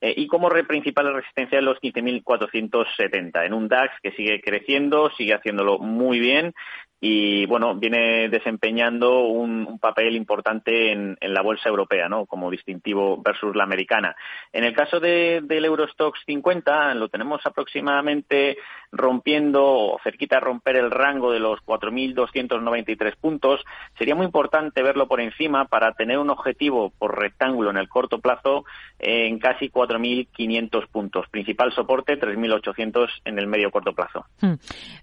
y 0.00 0.26
como 0.26 0.48
principal 0.48 1.14
resistencia 1.14 1.60
los 1.60 1.78
15.470 1.78 3.46
en 3.46 3.54
un 3.54 3.68
DAX 3.68 3.92
que 4.02 4.10
sigue 4.12 4.40
creciendo, 4.40 5.10
sigue 5.16 5.34
haciéndolo 5.34 5.78
muy 5.78 6.18
bien 6.18 6.52
y 6.98 7.44
bueno, 7.46 7.74
viene 7.74 8.28
desempeñando 8.30 9.26
un, 9.26 9.78
papel 9.78 10.16
importante 10.16 10.92
en, 10.92 11.16
la 11.20 11.42
bolsa 11.42 11.68
europea, 11.68 12.08
¿no? 12.08 12.24
Como 12.24 12.50
distintivo 12.50 13.20
versus 13.22 13.54
la 13.54 13.64
americana. 13.64 14.16
En 14.52 14.64
el 14.64 14.74
caso 14.74 15.00
del 15.00 15.64
Eurostox 15.64 16.20
50, 16.24 16.94
lo 16.94 17.08
tenemos 17.08 17.44
aproximadamente 17.44 18.56
rompiendo 18.90 19.62
o 19.64 19.98
cerquita 20.02 20.36
de 20.36 20.40
romper 20.40 20.76
el 20.76 20.90
rango 20.90 21.30
de 21.30 21.40
los 21.40 21.60
4.293 21.60 23.16
puntos. 23.16 23.62
Sería 23.98 24.14
muy 24.14 24.24
importante 24.24 24.82
verlo 24.82 25.06
por 25.06 25.20
encima 25.20 25.66
para 25.66 25.92
tener 25.92 26.18
un 26.18 26.30
objetivo 26.30 26.90
por 26.98 27.18
rectángulo 27.18 27.70
en 27.70 27.76
el 27.76 27.88
corto 27.88 28.20
plazo 28.20 28.64
en 28.98 29.38
casi 29.38 29.68
4.500 29.68 30.88
puntos. 30.88 31.26
Principal 31.30 31.72
soporte 31.74 32.18
3.800 32.18 33.08
en 33.26 33.38
el 33.38 33.46
medio 33.46 33.70
corto 33.70 33.92
plazo. 33.92 34.24
Hmm. 34.40 34.54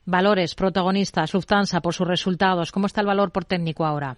Valores 0.05 0.55
protagonistas, 0.55 1.33
Lufthansa 1.33 1.79
por 1.83 1.93
sus 1.93 2.07
resultados. 2.07 2.71
¿Cómo 2.71 2.87
está 2.87 3.01
el 3.01 3.07
valor 3.07 3.31
por 3.31 3.45
técnico 3.45 3.85
ahora? 3.85 4.17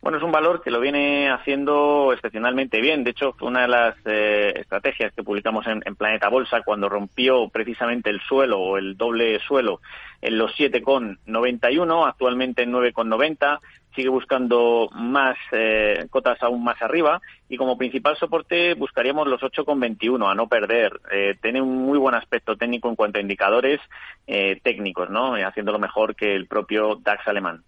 Bueno, 0.00 0.16
es 0.16 0.24
un 0.24 0.32
valor 0.32 0.62
que 0.62 0.70
lo 0.70 0.80
viene 0.80 1.30
haciendo 1.30 2.14
excepcionalmente 2.14 2.80
bien. 2.80 3.04
De 3.04 3.10
hecho, 3.10 3.34
fue 3.34 3.48
una 3.48 3.62
de 3.62 3.68
las 3.68 3.94
eh, 4.06 4.54
estrategias 4.56 5.12
que 5.12 5.22
publicamos 5.22 5.66
en, 5.66 5.94
Planeta 5.94 6.30
Bolsa 6.30 6.62
cuando 6.64 6.88
rompió 6.88 7.50
precisamente 7.50 8.08
el 8.08 8.20
suelo 8.22 8.58
o 8.58 8.78
el 8.78 8.96
doble 8.96 9.38
suelo 9.40 9.82
en 10.22 10.38
los 10.38 10.52
7,91, 10.52 12.08
actualmente 12.08 12.62
en 12.62 12.72
9,90 12.72 13.58
sigue 13.94 14.08
buscando 14.08 14.88
más 14.92 15.36
eh, 15.52 16.06
cotas 16.10 16.42
aún 16.42 16.62
más 16.62 16.80
arriba 16.82 17.20
y 17.48 17.56
como 17.56 17.76
principal 17.76 18.16
soporte 18.16 18.74
buscaríamos 18.74 19.26
los 19.26 19.40
8,21 19.40 20.30
a 20.30 20.34
no 20.34 20.48
perder. 20.48 21.00
Eh, 21.10 21.36
tiene 21.40 21.60
un 21.60 21.86
muy 21.86 21.98
buen 21.98 22.14
aspecto 22.14 22.56
técnico 22.56 22.88
en 22.88 22.96
cuanto 22.96 23.18
a 23.18 23.22
indicadores 23.22 23.80
eh, 24.26 24.60
técnicos, 24.62 25.10
¿no? 25.10 25.34
haciéndolo 25.34 25.78
mejor 25.78 26.14
que 26.14 26.34
el 26.34 26.46
propio 26.46 26.96
DAX 26.96 27.26
alemán. 27.26 27.64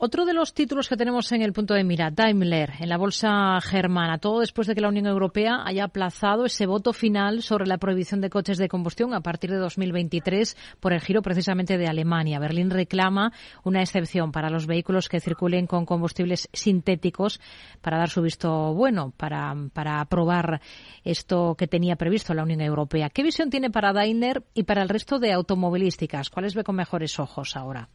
Otro 0.00 0.24
de 0.24 0.32
los 0.32 0.54
títulos 0.54 0.88
que 0.88 0.96
tenemos 0.96 1.32
en 1.32 1.42
el 1.42 1.52
punto 1.52 1.74
de 1.74 1.82
mira, 1.82 2.12
Daimler, 2.12 2.74
en 2.78 2.88
la 2.88 2.96
bolsa 2.96 3.60
germana, 3.60 4.18
todo 4.18 4.38
después 4.38 4.68
de 4.68 4.76
que 4.76 4.80
la 4.80 4.90
Unión 4.90 5.06
Europea 5.06 5.64
haya 5.64 5.82
aplazado 5.82 6.44
ese 6.44 6.66
voto 6.66 6.92
final 6.92 7.42
sobre 7.42 7.66
la 7.66 7.78
prohibición 7.78 8.20
de 8.20 8.30
coches 8.30 8.58
de 8.58 8.68
combustión 8.68 9.12
a 9.12 9.22
partir 9.22 9.50
de 9.50 9.56
2023 9.56 10.56
por 10.78 10.92
el 10.92 11.00
giro 11.00 11.20
precisamente 11.20 11.78
de 11.78 11.88
Alemania. 11.88 12.38
Berlín 12.38 12.70
reclama 12.70 13.32
una 13.64 13.80
excepción 13.80 14.30
para 14.30 14.50
los 14.50 14.68
vehículos 14.68 15.08
que 15.08 15.18
circulen 15.18 15.66
con 15.66 15.84
combustibles 15.84 16.48
sintéticos 16.52 17.40
para 17.80 17.98
dar 17.98 18.08
su 18.08 18.22
visto 18.22 18.72
bueno, 18.74 19.12
para, 19.16 19.52
para 19.72 20.00
aprobar 20.00 20.60
esto 21.02 21.56
que 21.56 21.66
tenía 21.66 21.96
previsto 21.96 22.34
la 22.34 22.44
Unión 22.44 22.60
Europea. 22.60 23.10
¿Qué 23.10 23.24
visión 23.24 23.50
tiene 23.50 23.68
para 23.68 23.92
Daimler 23.92 24.44
y 24.54 24.62
para 24.62 24.82
el 24.82 24.90
resto 24.90 25.18
de 25.18 25.32
automovilísticas? 25.32 26.30
¿Cuáles 26.30 26.54
ve 26.54 26.62
con 26.62 26.76
mejores 26.76 27.18
ojos 27.18 27.56
ahora? 27.56 27.88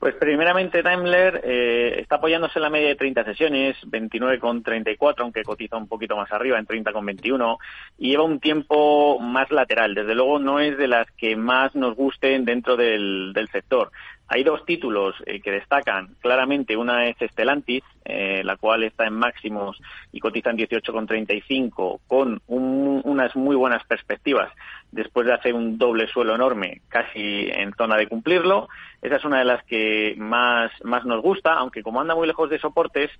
Pues 0.00 0.14
primeramente 0.14 0.82
Daimler 0.82 1.42
eh, 1.44 2.00
está 2.00 2.16
apoyándose 2.16 2.58
en 2.58 2.62
la 2.62 2.70
media 2.70 2.88
de 2.88 2.96
30 2.96 3.22
sesiones, 3.22 3.76
29,34, 3.82 5.14
aunque 5.18 5.42
cotiza 5.44 5.76
un 5.76 5.88
poquito 5.88 6.16
más 6.16 6.32
arriba, 6.32 6.58
en 6.58 6.66
30,21, 6.66 7.58
y 7.98 8.08
lleva 8.08 8.24
un 8.24 8.40
tiempo 8.40 9.18
más 9.20 9.50
lateral. 9.50 9.94
Desde 9.94 10.14
luego 10.14 10.38
no 10.38 10.58
es 10.58 10.78
de 10.78 10.88
las 10.88 11.06
que 11.18 11.36
más 11.36 11.74
nos 11.74 11.96
gusten 11.96 12.46
dentro 12.46 12.78
del, 12.78 13.34
del 13.34 13.48
sector. 13.48 13.92
Hay 14.32 14.44
dos 14.44 14.64
títulos 14.64 15.16
eh, 15.26 15.40
que 15.40 15.50
destacan 15.50 16.14
claramente. 16.20 16.76
Una 16.76 17.08
es 17.08 17.20
Estelantis, 17.20 17.82
eh, 18.04 18.42
la 18.44 18.56
cual 18.56 18.84
está 18.84 19.04
en 19.04 19.14
máximos 19.14 19.76
y 20.12 20.20
cotiza 20.20 20.50
en 20.50 20.58
18,35 20.58 21.98
con 22.06 22.40
unas 22.46 23.34
muy 23.34 23.56
buenas 23.56 23.82
perspectivas 23.84 24.52
después 24.92 25.26
de 25.26 25.34
hacer 25.34 25.54
un 25.54 25.78
doble 25.78 26.06
suelo 26.08 26.34
enorme 26.34 26.80
casi 26.88 27.48
en 27.50 27.72
zona 27.74 27.96
de 27.96 28.06
cumplirlo. 28.06 28.68
Esa 29.02 29.16
es 29.16 29.24
una 29.24 29.40
de 29.40 29.44
las 29.46 29.64
que 29.64 30.14
más, 30.16 30.70
más 30.84 31.04
nos 31.04 31.22
gusta, 31.22 31.54
aunque 31.54 31.82
como 31.82 32.00
anda 32.00 32.14
muy 32.14 32.28
lejos 32.28 32.50
de 32.50 32.60
soportes, 32.60 33.10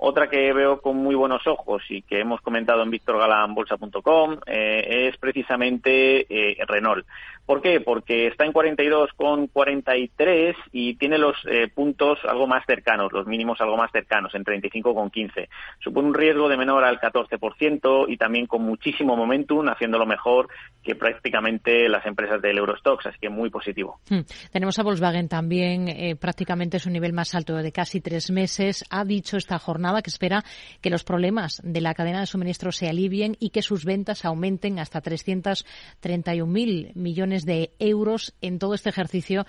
Otra 0.00 0.30
que 0.30 0.52
veo 0.52 0.80
con 0.80 0.96
muy 0.96 1.16
buenos 1.16 1.44
ojos 1.48 1.82
y 1.88 2.02
que 2.02 2.20
hemos 2.20 2.40
comentado 2.40 2.82
en 2.84 2.90
victorgalanbolsa.com 2.90 4.38
eh, 4.46 5.08
es 5.08 5.16
precisamente 5.16 6.24
eh, 6.30 6.56
Renault. 6.68 7.04
¿Por 7.44 7.60
qué? 7.60 7.80
Porque 7.80 8.28
está 8.28 8.44
en 8.44 8.52
42 8.52 9.10
con 9.14 9.48
43 9.48 10.54
y 10.72 10.94
tiene 10.94 11.18
los 11.18 11.36
eh, 11.46 11.68
puntos 11.68 12.18
algo 12.28 12.46
más 12.46 12.64
cercanos, 12.66 13.12
los 13.12 13.26
mínimos 13.26 13.60
algo 13.60 13.76
más 13.76 13.90
cercanos, 13.92 14.34
en 14.34 14.44
35 14.44 14.94
con 14.94 15.10
15. 15.10 15.48
Supone 15.80 16.08
un 16.08 16.14
riesgo 16.14 16.48
de 16.48 16.56
menor 16.56 16.84
al 16.84 17.00
14% 17.00 18.06
y 18.08 18.16
también 18.16 18.46
con 18.46 18.62
muchísimo 18.62 19.16
momentum, 19.16 19.68
haciéndolo 19.68 20.06
mejor 20.06 20.48
que 20.82 20.94
prácticamente 20.94 21.88
las 21.88 22.06
empresas 22.06 22.40
del 22.40 22.58
Eurostox, 22.58 23.06
así 23.06 23.18
que 23.20 23.28
muy 23.28 23.50
positivo. 23.50 24.00
Hmm. 24.08 24.20
Tenemos 24.52 24.78
a 24.78 24.82
Volkswagen 24.82 25.28
también, 25.28 25.88
eh, 25.88 26.16
prácticamente 26.16 26.78
su 26.78 26.90
nivel 26.90 27.12
más 27.12 27.34
alto 27.34 27.56
de 27.56 27.72
casi 27.72 28.00
tres 28.00 28.30
meses. 28.30 28.84
Ha 28.90 29.04
dicho 29.04 29.36
esta 29.36 29.58
jornada 29.58 30.02
que 30.02 30.10
espera 30.10 30.44
que 30.80 30.90
los 30.90 31.04
problemas 31.04 31.60
de 31.64 31.80
la 31.80 31.94
cadena 31.94 32.20
de 32.20 32.26
suministro 32.26 32.72
se 32.72 32.88
alivien 32.88 33.36
y 33.38 33.50
que 33.50 33.62
sus 33.62 33.84
ventas 33.84 34.24
aumenten 34.24 34.78
hasta 34.78 35.02
331.000 35.02 36.94
millones 36.94 37.44
de 37.44 37.70
euros 37.78 38.34
en 38.40 38.58
todo 38.58 38.74
este 38.74 38.90
ejercicio 38.90 39.44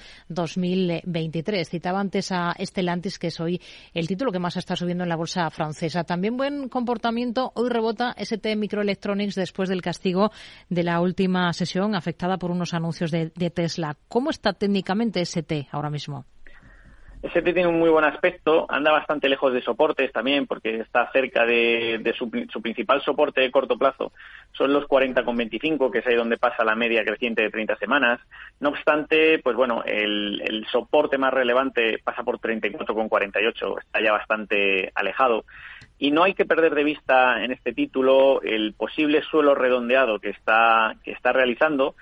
2023. 1.05 1.69
Citaba 1.69 1.99
antes 1.99 2.31
a 2.31 2.53
Estelantis, 2.57 3.19
que 3.19 3.27
es 3.27 3.39
hoy 3.39 3.61
el 3.93 4.07
título 4.07 4.31
que 4.31 4.39
más 4.39 4.57
está 4.57 4.75
subiendo 4.75 5.03
en 5.03 5.09
la 5.09 5.15
bolsa 5.15 5.49
francesa. 5.49 6.03
También 6.03 6.37
buen 6.37 6.69
comportamiento. 6.69 7.51
Hoy 7.55 7.69
rebota 7.69 8.15
ST 8.17 8.55
Microelectronics 8.55 9.35
después 9.35 9.69
del 9.69 9.81
castigo 9.81 10.31
de 10.69 10.83
la 10.83 11.01
última 11.01 11.51
sesión 11.53 11.95
afectada 11.95 12.37
por 12.37 12.51
unos 12.51 12.73
anuncios 12.73 13.11
de, 13.11 13.31
de 13.35 13.49
Tesla. 13.49 13.97
¿Cómo 14.07 14.29
está 14.29 14.53
técnicamente 14.53 15.21
ST 15.21 15.67
ahora 15.71 15.89
mismo? 15.89 16.25
ST 17.21 17.53
tiene 17.53 17.67
un 17.67 17.79
muy 17.79 17.89
buen 17.89 18.05
aspecto, 18.05 18.65
anda 18.69 18.91
bastante 18.91 19.27
lejos 19.27 19.51
de 19.51 19.61
soportes 19.61 20.09
también, 20.13 20.47
porque 20.47 20.79
está 20.79 21.11
cerca 21.11 21.45
de, 21.45 22.13
su, 22.17 22.29
principal 22.61 23.01
soporte 23.01 23.41
de 23.41 23.51
corto 23.51 23.77
plazo. 23.77 24.13
Son 24.53 24.71
los 24.71 24.85
40,25, 24.85 25.91
que 25.91 25.99
es 25.99 26.07
ahí 26.07 26.15
donde 26.15 26.37
pasa 26.37 26.63
la 26.63 26.75
media 26.75 27.03
creciente 27.03 27.41
de 27.41 27.49
30 27.49 27.75
semanas. 27.75 28.21
No 28.61 28.69
obstante, 28.69 29.39
pues 29.39 29.57
bueno, 29.57 29.83
el, 29.85 30.41
el 30.45 30.65
soporte 30.67 31.17
más 31.17 31.33
relevante 31.33 31.99
pasa 32.01 32.23
por 32.23 32.39
34,48, 32.39 33.79
está 33.79 34.01
ya 34.01 34.13
bastante 34.13 34.91
alejado. 34.95 35.43
Y 35.97 36.11
no 36.11 36.23
hay 36.23 36.33
que 36.33 36.45
perder 36.45 36.73
de 36.73 36.85
vista 36.85 37.43
en 37.43 37.51
este 37.51 37.73
título 37.73 38.41
el 38.41 38.73
posible 38.73 39.21
suelo 39.23 39.55
redondeado 39.55 40.19
que 40.19 40.29
está, 40.29 40.95
que 41.03 41.11
está 41.11 41.33
realizando 41.33 41.95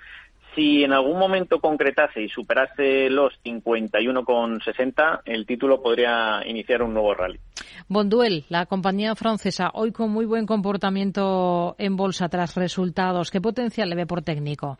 si 0.58 0.82
en 0.82 0.92
algún 0.92 1.20
momento 1.20 1.60
concretase 1.60 2.20
y 2.20 2.28
superase 2.28 3.08
los 3.10 3.32
51,60, 3.44 5.20
el 5.24 5.46
título 5.46 5.80
podría 5.80 6.40
iniciar 6.44 6.82
un 6.82 6.94
nuevo 6.94 7.14
rally. 7.14 7.38
Bonduel, 7.86 8.44
la 8.48 8.66
compañía 8.66 9.14
francesa, 9.14 9.70
hoy 9.72 9.92
con 9.92 10.10
muy 10.10 10.24
buen 10.24 10.46
comportamiento 10.46 11.76
en 11.78 11.94
bolsa 11.96 12.28
tras 12.28 12.56
resultados. 12.56 13.30
¿Qué 13.30 13.40
potencial 13.40 13.88
le 13.88 13.94
ve 13.94 14.06
por 14.06 14.22
técnico? 14.22 14.78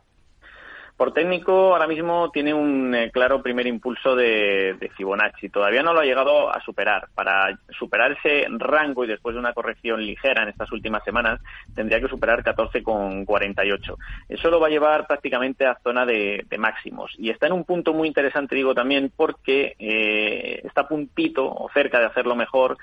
Por 0.98 1.12
técnico, 1.12 1.74
ahora 1.74 1.86
mismo 1.86 2.28
tiene 2.32 2.52
un 2.52 2.92
eh, 2.92 3.12
claro 3.12 3.40
primer 3.40 3.68
impulso 3.68 4.16
de, 4.16 4.90
Fibonacci. 4.96 5.48
Todavía 5.48 5.80
no 5.80 5.92
lo 5.94 6.00
ha 6.00 6.04
llegado 6.04 6.52
a 6.52 6.60
superar. 6.64 7.06
Para 7.14 7.56
superar 7.70 8.18
ese 8.18 8.46
rango 8.50 9.04
y 9.04 9.06
después 9.06 9.32
de 9.32 9.38
una 9.38 9.52
corrección 9.52 10.04
ligera 10.04 10.42
en 10.42 10.48
estas 10.48 10.72
últimas 10.72 11.04
semanas, 11.04 11.40
tendría 11.72 12.00
que 12.00 12.08
superar 12.08 12.42
14,48. 12.42 13.96
Eso 14.28 14.50
lo 14.50 14.58
va 14.58 14.66
a 14.66 14.70
llevar 14.70 15.06
prácticamente 15.06 15.66
a 15.66 15.78
zona 15.84 16.04
de, 16.04 16.44
máximos. 16.58 17.14
Y 17.16 17.30
está 17.30 17.46
en 17.46 17.52
un 17.52 17.62
punto 17.62 17.94
muy 17.94 18.08
interesante, 18.08 18.56
digo 18.56 18.74
también, 18.74 19.12
porque 19.14 19.76
eh, 19.78 20.62
está 20.64 20.88
puntito 20.88 21.46
o 21.48 21.70
cerca 21.72 22.00
de 22.00 22.06
hacerlo 22.06 22.34
mejor 22.34 22.76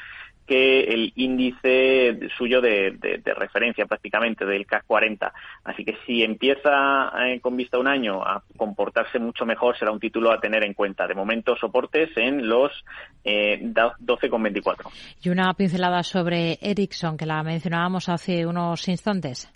que 0.46 0.82
el 0.82 1.12
índice 1.16 2.18
suyo 2.38 2.62
de, 2.62 2.98
referencia 3.38 3.86
prácticamente 3.86 4.46
del 4.46 4.66
CAC 4.66 4.86
40. 4.86 5.34
Así 5.64 5.84
que 5.84 5.98
si 6.06 6.24
empieza 6.24 7.12
eh, 7.26 7.40
con 7.40 7.58
vista 7.58 7.78
a 7.78 7.80
un 7.80 7.88
año 7.88 8.22
a 8.24 8.44
comportarse 8.58 9.20
mucho 9.20 9.46
mejor, 9.46 9.78
será 9.78 9.92
un 9.92 10.00
título 10.00 10.32
a 10.32 10.40
tener 10.40 10.64
en 10.64 10.74
cuenta. 10.74 11.08
De 11.08 11.16
momento, 11.16 11.56
soportes 11.56 12.10
en 12.16 12.48
los 12.48 12.72
eh, 13.24 13.60
12,24. 13.62 14.92
Y 15.24 15.30
una 15.30 15.54
pincelada 15.54 16.04
sobre 16.04 16.58
Ericsson, 16.62 17.18
que 17.18 17.26
la 17.26 17.42
mencionábamos 17.44 18.10
hace 18.10 18.46
unos 18.46 18.88
instantes. 18.88 19.55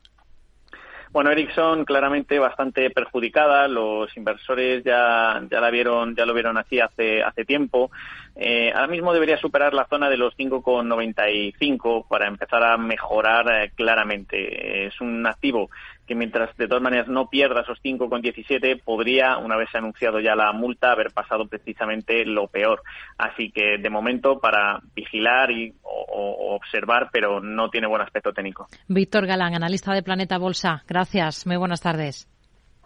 Bueno, 1.12 1.32
Ericsson 1.32 1.86
claramente 1.86 2.38
bastante 2.38 2.92
perjudicada. 2.92 3.68
Los 3.68 4.16
inversores 4.16 4.84
ya, 4.84 5.42
ya 5.50 5.60
la 5.60 5.72
vieron, 5.72 6.16
ya 6.16 6.26
lo 6.26 6.36
vieron 6.36 6.58
así 6.58 6.80
hace, 6.80 7.24
hace 7.24 7.46
tiempo. 7.46 7.90
Eh, 8.36 8.72
ahora 8.74 8.88
mismo 8.88 9.12
debería 9.12 9.38
superar 9.38 9.74
la 9.74 9.88
zona 9.88 10.08
de 10.08 10.18
los 10.18 10.38
5,95 10.38 12.08
para 12.08 12.28
empezar 12.28 12.64
a 12.64 12.78
mejorar 12.78 13.64
eh, 13.64 13.72
claramente. 13.76 14.86
Es 14.86 15.02
un 15.02 15.26
activo 15.26 15.72
que 16.10 16.16
mientras 16.16 16.58
de 16.58 16.68
todas 16.68 16.82
maneras 16.82 17.08
no 17.08 17.30
pierda 17.30 17.62
esos 17.62 17.78
5,17 17.84 18.82
podría, 18.84 19.38
una 19.38 19.56
vez 19.56 19.70
anunciado 19.76 20.20
ya 20.20 20.36
la 20.36 20.52
multa, 20.54 20.92
haber 20.92 21.12
pasado 21.14 21.48
precisamente 21.48 22.26
lo 22.26 22.48
peor. 22.48 22.82
Así 23.16 23.52
que 23.52 23.78
de 23.78 23.90
momento 23.92 24.40
para 24.40 24.80
vigilar 24.96 25.52
y 25.52 25.76
o 25.84 26.56
observar, 26.56 27.10
pero 27.14 27.42
no 27.42 27.70
tiene 27.70 27.88
buen 27.88 28.02
aspecto 28.02 28.34
técnico. 28.34 28.66
Víctor 28.88 29.28
Galán, 29.28 29.54
analista 29.54 29.94
de 29.94 30.02
Planeta 30.02 30.40
Bolsa. 30.40 30.84
Gracias. 30.88 31.46
Muy 31.46 31.58
buenas 31.58 31.82
tardes. 31.82 32.28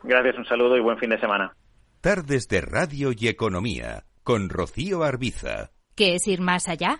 Gracias, 0.04 0.38
un 0.38 0.46
saludo 0.46 0.76
y 0.76 0.82
buen 0.82 0.98
fin 0.98 1.10
de 1.10 1.20
semana. 1.20 1.54
Tardes 2.02 2.50
de 2.50 2.60
Radio 2.60 3.12
y 3.18 3.30
Economía 3.30 4.04
con 4.24 4.50
Rocío 4.50 5.04
Arbiza. 5.04 5.72
¿Qué 5.96 6.16
es 6.16 6.28
ir 6.28 6.42
más 6.42 6.68
allá? 6.68 7.00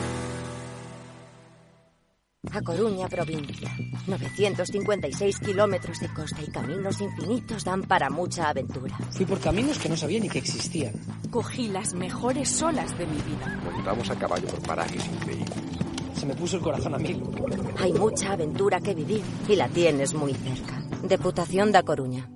A 2.49 2.59
Coruña, 2.63 3.07
provincia. 3.07 3.69
956 4.07 5.39
kilómetros 5.39 5.99
de 5.99 6.09
costa 6.11 6.41
y 6.41 6.49
caminos 6.49 6.99
infinitos 6.99 7.63
dan 7.63 7.83
para 7.83 8.09
mucha 8.09 8.49
aventura. 8.49 8.97
Fui 9.11 9.27
por 9.27 9.39
caminos 9.39 9.77
que 9.77 9.87
no 9.87 9.95
sabía 9.95 10.19
ni 10.19 10.27
que 10.27 10.39
existían. 10.39 10.95
Cogí 11.29 11.67
las 11.67 11.93
mejores 11.93 12.59
olas 12.63 12.97
de 12.97 13.05
mi 13.05 13.21
vida. 13.21 13.61
Montamos 13.63 14.09
a 14.09 14.15
caballo 14.17 14.47
por 14.47 14.61
parajes 14.63 15.05
increíbles. 15.05 15.53
Se 16.15 16.25
me 16.25 16.33
puso 16.33 16.57
el 16.57 16.63
corazón 16.63 16.95
a 16.95 16.97
mil. 16.97 17.21
Hay 17.77 17.93
mucha 17.93 18.33
aventura 18.33 18.81
que 18.81 18.95
vivir 18.95 19.21
y 19.47 19.55
la 19.55 19.69
tienes 19.69 20.15
muy 20.15 20.33
cerca. 20.33 20.81
Deputación 21.03 21.71
da 21.71 21.83
Coruña. 21.83 22.27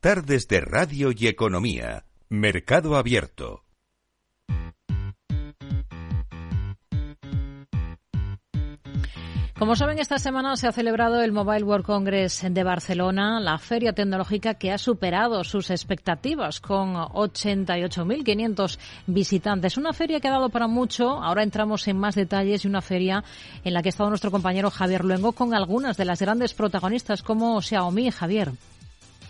Tardes 0.00 0.46
de 0.46 0.60
Radio 0.60 1.10
y 1.16 1.26
Economía. 1.26 2.04
Mercado 2.28 2.96
Abierto. 2.96 3.64
Como 9.60 9.76
saben, 9.76 9.98
esta 9.98 10.18
semana 10.18 10.56
se 10.56 10.66
ha 10.68 10.72
celebrado 10.72 11.20
el 11.20 11.32
Mobile 11.32 11.64
World 11.64 11.84
Congress 11.84 12.46
de 12.48 12.64
Barcelona, 12.64 13.40
la 13.40 13.58
feria 13.58 13.92
tecnológica 13.92 14.54
que 14.54 14.72
ha 14.72 14.78
superado 14.78 15.44
sus 15.44 15.68
expectativas 15.68 16.60
con 16.60 16.94
88.500 16.94 18.78
visitantes. 19.06 19.76
Una 19.76 19.92
feria 19.92 20.18
que 20.18 20.28
ha 20.28 20.30
dado 20.30 20.48
para 20.48 20.66
mucho. 20.66 21.10
Ahora 21.10 21.42
entramos 21.42 21.86
en 21.88 21.98
más 21.98 22.14
detalles 22.14 22.64
y 22.64 22.68
una 22.68 22.80
feria 22.80 23.22
en 23.62 23.74
la 23.74 23.82
que 23.82 23.88
ha 23.88 23.90
estado 23.90 24.08
nuestro 24.08 24.30
compañero 24.30 24.70
Javier 24.70 25.04
Luengo 25.04 25.32
con 25.32 25.52
algunas 25.52 25.98
de 25.98 26.06
las 26.06 26.22
grandes 26.22 26.54
protagonistas 26.54 27.22
como 27.22 27.60
Xiaomi. 27.60 28.10
Javier. 28.10 28.52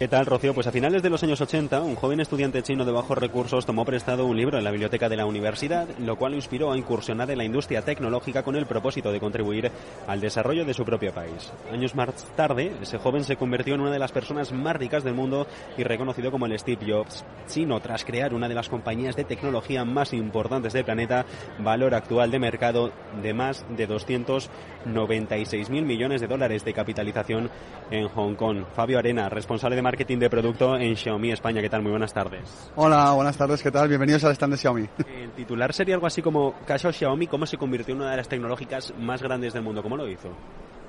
¿Qué 0.01 0.09
tal, 0.09 0.25
Rocío? 0.25 0.55
Pues 0.55 0.67
a 0.67 0.73
finales 0.73 1.03
de 1.03 1.11
los 1.11 1.23
años 1.23 1.43
80, 1.43 1.83
un 1.83 1.95
joven 1.95 2.21
estudiante 2.21 2.63
chino 2.63 2.87
de 2.87 2.91
bajos 2.91 3.19
recursos 3.19 3.67
tomó 3.67 3.85
prestado 3.85 4.25
un 4.25 4.35
libro 4.35 4.57
en 4.57 4.65
la 4.65 4.71
biblioteca 4.71 5.11
de 5.11 5.17
la 5.19 5.27
universidad, 5.27 5.87
lo 5.99 6.17
cual 6.17 6.33
lo 6.33 6.39
inspiró 6.39 6.73
a 6.73 6.79
incursionar 6.79 7.31
en 7.31 7.37
la 7.37 7.45
industria 7.45 7.83
tecnológica 7.83 8.43
con 8.43 8.57
el 8.57 8.65
propósito 8.65 9.13
de 9.13 9.21
contribuir 9.21 9.71
al 10.07 10.23
desarrollo 10.23 10.65
de 10.65 10.73
su 10.73 10.87
propio 10.87 11.13
país. 11.13 11.53
Años 11.71 11.95
más 11.95 12.25
tarde, 12.35 12.73
ese 12.81 12.97
joven 12.97 13.25
se 13.25 13.37
convirtió 13.37 13.75
en 13.75 13.83
una 13.83 13.91
de 13.91 13.99
las 13.99 14.11
personas 14.11 14.53
más 14.53 14.75
ricas 14.75 15.05
del 15.05 15.13
mundo 15.13 15.47
y 15.77 15.85
reconocido 15.85 16.31
como 16.31 16.47
el 16.47 16.59
Steve 16.59 16.91
Jobs 16.91 17.23
chino 17.47 17.79
tras 17.81 18.07
crear 18.07 18.33
una 18.33 18.49
de 18.49 18.55
las 18.55 18.71
compañías 18.71 19.17
de 19.17 19.25
tecnología 19.25 19.85
más 19.85 20.15
importantes 20.15 20.73
del 20.73 20.87
planeta, 20.87 21.27
valor 21.59 21.95
actual 21.95 22.31
de 22.31 22.39
mercado 22.39 22.91
de 23.21 23.35
más 23.35 23.67
de 23.77 23.87
296 23.87 25.69
mil 25.69 25.85
millones 25.85 26.23
de 26.23 26.27
dólares 26.27 26.65
de 26.65 26.73
capitalización 26.73 27.51
en 27.91 28.09
Hong 28.09 28.35
Kong. 28.35 28.65
Fabio 28.75 28.99
Arena, 28.99 29.29
responsable 29.29 29.77
de 29.77 29.90
marketing 29.91 30.19
de 30.21 30.31
producto 30.31 30.77
en 30.77 30.95
Xiaomi 30.95 31.33
España. 31.33 31.61
¿Qué 31.61 31.69
tal? 31.69 31.83
Muy 31.83 31.91
buenas 31.91 32.15
tardes. 32.15 32.71
Hola, 32.77 33.11
buenas 33.11 33.37
tardes. 33.37 33.61
¿Qué 33.61 33.73
tal? 33.73 33.89
Bienvenidos 33.89 34.23
al 34.23 34.31
stand 34.35 34.53
de 34.53 34.57
Xiaomi. 34.57 34.89
El 35.21 35.33
titular 35.33 35.75
sería 35.75 35.97
algo 35.97 36.07
así 36.07 36.23
como 36.23 36.55
Caso 36.65 36.93
Xiaomi, 36.93 37.27
¿cómo 37.27 37.45
se 37.45 37.57
convirtió 37.57 37.93
en 37.97 38.03
una 38.03 38.13
de 38.13 38.19
las 38.19 38.29
tecnológicas 38.29 38.95
más 39.01 39.21
grandes 39.21 39.53
del 39.53 39.65
mundo? 39.65 39.83
¿Cómo 39.83 39.97
lo 39.97 40.09
hizo? 40.09 40.29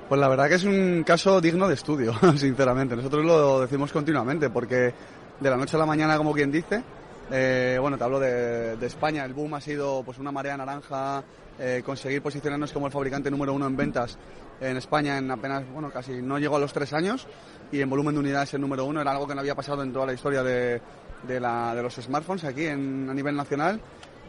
Pues 0.08 0.22
la 0.22 0.28
verdad 0.28 0.48
que 0.50 0.54
es 0.54 0.66
un 0.66 1.04
caso 1.04 1.42
digno 1.42 1.68
de 1.68 1.74
estudio, 1.74 2.14
sinceramente. 2.38 2.96
Nosotros 2.96 3.26
lo 3.26 3.62
decimos 3.62 3.92
continuamente 3.92 4.52
porque 4.52 4.94
de 5.40 5.50
la 5.50 5.58
noche 5.58 5.78
a 5.78 5.80
la 5.80 5.88
mañana, 5.88 6.16
como 6.18 6.32
quien 6.32 6.52
dice, 6.52 6.84
eh, 7.32 7.78
bueno, 7.82 7.98
te 7.98 8.04
hablo 8.04 8.20
de, 8.20 8.86
España, 8.86 9.26
el 9.26 9.34
boom 9.34 9.56
ha 9.56 9.62
sido 9.62 10.04
pues 10.04 10.20
una 10.20 10.32
marea 10.32 10.56
naranja, 10.58 11.24
eh, 11.58 11.82
conseguir 11.84 12.22
posicionarnos 12.22 12.72
como 12.72 12.86
el 12.86 12.92
fabricante 12.92 13.32
número 13.32 13.52
uno 13.52 13.66
en 13.66 13.76
ventas 13.76 14.20
en 14.62 14.78
España 14.78 15.18
en 15.18 15.30
apenas, 15.32 15.64
bueno, 15.74 15.90
casi 15.92 16.22
no 16.22 16.38
llegó 16.38 16.56
a 16.56 16.60
los 16.60 16.72
tres 16.72 16.94
años 16.94 17.28
y 17.72 17.82
en 17.82 17.90
volumen 17.90 18.14
de 18.14 18.20
unidades 18.20 18.54
el 18.54 18.62
número 18.62 18.86
uno, 18.86 19.02
era 19.02 19.12
algo 19.12 19.28
que 19.28 19.34
no 19.34 19.42
había 19.42 19.56
pasado 19.56 19.82
en 19.84 19.92
toda 19.92 20.06
la 20.06 20.14
historia 20.14 20.44
de, 20.44 20.80
de, 21.28 21.40
los 21.40 21.96
smartphones 21.96 22.44
aquí 22.44 22.66
en, 22.66 23.10
a 23.10 23.14
nivel 23.14 23.36
nacional 23.36 23.82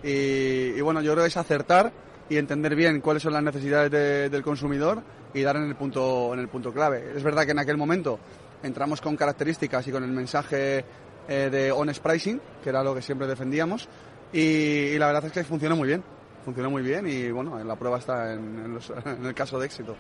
y, 0.02 0.80
bueno, 0.80 1.00
yo 1.00 1.12
creo 1.12 1.24
que 1.24 1.28
es 1.28 1.36
acertar 1.36 1.92
y 2.28 2.36
entender 2.36 2.74
bien 2.74 3.00
cuáles 3.00 3.22
son 3.22 3.34
las 3.34 3.42
necesidades 3.42 3.90
del 4.30 4.42
consumidor 4.42 5.02
y 5.34 5.42
dar 5.42 5.56
en 5.56 5.64
el 5.64 5.76
punto 5.76 6.32
en 6.34 6.40
el 6.40 6.48
punto 6.48 6.72
clave. 6.72 7.12
Es 7.14 7.22
verdad 7.22 7.44
que 7.44 7.52
en 7.52 7.58
aquel 7.58 7.76
momento 7.76 8.18
entramos 8.62 9.00
con 9.00 9.16
características 9.16 9.86
y 9.86 9.92
con 9.92 10.02
el 10.02 10.10
mensaje 10.10 10.84
eh, 11.28 11.48
de 11.50 11.70
honest 11.70 12.02
pricing, 12.02 12.40
que 12.62 12.70
era 12.70 12.82
lo 12.82 12.94
que 12.94 13.02
siempre 13.02 13.26
defendíamos, 13.26 13.88
y, 14.32 14.96
la 14.98 15.06
verdad 15.06 15.26
es 15.26 15.32
que 15.32 15.44
funcionó 15.44 15.76
muy 15.76 15.88
bien 15.88 16.02
funcionó 16.42 16.70
muy 16.70 16.82
bien 16.82 17.06
y 17.06 17.30
bueno, 17.30 17.62
la 17.62 17.76
prueba 17.76 17.98
está 17.98 18.32
en, 18.34 18.78
el 19.24 19.34
caso 19.34 19.58
de 19.58 19.66
éxito. 19.66 19.96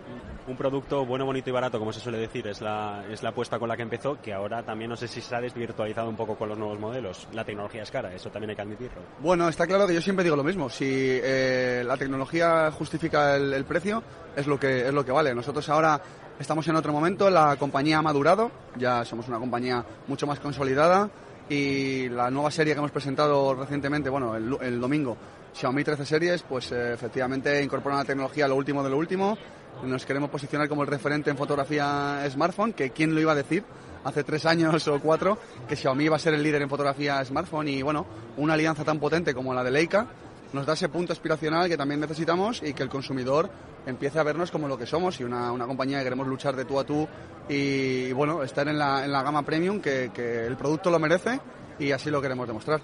Un 0.46 0.56
producto 0.56 1.04
bueno, 1.06 1.24
bonito 1.24 1.50
y 1.50 1.52
barato, 1.52 1.78
como 1.78 1.92
se 1.92 2.00
suele 2.00 2.18
decir, 2.18 2.46
es 2.46 2.60
la, 2.60 3.04
es 3.10 3.22
la 3.22 3.30
apuesta 3.30 3.58
con 3.58 3.68
la 3.68 3.76
que 3.76 3.82
empezó, 3.82 4.20
que 4.20 4.32
ahora 4.32 4.62
también 4.62 4.90
no 4.90 4.96
sé 4.96 5.08
si 5.08 5.20
se 5.20 5.34
ha 5.34 5.40
desvirtualizado 5.40 6.08
un 6.08 6.16
poco 6.16 6.36
con 6.36 6.48
los 6.48 6.58
nuevos 6.58 6.78
modelos. 6.78 7.28
La 7.32 7.44
tecnología 7.44 7.82
es 7.82 7.90
cara, 7.90 8.12
eso 8.14 8.30
también 8.30 8.50
hay 8.50 8.56
que 8.56 8.62
admitirlo. 8.62 9.00
Bueno, 9.20 9.48
está 9.48 9.66
claro 9.66 9.86
que 9.86 9.94
yo 9.94 10.00
siempre 10.00 10.24
digo 10.24 10.36
lo 10.36 10.44
mismo. 10.44 10.68
Si 10.68 10.86
eh, 10.86 11.82
la 11.86 11.96
tecnología 11.96 12.70
justifica 12.70 13.36
el, 13.36 13.52
el, 13.52 13.64
precio, 13.64 14.02
es 14.36 14.46
lo, 14.46 14.58
que, 14.58 14.86
es 14.86 14.92
lo 14.92 15.04
que 15.04 15.12
vale. 15.12 15.34
Nosotros 15.34 15.68
ahora 15.68 16.00
Estamos 16.38 16.66
en 16.66 16.74
otro 16.74 16.92
momento, 16.92 17.30
la 17.30 17.54
compañía 17.56 17.98
ha 17.98 18.02
madurado, 18.02 18.50
ya 18.76 19.04
somos 19.04 19.28
una 19.28 19.38
compañía 19.38 19.84
mucho 20.08 20.26
más 20.26 20.40
consolidada 20.40 21.08
y 21.48 22.08
la 22.08 22.30
nueva 22.30 22.50
serie 22.50 22.72
que 22.72 22.78
hemos 22.78 22.90
presentado 22.90 23.54
recientemente, 23.54 24.10
bueno, 24.10 24.34
el, 24.34 24.80
domingo, 24.80 25.16
Xiaomi 25.54 25.84
13 25.84 26.06
series, 26.06 26.42
pues 26.42 26.72
eh, 26.72 26.94
efectivamente 26.94 27.62
incorpora 27.62 27.96
una 27.96 28.04
tecnología 28.04 28.48
lo 28.48 28.56
último 28.56 28.82
de 28.82 28.90
lo 28.90 28.96
último. 28.96 29.36
Nos 29.84 30.06
queremos 30.06 30.30
posicionar 30.30 30.68
como 30.68 30.82
el 30.82 30.88
referente 30.88 31.30
en 31.30 31.36
fotografía 31.36 32.24
smartphone, 32.30 32.72
que 32.72 32.90
quién 32.90 33.14
lo 33.14 33.20
iba 33.20 33.32
a 33.32 33.36
decir 33.36 33.64
hace 34.04 34.24
tres 34.24 34.46
años 34.46 34.86
o 34.88 35.00
cuatro 35.00 35.38
que 35.68 35.76
Xiaomi 35.76 36.04
iba 36.04 36.16
a 36.16 36.18
ser 36.18 36.34
el 36.34 36.42
líder 36.42 36.62
en 36.62 36.68
fotografía 36.68 37.24
smartphone 37.24 37.68
y 37.68 37.82
bueno, 37.82 38.06
una 38.36 38.54
alianza 38.54 38.84
tan 38.84 38.98
potente 38.98 39.34
como 39.34 39.54
la 39.54 39.62
de 39.62 39.70
Leica 39.70 40.06
nos 40.52 40.66
da 40.66 40.74
ese 40.74 40.88
punto 40.88 41.12
aspiracional 41.12 41.68
que 41.68 41.76
también 41.76 42.00
necesitamos 42.00 42.62
y 42.62 42.74
que 42.74 42.82
el 42.82 42.88
consumidor 42.88 43.50
empiece 43.86 44.18
a 44.18 44.22
vernos 44.22 44.50
como 44.50 44.68
lo 44.68 44.76
que 44.76 44.86
somos 44.86 45.18
y 45.20 45.24
una, 45.24 45.50
compañía 45.66 45.98
que 45.98 46.04
queremos 46.04 46.26
luchar 46.26 46.54
de 46.54 46.64
tú 46.64 46.78
a 46.78 46.84
tú 46.84 47.08
y, 47.48 48.12
bueno, 48.12 48.42
estar 48.42 48.68
en 48.68 48.78
la, 48.78 49.04
en 49.04 49.12
la 49.12 49.22
gama 49.22 49.42
premium 49.42 49.80
que, 49.80 50.10
que 50.14 50.46
el 50.46 50.56
producto 50.56 50.90
lo 50.90 50.98
merece 50.98 51.40
y 51.78 51.90
así 51.90 52.10
lo 52.10 52.20
queremos 52.20 52.46
demostrar. 52.46 52.80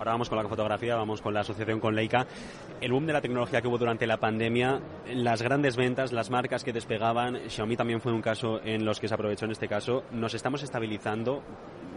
Ahora 0.00 0.12
vamos 0.12 0.30
con 0.30 0.38
la 0.38 0.48
fotografía, 0.48 0.96
vamos 0.96 1.20
con 1.20 1.34
la 1.34 1.40
asociación 1.40 1.78
con 1.78 1.94
Leica. 1.94 2.26
El 2.80 2.90
boom 2.90 3.04
de 3.04 3.12
la 3.12 3.20
tecnología 3.20 3.60
que 3.60 3.68
hubo 3.68 3.76
durante 3.76 4.06
la 4.06 4.16
pandemia, 4.16 4.80
las 5.12 5.42
grandes 5.42 5.76
ventas, 5.76 6.10
las 6.10 6.30
marcas 6.30 6.64
que 6.64 6.72
despegaban, 6.72 7.38
Xiaomi 7.50 7.76
también 7.76 8.00
fue 8.00 8.10
un 8.10 8.22
caso 8.22 8.62
en 8.64 8.86
los 8.86 8.98
que 8.98 9.08
se 9.08 9.14
aprovechó 9.14 9.44
en 9.44 9.50
este 9.50 9.68
caso. 9.68 10.04
Nos 10.10 10.32
estamos 10.32 10.62
estabilizando, 10.62 11.42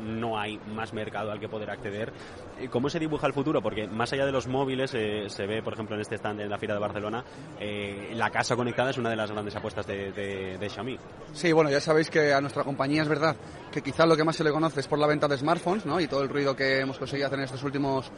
no 0.04 0.38
hay 0.38 0.60
más 0.74 0.93
mercado 0.93 1.32
al 1.32 1.39
que 1.39 1.49
poder 1.49 1.70
acceder. 1.70 2.12
Eh, 2.60 2.68
¿Cómo 2.70 2.89
se 2.89 2.99
dibuja 2.99 3.28
el 3.28 3.34
futuro? 3.34 3.62
Porque 3.62 3.88
más 3.88 4.12
allá 4.14 4.26
de 4.26 4.32
los 4.32 4.47
móviles, 4.47 4.93
eh, 4.93 5.26
se 5.28 5.45
ve, 5.45 5.62
por 5.62 5.74
ejemplo, 5.74 5.95
en 5.95 6.01
este 6.01 6.16
stand 6.16 6.41
en 6.41 6.49
la 6.49 6.58
Fira 6.58 6.74
de 6.74 6.80
Barcelona, 6.80 7.24
eh, 7.60 8.12
la 8.16 8.30
casa 8.30 8.56
conectada 8.56 8.91
es 8.91 8.97
una 8.97 9.10
de 9.10 9.16
las 9.16 9.32
grandes 9.32 9.56
apuestas 9.56 9.88
de, 9.88 10.12
de, 10.12 10.70
Xiaomi. 10.70 10.97
Sí, 11.34 11.51
bueno, 11.51 11.70
ya 11.70 11.80
sabéis 11.80 12.10
que 12.10 12.34
a 12.34 12.41
nuestra 12.41 12.64
compañía 12.64 13.01
es 13.01 13.08
verdad 13.08 13.36
que 13.72 13.82
quizás 13.82 14.08
lo 14.08 14.16
que 14.16 14.24
más 14.24 14.36
se 14.36 14.43
le 14.43 14.51
conoce 14.51 14.82
es 14.82 14.88
por 14.88 14.99
la 14.99 15.08
venta 15.08 15.28
de 15.28 15.38
smartphones 15.38 15.86
¿no? 15.86 15.99
y 15.99 16.08
todo 16.08 16.22
el 16.22 16.30
ruido 16.30 16.56
que 16.56 16.80
hemos 16.80 16.97
conseguido 16.97 17.28
hacer 17.28 17.39
en 17.39 17.45
estos 17.45 17.64
últimos 17.64 18.12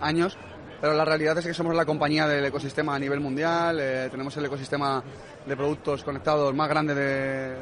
años, 0.00 0.36
pero 0.80 0.94
la 0.94 1.04
realidad 1.04 1.36
es 1.38 1.46
que 1.46 1.54
somos 1.54 1.74
la 1.74 1.84
compañía 1.84 2.26
del 2.26 2.44
ecosistema 2.44 2.94
a 2.94 2.98
nivel 2.98 3.20
mundial, 3.20 3.78
eh, 3.80 4.08
tenemos 4.10 4.36
el 4.36 4.44
ecosistema 4.44 5.02
de 5.44 5.56
productos 5.56 6.04
conectados 6.04 6.54
más 6.54 6.68
grande 6.68 6.94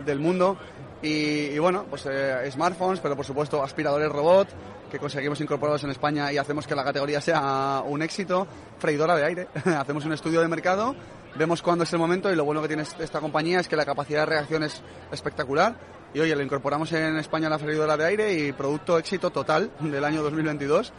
del 0.05 0.19
mundo. 0.19 0.59
Y, 1.03 1.59
bueno, 1.59 1.85
pues 1.89 2.07
eh, 2.11 2.51
smartphones, 2.51 3.01
pero 3.01 3.17
por 3.17 3.25
supuesto 3.25 3.63
aspiradores 3.63 4.11
robot 4.11 4.49
que 4.91 4.99
conseguimos 4.99 5.41
incorporarlos 5.41 5.85
en 5.85 5.91
España 5.91 6.33
y 6.33 6.39
hacemos 6.39 6.67
que 6.67 6.75
la 6.75 6.85
categoría 6.85 7.21
sea 7.21 7.83
un 7.85 8.03
éxito, 8.03 8.47
freidora 8.79 9.17
de 9.17 9.25
aire, 9.25 9.49
hacemos 9.79 10.05
un 10.05 10.13
estudio 10.13 10.41
de 10.41 10.49
mercado, 10.49 10.95
vemos 11.37 11.61
cuándo 11.63 11.85
es 11.85 11.93
el 11.93 11.99
momento 11.99 12.33
y 12.33 12.37
lo 12.37 12.45
bueno 12.45 12.63
que 12.63 12.69
tiene 12.69 12.85
esta 12.99 13.21
compañía 13.21 13.61
es 13.61 13.69
que 13.69 13.77
la 13.77 13.85
capacidad 13.85 14.21
de 14.21 14.27
reacción 14.27 14.63
es 14.63 14.83
espectacular. 15.11 15.97
Y 16.15 16.21
oye, 16.21 16.35
lo 16.35 16.43
incorporamos 16.43 16.91
en 16.93 17.19
España 17.19 17.49
la 17.51 17.59
freidora 17.59 17.97
de 17.97 18.07
aire 18.07 18.33
y 18.33 18.53
producto 18.53 18.97
éxito 18.97 19.31
total 19.31 19.71
del 19.81 20.03
año 20.03 20.23
2022 20.23 20.93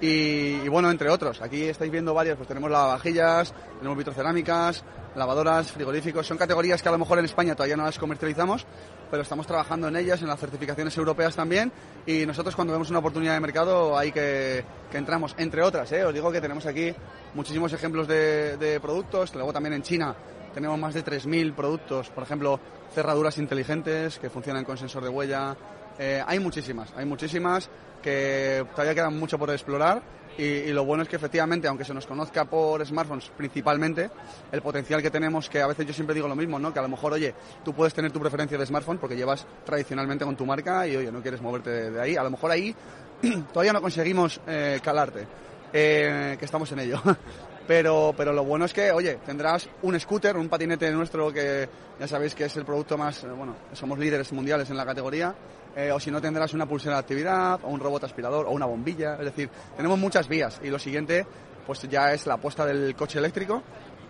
y, 0.00 0.68
bueno, 0.68 0.90
entre 0.90 1.10
otros. 1.10 1.42
Aquí 1.42 1.64
estáis 1.64 1.90
viendo 1.90 2.14
varias, 2.14 2.36
pues 2.36 2.48
tenemos 2.48 2.70
lavavajillas, 2.70 3.52
tenemos 3.78 3.98
vitrocerámicas, 3.98 4.82
lavadoras, 5.14 5.70
frigoríficos. 5.72 6.26
Son 6.26 6.38
categorías 6.38 6.82
que 6.82 6.88
a 6.88 6.92
lo 6.92 6.98
mejor 6.98 7.18
en 7.18 7.26
España 7.26 7.54
todavía 7.54 7.76
no 7.76 7.84
las 7.84 7.98
comercializamos, 7.98 8.66
pero 9.10 9.22
estamos 9.22 9.46
trabajando 9.46 9.88
en 9.88 9.96
ellas, 9.96 10.22
en 10.22 10.28
las 10.28 10.40
certificaciones 10.40 10.96
europeas 10.96 11.36
también. 11.36 11.70
Y 12.06 12.24
nosotros 12.24 12.56
cuando 12.56 12.72
vemos 12.72 12.88
una 12.88 13.00
oportunidad 13.00 13.34
de 13.34 13.40
mercado 13.40 13.98
ahí 13.98 14.10
que, 14.10 14.64
que 14.90 14.98
entramos, 14.98 15.34
entre 15.36 15.62
otras. 15.62 15.92
¿eh? 15.92 16.04
Os 16.04 16.14
digo 16.14 16.32
que 16.32 16.40
tenemos 16.40 16.64
aquí 16.64 16.94
muchísimos 17.34 17.72
ejemplos 17.72 18.08
de, 18.08 18.56
de 18.56 18.80
productos. 18.80 19.34
Luego 19.34 19.52
también 19.52 19.74
en 19.74 19.82
China 19.82 20.14
tenemos 20.54 20.78
más 20.78 20.94
de 20.94 21.04
3.000 21.04 21.54
productos, 21.54 22.08
por 22.10 22.24
ejemplo, 22.24 22.58
cerraduras 22.94 23.38
inteligentes 23.38 24.18
que 24.18 24.30
funcionan 24.30 24.64
con 24.64 24.76
sensor 24.76 25.02
de 25.02 25.08
huella. 25.08 25.56
Eh, 25.98 26.22
hay 26.26 26.38
muchísimas, 26.38 26.92
hay 26.96 27.04
muchísimas 27.04 27.68
que 28.02 28.64
todavía 28.72 28.94
quedan 28.94 29.18
mucho 29.18 29.38
por 29.38 29.50
explorar 29.50 30.02
y, 30.38 30.72
lo 30.72 30.84
bueno 30.84 31.02
es 31.02 31.08
que 31.08 31.16
efectivamente, 31.16 31.68
aunque 31.68 31.84
se 31.84 31.92
nos 31.92 32.06
conozca 32.06 32.46
por 32.46 32.84
smartphones 32.86 33.30
principalmente, 33.36 34.10
el 34.50 34.62
potencial 34.62 35.02
que 35.02 35.10
tenemos, 35.10 35.50
que 35.50 35.60
a 35.60 35.66
veces 35.66 35.86
yo 35.86 35.92
siempre 35.92 36.14
digo 36.14 36.28
lo 36.28 36.36
mismo, 36.36 36.58
¿no? 36.58 36.72
que 36.72 36.78
a 36.78 36.82
lo 36.82 36.88
mejor, 36.88 37.12
oye, 37.12 37.34
tú 37.62 37.74
puedes 37.74 37.92
tener 37.92 38.10
tu 38.10 38.20
preferencia 38.20 38.56
de 38.56 38.64
smartphone 38.64 38.98
porque 38.98 39.16
llevas 39.16 39.46
tradicionalmente 39.66 40.24
con 40.24 40.36
tu 40.36 40.46
marca 40.46 40.86
y, 40.86 40.96
oye, 40.96 41.12
no 41.12 41.20
quieres 41.20 41.42
moverte 41.42 41.90
de, 41.90 42.00
ahí, 42.00 42.16
a 42.16 42.22
lo 42.22 42.30
mejor 42.30 42.50
ahí 42.50 42.74
todavía 43.52 43.74
no 43.74 43.82
conseguimos 43.82 44.40
eh, 44.46 44.80
calarte, 44.82 45.26
eh, 45.72 46.36
que 46.38 46.44
estamos 46.44 46.70
en 46.72 46.78
ello. 46.78 47.02
Pero, 47.70 48.12
pero 48.16 48.32
lo 48.32 48.42
bueno 48.42 48.64
es 48.64 48.72
que, 48.72 48.90
oye, 48.90 49.20
tendrás 49.24 49.68
un 49.82 49.98
scooter, 50.00 50.36
un 50.36 50.48
patinete 50.48 50.90
nuestro 50.90 51.32
que 51.32 51.68
ya 52.00 52.08
sabéis 52.08 52.34
que 52.34 52.46
es 52.46 52.56
el 52.56 52.64
producto 52.64 52.98
más, 52.98 53.22
eh, 53.22 53.28
bueno, 53.28 53.54
somos 53.74 53.96
líderes 53.96 54.32
mundiales 54.32 54.68
en 54.70 54.76
la 54.76 54.84
categoría, 54.84 55.32
eh, 55.76 55.92
o 55.92 56.00
si 56.00 56.10
no 56.10 56.20
tendrás 56.20 56.52
una 56.52 56.66
pulsera 56.66 56.96
de 56.96 57.00
actividad, 57.02 57.60
o 57.62 57.68
un 57.68 57.78
robot 57.78 58.02
aspirador, 58.02 58.46
o 58.46 58.50
una 58.50 58.66
bombilla, 58.66 59.14
es 59.20 59.26
decir, 59.26 59.48
tenemos 59.76 60.00
muchas 60.00 60.26
vías. 60.26 60.60
Y 60.64 60.68
lo 60.68 60.80
siguiente, 60.80 61.24
pues 61.64 61.88
ya 61.88 62.12
es 62.12 62.26
la 62.26 62.34
apuesta 62.34 62.66
del 62.66 62.96
coche 62.96 63.20
eléctrico, 63.20 63.62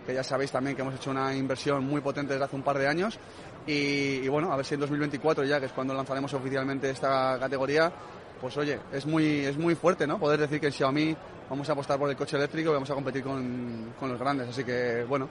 que 0.07 0.15
ya 0.15 0.23
sabéis 0.23 0.49
también 0.49 0.75
que 0.75 0.81
hemos 0.81 0.95
hecho 0.95 1.11
una 1.11 1.35
inversión 1.35 1.85
muy 1.85 2.01
potente 2.01 2.33
desde 2.33 2.45
hace 2.45 2.55
un 2.55 2.63
par 2.63 2.79
de 2.79 2.87
años. 2.87 3.19
Y, 3.67 4.27
bueno, 4.27 4.51
a 4.51 4.55
ver 4.55 4.65
si 4.65 4.73
en 4.73 4.79
2024 4.79 5.43
ya, 5.43 5.59
que 5.59 5.67
es 5.67 5.71
cuando 5.71 5.93
lanzaremos 5.93 6.33
oficialmente 6.33 6.89
esta 6.89 7.37
categoría, 7.39 7.93
pues 8.41 8.57
oye, 8.57 8.79
es 8.91 9.05
muy, 9.05 9.45
es 9.45 9.55
muy 9.55 9.75
fuerte, 9.75 10.07
¿no? 10.07 10.17
Poder 10.17 10.39
decir 10.39 10.59
que 10.59 10.71
Xiaomi 10.71 11.15
vamos 11.51 11.67
a 11.67 11.73
apostar 11.73 11.99
por 11.99 12.09
el 12.09 12.15
coche 12.15 12.37
eléctrico 12.37 12.69
y 12.69 12.73
vamos 12.73 12.89
a 12.89 12.93
competir 12.93 13.21
con, 13.21 13.93
con 13.99 14.09
los 14.09 14.17
grandes. 14.17 14.47
Así 14.47 14.63
que, 14.63 15.03
bueno, 15.03 15.27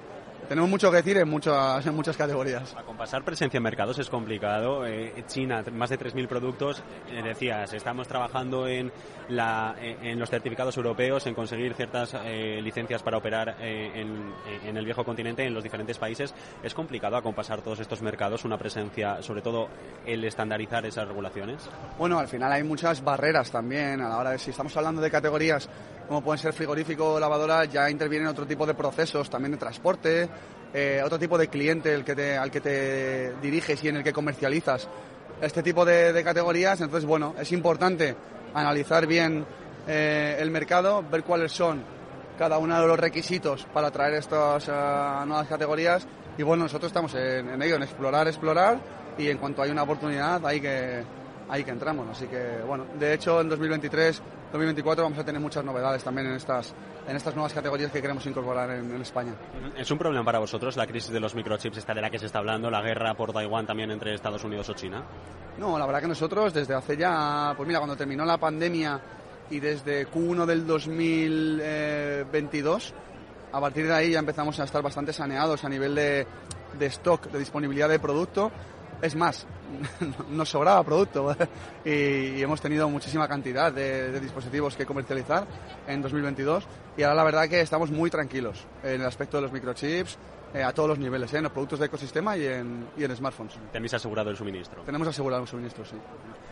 tenemos 0.48 0.68
mucho 0.70 0.90
que 0.90 0.98
decir 0.98 1.16
en 1.18 1.28
muchas, 1.28 1.86
en 1.86 1.94
muchas 1.94 2.16
categorías. 2.16 2.74
A 2.76 2.82
compasar 2.82 3.24
presencia 3.24 3.58
en 3.58 3.62
mercados 3.62 3.98
es 3.98 4.08
complicado. 4.08 4.86
Eh, 4.86 5.24
China, 5.26 5.64
más 5.72 5.90
de 5.90 5.98
3.000 5.98 6.28
productos. 6.28 6.82
Eh, 7.08 7.22
decías, 7.22 7.72
estamos 7.72 8.08
trabajando 8.08 8.66
en, 8.66 8.92
la, 9.28 9.76
eh, 9.80 9.96
en 10.02 10.18
los 10.18 10.30
certificados 10.30 10.76
europeos, 10.76 11.26
en 11.26 11.34
conseguir 11.34 11.74
ciertas 11.74 12.14
licencias 12.62 13.02
para 13.02 13.18
operar 13.18 13.56
en, 13.60 14.32
en, 14.64 14.76
el 14.76 14.84
viejo 14.84 15.04
continente, 15.04 15.44
en 15.44 15.54
los 15.54 15.62
diferentes 15.62 15.98
países. 15.98 16.34
Es 16.62 16.74
complicado 16.74 17.16
acompasar 17.16 17.62
todos 17.62 17.80
estos 17.80 18.02
mercados, 18.02 18.44
una 18.44 18.58
presencia, 18.58 19.22
sobre 19.22 19.42
todo 19.42 19.68
el 20.06 20.24
estandarizar 20.24 20.84
esas 20.86 21.06
regulaciones. 21.06 21.68
Bueno, 21.98 22.18
al 22.18 22.28
final 22.28 22.52
hay 22.52 22.62
muchas 22.62 23.02
barreras 23.02 23.50
también 23.50 24.00
a 24.00 24.08
la 24.08 24.18
hora 24.18 24.30
de 24.30 24.38
si 24.38 24.50
estamos 24.50 24.76
hablando 24.76 25.00
de 25.00 25.10
categorías 25.10 25.68
como 26.10 26.24
pueden 26.24 26.42
ser 26.42 26.52
frigorífico 26.52 27.12
o 27.12 27.20
lavadora, 27.20 27.66
ya 27.66 27.88
intervienen 27.88 28.26
otro 28.26 28.44
tipo 28.44 28.66
de 28.66 28.74
procesos 28.74 29.30
también 29.30 29.52
de 29.52 29.58
transporte, 29.58 30.28
eh, 30.72 31.02
otro 31.04 31.18
tipo 31.18 31.36
de 31.36 31.48
cliente 31.48 31.92
el 31.92 32.04
que 32.04 32.14
te, 32.14 32.36
al 32.36 32.50
que 32.50 32.60
te 32.60 33.34
diriges 33.42 33.82
y 33.82 33.88
en 33.88 33.96
el 33.96 34.04
que 34.04 34.12
comercializas 34.12 34.88
este 35.40 35.62
tipo 35.62 35.84
de, 35.84 36.22
categorías. 36.22 36.80
Entonces, 36.80 37.06
bueno, 37.06 37.34
es 37.38 37.50
importante 37.52 38.14
analizar 38.54 39.06
bien 39.06 39.44
eh, 39.86 40.36
el 40.38 40.50
mercado, 40.50 41.04
ver 41.10 41.24
cuáles 41.24 41.52
son 41.52 41.82
cada 42.38 42.58
uno 42.58 42.80
de 42.80 42.86
los 42.86 42.98
requisitos 42.98 43.66
para 43.72 43.90
traer 43.90 44.14
estas 44.14 44.68
eh, 44.68 44.72
nuevas 45.26 45.48
categorías. 45.48 46.06
Y 46.38 46.42
bueno, 46.42 46.64
nosotros 46.64 46.90
estamos 46.90 47.14
en, 47.14 47.50
en 47.50 47.62
ello, 47.62 47.76
en 47.76 47.82
explorar, 47.82 48.28
explorar 48.28 48.78
y 49.18 49.28
en 49.28 49.38
cuanto 49.38 49.62
hay 49.62 49.70
una 49.70 49.82
oportunidad 49.82 50.44
hay 50.46 50.60
que, 50.60 51.02
ahí 51.48 51.64
que 51.64 51.70
entramos. 51.70 52.06
Así 52.10 52.26
que, 52.26 52.62
bueno, 52.66 52.86
de 52.98 53.14
hecho, 53.14 53.40
en 53.40 53.48
2023 53.48 54.22
2024 54.52 55.04
vamos 55.04 55.18
a 55.18 55.24
tener 55.24 55.40
muchas 55.40 55.64
novedades 55.64 56.02
también 56.02 56.26
en 56.26 56.34
estas, 56.34 56.74
en 57.06 57.16
estas 57.16 57.34
nuevas 57.34 57.52
categorías 57.52 57.92
que 57.92 58.02
queremos 58.02 58.26
incorporar 58.26 58.70
en, 58.70 58.92
en 58.94 59.00
España. 59.00 59.32
¿Es 59.76 59.88
un 59.90 59.98
problema 59.98 60.24
para 60.24 60.40
vosotros 60.40 60.76
la 60.76 60.86
crisis 60.86 61.10
de 61.10 61.20
los 61.20 61.34
microchips, 61.34 61.78
esta 61.78 61.94
de 61.94 62.00
la 62.00 62.10
que 62.10 62.18
se 62.18 62.26
está 62.26 62.40
hablando, 62.40 62.70
la 62.70 62.82
guerra 62.82 63.14
por 63.14 63.32
Taiwán 63.32 63.66
también 63.66 63.90
entre 63.90 64.14
Estados 64.14 64.44
Unidos 64.44 64.68
o 64.68 64.74
China? 64.74 65.02
No, 65.58 65.78
la 65.78 65.86
verdad 65.86 66.00
que 66.00 66.08
nosotros 66.08 66.52
desde 66.52 66.74
hace 66.74 66.96
ya, 66.96 67.54
pues 67.56 67.66
mira, 67.66 67.78
cuando 67.78 67.96
terminó 67.96 68.24
la 68.24 68.38
pandemia 68.38 69.00
y 69.50 69.60
desde 69.60 70.08
Q1 70.08 70.46
del 70.46 70.66
2022, 70.66 72.94
a 73.52 73.60
partir 73.60 73.86
de 73.86 73.92
ahí 73.92 74.12
ya 74.12 74.20
empezamos 74.20 74.58
a 74.60 74.64
estar 74.64 74.82
bastante 74.82 75.12
saneados 75.12 75.64
a 75.64 75.68
nivel 75.68 75.94
de, 75.94 76.26
de 76.78 76.86
stock, 76.86 77.30
de 77.30 77.38
disponibilidad 77.38 77.88
de 77.88 77.98
producto. 77.98 78.50
Es 79.02 79.14
más, 79.16 79.46
nos 80.30 80.48
sobraba 80.48 80.82
producto 80.84 81.34
y, 81.84 82.42
hemos 82.42 82.60
tenido 82.60 82.88
muchísima 82.88 83.26
cantidad 83.28 83.72
de, 83.72 84.10
de, 84.10 84.20
dispositivos 84.20 84.76
que 84.76 84.84
comercializar 84.84 85.46
en 85.86 86.02
2022 86.02 86.64
y 86.96 87.02
ahora 87.02 87.14
la 87.14 87.24
verdad 87.24 87.48
que 87.48 87.60
estamos 87.60 87.90
muy 87.90 88.10
tranquilos 88.10 88.66
en 88.82 89.00
el 89.00 89.06
aspecto 89.06 89.38
de 89.38 89.42
los 89.44 89.52
microchips, 89.52 90.18
eh, 90.52 90.62
a 90.62 90.72
todos 90.72 90.88
los 90.88 90.98
niveles, 90.98 91.32
¿eh? 91.32 91.36
en 91.38 91.44
los 91.44 91.52
productos 91.52 91.78
de 91.78 91.86
ecosistema 91.86 92.36
y 92.36 92.46
en, 92.46 92.88
y 92.96 93.04
en 93.04 93.14
smartphones. 93.14 93.58
¿Tenéis 93.72 93.94
asegurado 93.94 94.30
el 94.30 94.36
suministro? 94.36 94.82
Tenemos 94.82 95.06
asegurado 95.06 95.42
el 95.42 95.48
suministro, 95.48 95.84
sí. 95.84 95.96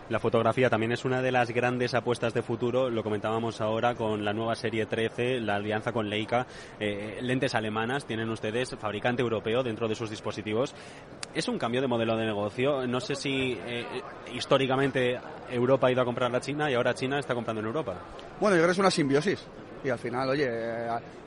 La 0.08 0.18
fotografía 0.18 0.70
también 0.70 0.92
es 0.92 1.04
una 1.04 1.20
de 1.20 1.32
las 1.32 1.50
grandes 1.50 1.94
apuestas 1.94 2.32
de 2.32 2.42
futuro, 2.42 2.88
lo 2.88 3.02
comentábamos 3.02 3.60
ahora 3.60 3.94
con 3.94 4.24
la 4.24 4.32
nueva 4.32 4.54
serie 4.54 4.86
13, 4.86 5.40
la 5.40 5.56
alianza 5.56 5.92
con 5.92 6.08
Leica, 6.08 6.46
eh, 6.80 7.18
lentes 7.20 7.54
alemanas, 7.54 8.06
tienen 8.06 8.30
ustedes, 8.30 8.74
fabricante 8.76 9.20
europeo 9.20 9.62
dentro 9.62 9.88
de 9.88 9.94
sus 9.94 10.08
dispositivos. 10.08 10.74
Es 11.34 11.46
un 11.48 11.58
cambio 11.58 11.80
de 11.80 11.88
modelo 11.88 12.16
de 12.16 12.24
negocio, 12.24 12.86
no 12.86 13.00
sé 13.00 13.16
si 13.16 13.58
eh, 13.66 13.84
históricamente 14.32 15.18
Europa 15.50 15.88
ha 15.88 15.92
ido 15.92 16.02
a 16.02 16.04
comprar 16.04 16.34
a 16.34 16.40
China 16.40 16.70
y 16.70 16.74
ahora 16.74 16.94
China 16.94 17.18
está 17.18 17.34
comprando 17.34 17.60
en 17.60 17.66
Europa. 17.66 17.96
Bueno, 18.40 18.56
yo 18.56 18.62
creo 18.62 18.68
que 18.68 18.72
es 18.72 18.78
una 18.78 18.90
simbiosis 18.90 19.44
y 19.84 19.90
al 19.90 19.98
final, 19.98 20.28
oye, 20.28 20.48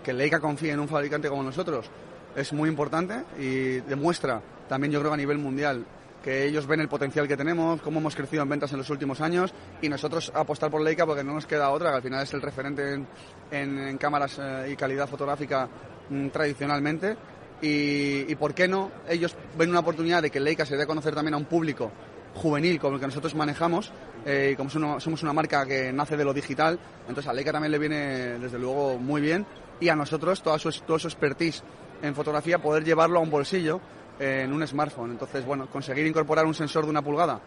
que 0.04 0.14
Leica 0.14 0.40
confíe 0.40 0.72
en 0.72 0.80
un 0.80 0.88
fabricante 0.88 1.30
como 1.30 1.44
nosotros 1.44 1.90
es 2.36 2.54
muy 2.54 2.70
importante 2.70 3.24
y 3.40 3.82
demuestra 3.82 4.42
también 4.68 4.92
yo 4.92 5.00
creo 5.00 5.14
a 5.14 5.18
nivel 5.18 5.38
mundial 5.38 5.86
que 6.24 6.46
ellos 6.46 6.68
ven 6.68 6.80
el 6.80 6.88
potencial 6.88 7.28
que 7.28 7.36
tenemos, 7.36 7.82
cómo 7.82 8.00
hemos 8.00 8.16
crecido 8.16 8.44
en 8.44 8.50
ventas 8.50 8.72
en 8.72 8.78
los 8.78 8.90
últimos 8.90 9.22
años 9.22 9.54
y 9.82 9.90
nosotros 9.90 10.32
apostar 10.36 10.70
por 10.70 10.82
Leica 10.82 11.06
porque 11.06 11.24
no 11.24 11.34
nos 11.34 11.46
queda 11.46 11.72
otra, 11.72 11.90
que 11.90 11.96
al 11.98 12.02
final 12.04 12.24
es 12.24 12.34
el 12.34 12.42
referente 12.42 13.04
en, 13.52 13.98
cámaras 13.98 14.40
eh, 14.40 14.70
y 14.72 14.76
calidad 14.76 15.10
fotográfica 15.10 15.68
mm, 16.10 16.28
tradicionalmente. 16.30 17.18
Y, 17.64 18.34
por 18.36 18.56
qué 18.56 18.68
no, 18.68 18.90
ellos 19.08 19.36
ven 19.56 19.70
una 19.70 19.82
oportunidad 19.82 20.22
de 20.24 20.32
que 20.32 20.40
Leica 20.40 20.66
se 20.66 20.76
dé 20.76 20.84
a 20.84 20.88
conocer 20.88 21.14
también 21.14 21.36
a 21.36 21.38
un 21.38 21.46
público 21.46 21.92
juvenil 22.34 22.80
como 22.80 22.96
el 22.96 23.00
que 23.00 23.06
nosotros 23.06 23.36
manejamos 23.36 23.92
eh, 24.26 24.52
y 24.54 24.56
como 24.56 24.70
somos 24.70 25.04
somos 25.04 25.22
una 25.22 25.34
marca 25.34 25.64
que 25.66 25.92
nace 25.92 26.18
de 26.18 26.24
lo 26.24 26.34
digital, 26.34 26.80
entonces 27.02 27.28
a 27.28 27.34
Leica 27.34 27.52
también 27.52 27.72
le 27.72 27.78
viene 27.78 28.40
desde 28.40 28.58
luego 28.58 28.98
muy 28.98 29.22
bien 29.22 29.46
y 29.80 29.90
a 29.90 29.96
nosotros 29.96 30.42
toda 30.42 30.58
su, 30.58 30.72
todo 30.72 30.98
su 30.98 31.08
expertise 31.08 31.62
en 32.02 32.16
fotografía 32.16 32.60
poder 32.60 32.84
llevarlo 32.84 33.20
a 33.20 33.22
un 33.22 33.30
bolsillo 33.30 33.80
en 34.20 34.54
un 34.54 34.66
smartphone. 34.68 35.12
Entonces, 35.12 35.46
bueno, 35.46 35.68
conseguir 35.68 36.06
incorporar 36.06 36.46
un 36.46 36.54
sensor 36.54 36.84
de 36.84 36.92
una 36.92 37.02
pulgada 37.02 37.40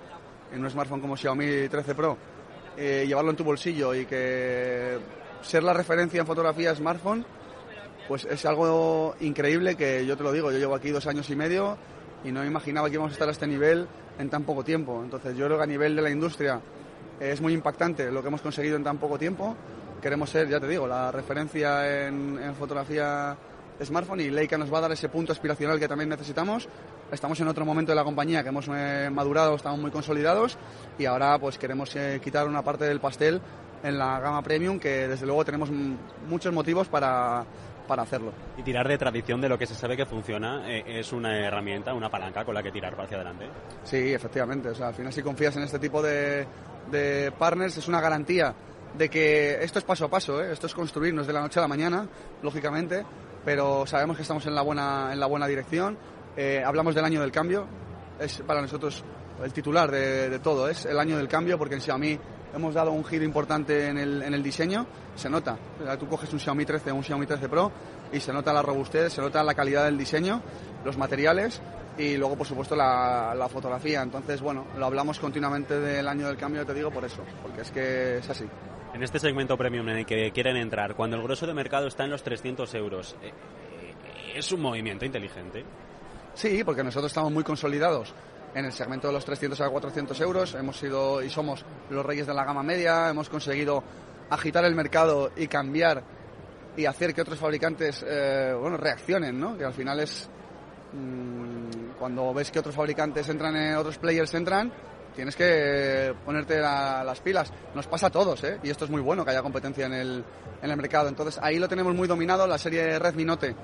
en 0.53 0.61
un 0.63 0.71
smartphone 0.71 1.01
como 1.01 1.17
Xiaomi 1.17 1.69
13 1.69 1.95
Pro, 1.95 2.17
eh, 2.77 3.05
llevarlo 3.07 3.31
en 3.31 3.37
tu 3.37 3.45
bolsillo 3.45 3.95
y 3.95 4.07
que 4.07 4.99
ser 5.43 5.63
la 5.63 5.73
referencia 5.73 6.21
en 6.21 6.27
fotografía 6.27 6.75
smartphone, 6.75 7.25
pues 8.09 8.25
es 8.25 8.45
algo 8.45 9.15
increíble 9.21 9.77
que 9.77 10.05
yo 10.05 10.17
te 10.17 10.23
lo 10.23 10.33
digo, 10.33 10.51
yo 10.51 10.59
llevo 10.59 10.75
aquí 10.75 10.91
dos 10.91 11.07
años 11.07 11.29
y 11.31 11.37
medio 11.37 11.77
y 12.25 12.33
no 12.33 12.45
imaginaba 12.45 12.89
que 12.89 12.95
íbamos 12.95 13.13
a 13.13 13.15
estar 13.15 13.29
a 13.29 13.33
este 13.33 13.47
nivel 13.47 13.87
en 14.19 14.31
tan 14.31 14.45
poco 14.45 14.65
tiempo. 14.65 15.01
Entonces 15.03 15.37
yo 15.37 15.47
creo 15.47 15.59
que 15.59 15.65
a 15.65 15.67
nivel 15.69 15.95
de 15.97 16.03
la 16.03 16.11
industria 16.11 16.61
es 17.21 17.41
muy 17.41 17.53
impactante 17.53 18.11
lo 18.11 18.23
que 18.23 18.29
hemos 18.29 18.43
conseguido 18.43 18.77
en 18.77 18.85
tan 18.85 18.99
poco 18.99 19.19
tiempo. 19.19 19.57
Queremos 20.03 20.29
ser, 20.29 20.49
ya 20.49 20.61
te 20.61 20.69
digo, 20.69 20.87
la 20.87 21.11
referencia 21.11 22.07
en, 22.07 22.39
en 22.43 22.55
fotografía 22.55 23.37
smartphone 23.83 24.21
y 24.21 24.31
Leica 24.31 24.59
nos 24.59 24.73
va 24.73 24.79
a 24.79 24.83
dar 24.83 24.93
ese 24.93 25.09
punto 25.09 25.33
aspiracional 25.33 25.79
que 25.79 25.89
también 25.89 26.09
necesitamos. 26.09 26.69
Estamos 27.11 27.41
en 27.41 27.49
otro 27.49 27.65
momento 27.65 27.93
de 27.93 27.97
la 27.97 28.05
compañía 28.05 28.43
que 28.43 28.49
hemos 28.49 28.69
eh, 28.69 29.11
madurado, 29.13 29.55
estamos 29.55 29.81
muy 29.81 29.91
consolidados 29.91 30.57
y 30.99 31.07
ahora 31.07 31.39
pues 31.39 31.59
queremos 31.59 31.95
eh, 31.97 32.21
quitar 32.23 32.47
una 32.47 32.63
parte 32.63 32.85
del 32.85 33.01
pastel 33.01 33.41
en 33.83 33.99
la 33.99 34.19
gama 34.21 34.43
premium 34.43 34.79
que 34.79 35.09
desde 35.09 35.27
luego 35.27 35.45
tenemos 35.45 35.71
muchos 36.29 36.53
motivos 36.53 36.89
para, 36.89 37.45
para 37.87 38.03
hacerlo. 38.03 38.33
Y 38.57 38.63
tirar 38.63 38.89
de 38.89 38.99
tradición 38.99 39.41
de 39.41 39.49
lo 39.49 39.59
que 39.59 39.67
se 39.67 39.75
sabe 39.75 39.97
que 39.97 40.07
funciona 40.07 40.71
eh, 40.71 41.01
es 41.01 41.13
una 41.13 41.39
herramienta, 41.47 41.93
una 41.95 42.11
palanca 42.11 42.45
con 42.45 42.55
la 42.55 42.63
que 42.63 42.73
tirar 42.73 42.99
hacia 42.99 43.17
adelante. 43.17 43.47
Sí, 43.85 44.13
efectivamente. 44.15 44.71
O 44.71 44.75
sea, 44.75 44.89
al 44.89 44.95
final 44.95 45.13
si 45.13 45.23
confías 45.23 45.57
en 45.57 45.65
este 45.65 45.79
tipo 45.79 46.03
de, 46.03 46.47
de 46.91 47.33
partners 47.39 47.77
es 47.77 47.89
una 47.89 48.01
garantía 48.01 48.55
de 48.97 49.09
que 49.09 49.63
esto 49.63 49.79
es 49.79 49.85
paso 49.85 50.05
a 50.05 50.11
paso, 50.11 50.43
¿eh? 50.43 50.53
esto 50.53 50.67
es 50.67 50.75
construir, 50.75 51.13
no 51.13 51.23
es 51.23 51.27
de 51.27 51.33
la 51.33 51.41
noche 51.41 51.59
a 51.59 51.63
la 51.63 51.69
mañana, 51.69 52.09
lógicamente, 52.43 53.05
pero 53.45 53.87
sabemos 53.87 54.17
que 54.17 54.23
estamos 54.23 54.47
en 54.47 54.55
la 54.55 54.63
buena, 54.63 55.13
en 55.13 55.21
la 55.21 55.27
buena 55.27 55.47
dirección. 55.47 55.99
Eh, 56.37 56.63
hablamos 56.65 56.95
del 56.95 57.05
año 57.05 57.21
del 57.21 57.33
cambio, 57.33 57.67
es 58.19 58.43
para 58.47 58.61
nosotros 58.63 59.05
el 59.43 59.53
titular 59.53 59.91
de, 59.91 60.31
de, 60.31 60.39
todo, 60.39 60.69
es 60.69 60.85
el 60.87 60.99
año 60.99 61.17
del 61.17 61.29
cambio, 61.29 61.59
porque 61.59 61.75
en 61.75 61.81
Xiaomi 61.81 62.19
hemos 62.55 62.75
dado 62.75 62.93
un 62.93 63.05
giro 63.05 63.25
importante 63.25 63.89
en 63.89 63.99
el, 63.99 64.23
en 64.23 64.33
el 64.33 64.43
diseño, 64.43 64.87
se 65.17 65.29
nota. 65.29 65.59
Tú 65.99 66.09
coges 66.09 66.33
un 66.33 66.39
Xiaomi 66.39 66.65
13 66.65 66.93
o 66.93 66.95
un 66.95 67.03
Xiaomi 67.03 67.27
13 67.27 67.49
Pro 67.49 67.73
y 68.13 68.21
se 68.21 68.33
nota 68.33 68.53
la 68.53 68.63
robustez, 68.63 69.13
se 69.13 69.21
nota 69.21 69.43
la 69.43 69.55
calidad 69.55 69.85
del 69.85 69.99
diseño, 69.99 70.41
los 70.85 70.97
materiales 70.97 71.61
y 71.99 72.17
luego, 72.17 72.37
por 72.37 72.47
supuesto, 72.47 72.77
la, 72.77 73.35
la 73.37 73.49
fotografía. 73.49 74.03
Entonces, 74.03 74.41
bueno, 74.41 74.67
lo 74.79 74.87
hablamos 74.87 75.19
continuamente 75.19 75.79
del 75.81 76.07
año 76.07 76.29
del 76.29 76.37
cambio, 76.37 76.65
te 76.65 76.75
digo, 76.75 76.91
por 76.91 77.05
eso, 77.05 77.23
porque 77.43 77.63
es 77.63 77.71
que 77.71 78.19
es 78.19 78.31
así. 78.31 78.47
En 78.95 79.03
este 79.03 79.19
segmento 79.19 79.59
premium 79.59 79.89
en 79.89 79.97
el 79.99 80.07
que 80.07 80.31
quieren 80.31 80.57
entrar, 80.57 80.95
cuando 80.95 81.17
el 81.17 81.23
grueso 81.25 81.49
de 81.49 81.53
mercado 81.53 81.89
está 81.89 82.05
en 82.05 82.11
los 82.11 82.23
300 82.23 82.73
euros, 82.75 83.17
¿es 84.37 84.53
un 84.53 84.61
movimiento 84.61 85.05
inteligente? 85.05 85.65
Sí, 86.35 86.63
porque 86.63 86.85
nosotros 86.85 87.11
estamos 87.11 87.33
muy 87.33 87.43
consolidados 87.43 88.15
en 88.55 88.67
el 88.67 88.73
segmento 88.73 89.09
de 89.09 89.15
los 89.15 89.25
300 89.25 89.61
a 89.61 89.69
400 89.69 90.21
euros. 90.21 90.55
Hemos 90.55 90.77
sido 90.77 91.21
y 91.21 91.29
somos 91.29 91.65
los 91.91 92.07
reyes 92.07 92.29
de 92.29 92.35
la 92.35 92.45
gama 92.45 92.63
media. 92.63 93.11
Hemos 93.11 93.29
conseguido 93.29 93.83
agitar 94.31 94.65
el 94.65 94.77
mercado 94.77 95.33
y 95.35 95.49
cambiar 95.49 96.05
y 96.77 96.87
hacer 96.87 97.13
que 97.13 97.23
otros 97.23 97.41
fabricantes 97.41 98.05
eh, 98.07 98.55
bueno, 98.57 98.77
reaccionen, 98.77 99.41
¿no? 99.41 99.59
Que 99.59 99.65
al 99.65 99.75
final 99.75 99.99
es 99.99 100.29
mmm, 100.93 101.99
cuando 101.99 102.33
ves 102.33 102.53
que 102.53 102.61
otros 102.61 102.77
fabricantes 102.77 103.29
entran, 103.29 103.57
en, 103.57 103.75
otros 103.75 103.99
players 103.99 104.33
entran, 104.35 104.73
tienes 105.15 105.37
que 105.37 106.15
ponerte 106.25 106.61
la, 106.61 107.05
las 107.05 107.21
pilas. 107.21 107.53
Nos 107.75 107.87
pasa 107.87 108.09
a 108.09 108.11
todos, 108.11 108.43
¿eh? 108.45 108.59
Y 108.63 108.71
esto 108.71 108.85
es 108.85 108.91
muy 108.91 109.01
bueno 109.01 109.25
que 109.25 109.31
haya 109.31 109.43
competencia 109.43 109.87
en 109.87 109.95
el, 109.95 110.25
en 110.63 110.71
el 110.71 110.77
mercado. 110.77 111.09
Entonces 111.09 111.39
ahí 111.43 111.59
lo 111.59 111.69
tenemos 111.69 111.95
muy 111.95 112.09
dominado. 112.09 112.47
La 112.47 112.59
serie 112.59 112.99
Redmi 112.99 113.25
Note 113.25 113.55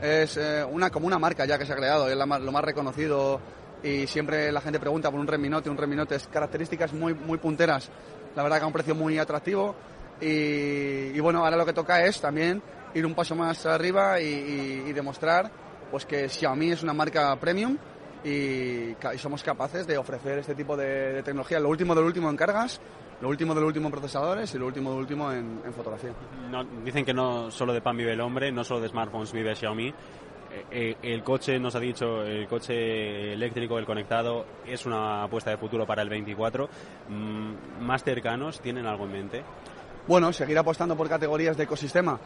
es 0.00 0.36
eh, 0.36 0.64
una 0.64 0.90
como 0.90 1.06
una 1.06 1.18
marca 1.18 1.44
ya 1.44 1.58
que 1.58 1.66
se 1.66 1.72
ha 1.72 1.76
creado, 1.76 2.08
es 2.08 2.16
la 2.16 2.26
lo 2.26 2.52
más 2.52 2.64
reconocido 2.64 3.40
y 3.82 4.06
siempre 4.06 4.50
la 4.52 4.60
gente 4.60 4.80
pregunta 4.80 5.10
por 5.10 5.20
un 5.20 5.26
Redmi 5.26 5.48
Note, 5.48 5.70
un 5.70 5.76
Redmi 5.76 5.96
Note 5.96 6.16
es 6.16 6.26
características 6.28 6.92
muy, 6.92 7.14
muy 7.14 7.38
punteras, 7.38 7.88
la 8.34 8.42
verdad 8.42 8.58
que 8.58 8.64
a 8.64 8.66
un 8.66 8.72
precio 8.72 8.94
muy 8.94 9.18
atractivo 9.18 9.74
y, 10.20 11.16
y 11.16 11.20
bueno, 11.20 11.44
ahora 11.44 11.56
lo 11.56 11.66
que 11.66 11.72
toca 11.72 12.04
es 12.04 12.20
también 12.20 12.62
ir 12.94 13.06
un 13.06 13.14
paso 13.14 13.34
más 13.34 13.66
arriba 13.66 14.20
y, 14.20 14.26
y, 14.26 14.84
y 14.88 14.92
demostrar 14.92 15.50
pues 15.90 16.04
que 16.04 16.28
Xiaomi 16.28 16.72
es 16.72 16.82
una 16.82 16.92
marca 16.92 17.34
premium 17.36 17.76
y, 18.24 18.90
y, 18.90 19.18
somos 19.18 19.42
capaces 19.42 19.86
de 19.86 19.98
ofrecer 19.98 20.38
este 20.38 20.54
tipo 20.54 20.76
de, 20.76 21.14
de, 21.14 21.22
tecnología, 21.22 21.60
lo 21.60 21.68
último 21.68 21.94
del 21.94 22.04
último 22.04 22.30
en 22.30 22.36
cargas, 22.36 22.80
lo 23.20 23.28
último 23.28 23.54
del 23.54 23.64
último 23.64 23.86
en 23.86 23.92
procesadores 23.92 24.54
y 24.54 24.58
lo 24.58 24.66
último 24.66 24.90
del 24.90 25.00
último 25.00 25.32
en, 25.32 25.60
en 25.64 25.72
fotografía. 25.72 26.12
No, 26.50 26.64
dicen 26.84 27.04
que 27.04 27.14
no 27.14 27.50
solo 27.50 27.72
de 27.72 27.80
pan 27.80 27.96
vive 27.96 28.12
el 28.12 28.20
hombre, 28.20 28.52
no 28.52 28.64
solo 28.64 28.80
de 28.80 28.88
smartphones 28.88 29.32
vive 29.32 29.54
Xiaomi. 29.54 29.92
Eh, 30.70 30.96
el 31.02 31.22
coche, 31.22 31.58
nos 31.58 31.74
ha 31.74 31.80
dicho, 31.80 32.22
el 32.22 32.46
coche 32.48 33.32
eléctrico, 33.32 33.78
el 33.78 33.84
conectado, 33.84 34.46
es 34.66 34.86
una 34.86 35.24
apuesta 35.24 35.50
de 35.50 35.56
futuro 35.56 35.86
para 35.86 36.02
el 36.02 36.08
24. 36.08 36.68
Mm, 37.08 37.84
¿Más 37.84 38.02
cercanos 38.02 38.60
tienen 38.60 38.86
algo 38.86 39.04
en 39.04 39.12
mente? 39.12 39.44
Bueno, 40.06 40.32
seguir 40.32 40.58
apostando 40.58 40.96
por 40.96 41.08
categorías 41.08 41.56
de 41.56 41.64
ecosistema, 41.64 42.18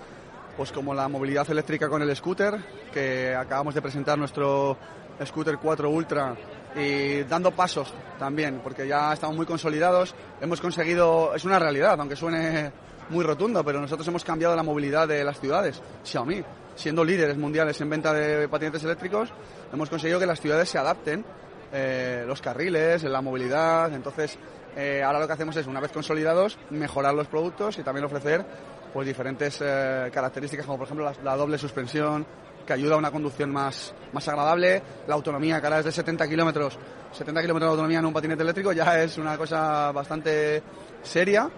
pues 0.57 0.73
como 0.73 0.95
la 0.95 1.09
movilidad 1.09 1.51
eléctrica 1.51 1.89
con 1.89 2.03
el 2.03 2.15
scooter, 2.15 2.59
que 2.93 3.35
acabamos 3.35 3.75
de 3.75 3.83
presentar 3.83 4.19
nuestro 4.19 4.77
scooter 5.25 5.59
4 5.59 5.91
Ultra 5.91 6.37
y 6.77 7.23
dando 7.25 7.51
pasos 7.53 7.93
también, 8.19 8.61
porque 8.63 8.87
ya 8.87 9.13
estamos 9.13 9.37
muy 9.37 9.47
consolidados, 9.47 10.15
hemos 10.41 10.61
conseguido, 10.61 11.35
es 11.35 11.45
una 11.45 11.59
realidad, 11.59 11.99
aunque 11.99 12.17
suene 12.17 12.73
muy 13.11 13.25
rotundo, 13.25 13.65
pero 13.65 13.81
nosotros 13.81 14.07
hemos 14.09 14.25
cambiado 14.25 14.57
la 14.57 14.63
movilidad 14.63 15.09
de 15.09 15.25
las 15.25 15.39
ciudades, 15.39 15.83
Xiaomi, 16.05 16.43
siendo 16.75 17.05
líderes 17.05 17.37
mundiales 17.37 17.81
en 17.81 17.91
venta 17.91 18.13
de 18.13 18.49
patinetes 18.49 18.85
eléctricos, 18.85 19.33
hemos 19.73 19.91
conseguido 19.91 20.19
que 20.19 20.27
las 20.27 20.41
ciudades 20.41 20.69
se 20.69 20.79
adapten, 20.79 21.25
eh, 21.73 22.25
los 22.27 22.41
carriles, 22.41 23.03
la 23.05 23.21
movilidad, 23.21 23.93
entonces 23.93 24.39
eh, 24.77 25.03
ahora 25.05 25.21
lo 25.21 25.27
que 25.27 25.33
hacemos 25.35 25.57
es, 25.57 25.67
una 25.67 25.81
vez 25.81 25.93
consolidados, 25.93 26.59
mejorar 26.71 27.15
los 27.15 27.27
productos 27.27 27.79
y 27.79 27.83
también 27.83 28.05
ofrecer 28.07 28.45
pues 28.93 29.07
diferentes 29.07 29.59
eh, 29.61 30.11
características 30.13 30.67
como 30.67 30.79
por 30.79 30.87
ejemplo 30.87 31.11
la, 31.23 31.37
doble 31.37 31.59
suspensión, 31.59 32.27
que 32.67 32.73
ayuda 32.73 32.95
a 32.95 32.99
una 32.99 33.11
conducción 33.11 33.51
más, 33.51 33.95
más 34.13 34.27
agradable. 34.29 34.83
La 35.07 35.15
autonomía, 35.15 35.61
que 35.61 35.67
ahora 35.67 35.81
es 35.81 35.85
de 35.85 35.93
70 35.93 36.29
kilómetros, 36.29 36.79
70 37.13 37.41
kilómetros 37.41 37.69
de 37.69 37.73
autonomía 37.73 37.99
en 37.99 38.07
un 38.07 38.13
patinete 38.13 38.43
eléctrico 38.43 38.73
ya 38.73 39.03
es 39.03 39.19
una 39.19 39.37
cosa 39.37 39.93
bastante 39.93 40.63
seria. 41.03 41.51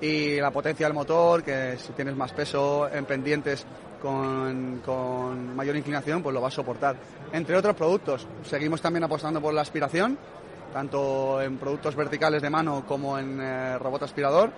y 0.00 0.40
la 0.40 0.50
potencia 0.50 0.86
del 0.86 0.94
motor, 0.94 1.42
que 1.42 1.76
si 1.78 1.92
tienes 1.92 2.16
más 2.16 2.32
peso 2.32 2.88
en 2.92 3.04
pendientes 3.04 3.64
con, 4.00 4.82
con 4.84 5.54
mayor 5.54 5.76
inclinación, 5.76 6.22
pues 6.22 6.34
lo 6.34 6.40
va 6.40 6.48
a 6.48 6.50
soportar. 6.50 6.96
Entre 7.32 7.56
otros 7.56 7.76
productos, 7.76 8.26
seguimos 8.42 8.82
también 8.82 9.04
apostando 9.04 9.40
por 9.40 9.54
la 9.54 9.60
aspiración, 9.62 10.18
tanto 10.72 11.40
en 11.40 11.56
productos 11.56 11.94
verticales 11.94 12.42
de 12.42 12.50
mano 12.50 12.84
como 12.86 13.16
en 13.18 13.40
eh, 13.40 13.78
robot 13.78 14.02
aspirador. 14.02 14.50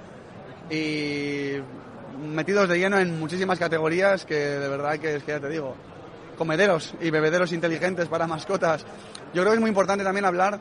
Y 0.71 1.57
metidos 2.19 2.69
de 2.69 2.79
lleno 2.79 2.99
en 2.99 3.19
muchísimas 3.19 3.59
categorías 3.59 4.25
que 4.25 4.35
de 4.35 4.69
verdad 4.69 4.99
que 4.99 5.17
es 5.17 5.25
que 5.25 5.33
ya 5.33 5.41
te 5.41 5.49
digo, 5.49 5.75
comederos 6.37 6.95
y 7.01 7.11
bebederos 7.11 7.53
inteligentes 7.53 8.09
para 8.09 8.27
mascotas. 8.27 8.85
Yo 9.33 9.43
creo 9.43 9.53
que 9.53 9.55
es 9.55 9.61
muy 9.61 9.71
importante 9.71 10.05
también 10.05 10.25
hablar 10.25 10.61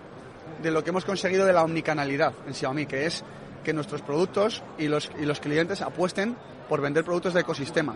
de 0.61 0.71
lo 0.71 0.83
que 0.83 0.91
hemos 0.91 1.05
conseguido 1.05 1.45
de 1.45 1.53
la 1.53 1.63
omnicanalidad 1.63 2.33
en 2.47 2.53
Xiaomi, 2.53 2.85
que 2.85 3.05
es 3.05 3.23
que 3.63 3.73
nuestros 3.73 4.01
productos 4.01 4.63
y 4.77 4.87
los, 4.87 5.09
y 5.19 5.25
los 5.25 5.39
clientes 5.39 5.81
apuesten 5.81 6.35
por 6.67 6.81
vender 6.81 7.03
productos 7.03 7.33
de 7.33 7.41
ecosistema. 7.41 7.95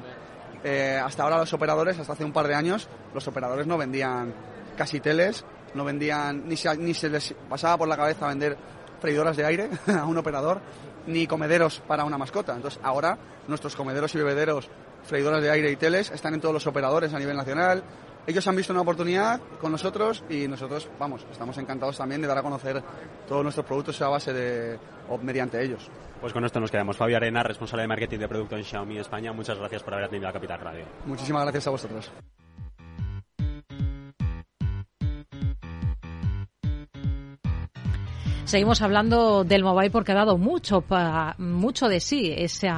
Eh, 0.64 0.99
hasta 1.03 1.24
ahora 1.24 1.38
los 1.38 1.53
operadores, 1.53 1.99
hasta 1.99 2.14
hace 2.14 2.26
un 2.26 2.34
par 2.34 2.47
de 2.47 2.55
años, 2.55 2.88
los 3.14 3.28
operadores 3.28 3.68
no 3.68 3.78
vendían 3.78 4.34
casi 4.76 4.99
teles, 4.99 5.45
no 5.74 5.84
vendían, 5.84 6.47
ni 6.47 6.58
se, 6.58 6.76
ni 6.78 6.93
se 6.93 7.10
les 7.10 7.34
pasaba 7.49 7.78
por 7.78 7.88
la 7.88 7.97
cabeza 7.97 8.28
vender 8.28 8.58
freidoras 8.99 9.38
de 9.38 9.45
aire 9.45 9.70
a 9.88 10.05
un 10.05 10.18
operador, 10.18 10.62
ni 11.08 11.26
comederos 11.26 11.82
para 11.88 12.05
una 12.05 12.18
mascota. 12.18 12.55
Entonces 12.55 12.80
ahora 12.84 13.18
nuestros 13.47 13.76
comederos 13.76 14.14
y 14.16 14.20
bebederos, 14.20 14.70
freidoras 15.03 15.41
de 15.41 15.49
aire 15.49 15.72
y 15.72 15.76
teles 15.76 16.12
están 16.12 16.34
en 16.34 16.41
todos 16.41 16.53
los 16.53 16.68
operadores 16.68 17.14
a 17.14 17.20
nivel 17.20 17.36
nacional. 17.36 17.84
Ellos 18.28 18.45
han 18.45 18.58
visto 18.58 18.74
una 18.74 18.82
oportunidad 18.82 19.39
con 19.62 19.72
nosotros 19.72 20.24
y 20.30 20.49
nosotros, 20.49 20.89
vamos, 20.99 21.26
estamos 21.32 21.58
encantados 21.58 21.97
también 21.97 22.22
de 22.22 22.28
dar 22.28 22.38
a 22.38 22.43
conocer 22.43 22.84
todos 23.28 23.41
nuestros 23.41 23.66
productos 23.66 24.01
a 24.01 24.10
base 24.10 24.34
de 24.34 24.78
o 25.10 25.18
mediante 25.18 25.64
ellos. 25.64 25.89
Pues 26.20 26.34
con 26.34 26.43
esto 26.43 26.60
nos 26.60 26.70
quedamos. 26.70 26.97
Fabio 26.97 27.18
Arena, 27.18 27.43
responsable 27.43 27.84
de 27.84 27.88
marketing 27.88 28.20
de 28.20 28.28
producto 28.28 28.58
en 28.58 28.64
Xiaomi 28.64 28.97
España. 28.97 29.32
Muchas 29.32 29.58
gracias 29.58 29.82
por 29.84 29.93
haber 29.93 30.08
atendido 30.08 30.30
a 30.30 30.34
Capital 30.34 30.60
Radio. 30.60 30.86
Muchísimas 31.05 31.43
gracias 31.43 31.68
a 31.68 31.70
vosotros. 31.70 32.12
Seguimos 38.48 38.82
hablando 38.82 39.43
del 39.43 39.62
mobile 39.62 39.91
porque 39.91 40.14
ha 40.14 40.16
dado 40.16 40.38
mucho 40.38 40.80
pa, 40.80 41.36
mucho 41.38 41.89
de 41.89 42.00
sí 42.00 42.34
ese, 42.34 42.70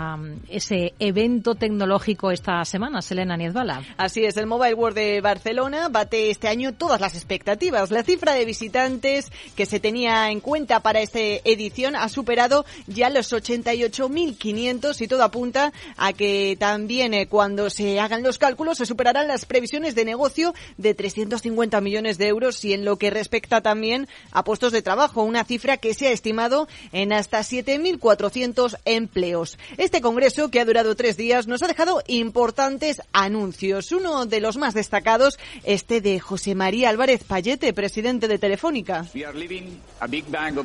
ese 0.49 0.95
evento 0.97 1.53
tecnológico 1.53 2.31
esta 2.31 2.65
semana, 2.65 3.03
Selena 3.03 3.37
Niezbala. 3.37 3.83
Así 3.95 4.25
es, 4.25 4.35
el 4.37 4.47
Mobile 4.47 4.73
World 4.73 4.97
de 4.97 5.21
Barcelona 5.21 5.87
bate 5.89 6.31
este 6.31 6.47
año 6.47 6.73
todas 6.73 6.99
las 6.99 7.13
expectativas. 7.13 7.91
La 7.91 8.01
cifra 8.01 8.33
de 8.33 8.45
visitantes 8.45 9.31
que 9.55 9.67
se 9.67 9.79
tenía 9.79 10.31
en 10.31 10.39
cuenta 10.39 10.79
para 10.79 11.01
esta 11.01 11.19
edición 11.19 11.95
ha 11.95 12.09
superado 12.09 12.65
ya 12.87 13.11
los 13.11 13.31
88.500 13.31 14.99
y 14.99 15.07
todo 15.07 15.23
apunta 15.23 15.71
a 15.97 16.13
que 16.13 16.57
también 16.59 17.13
eh, 17.13 17.27
cuando 17.27 17.69
se 17.69 17.99
hagan 17.99 18.23
los 18.23 18.39
cálculos 18.39 18.79
se 18.79 18.87
superarán 18.87 19.27
las 19.27 19.45
previsiones 19.45 19.93
de 19.93 20.03
negocio 20.03 20.55
de 20.77 20.95
350 20.95 21.79
millones 21.79 22.17
de 22.17 22.27
euros 22.27 22.65
y 22.65 22.73
en 22.73 22.85
lo 22.85 22.97
que 22.97 23.11
respecta 23.11 23.61
también 23.61 24.07
a 24.31 24.43
puestos 24.43 24.71
de 24.71 24.81
trabajo, 24.81 25.21
una 25.21 25.45
que 25.59 25.93
se 25.93 26.07
ha 26.07 26.11
estimado 26.11 26.67
en 26.91 27.13
hasta 27.13 27.39
7.400 27.39 28.77
empleos. 28.85 29.57
Este 29.77 30.01
congreso, 30.01 30.49
que 30.49 30.59
ha 30.59 30.65
durado 30.65 30.95
tres 30.95 31.17
días, 31.17 31.47
nos 31.47 31.61
ha 31.63 31.67
dejado 31.67 32.01
importantes 32.07 33.01
anuncios. 33.13 33.91
Uno 33.91 34.25
de 34.25 34.39
los 34.39 34.57
más 34.57 34.73
destacados, 34.73 35.37
este 35.63 36.01
de 36.01 36.19
José 36.19 36.55
María 36.55 36.89
Álvarez 36.89 37.23
Payete, 37.23 37.73
presidente 37.73 38.27
de 38.27 38.39
Telefónica. 38.39 39.05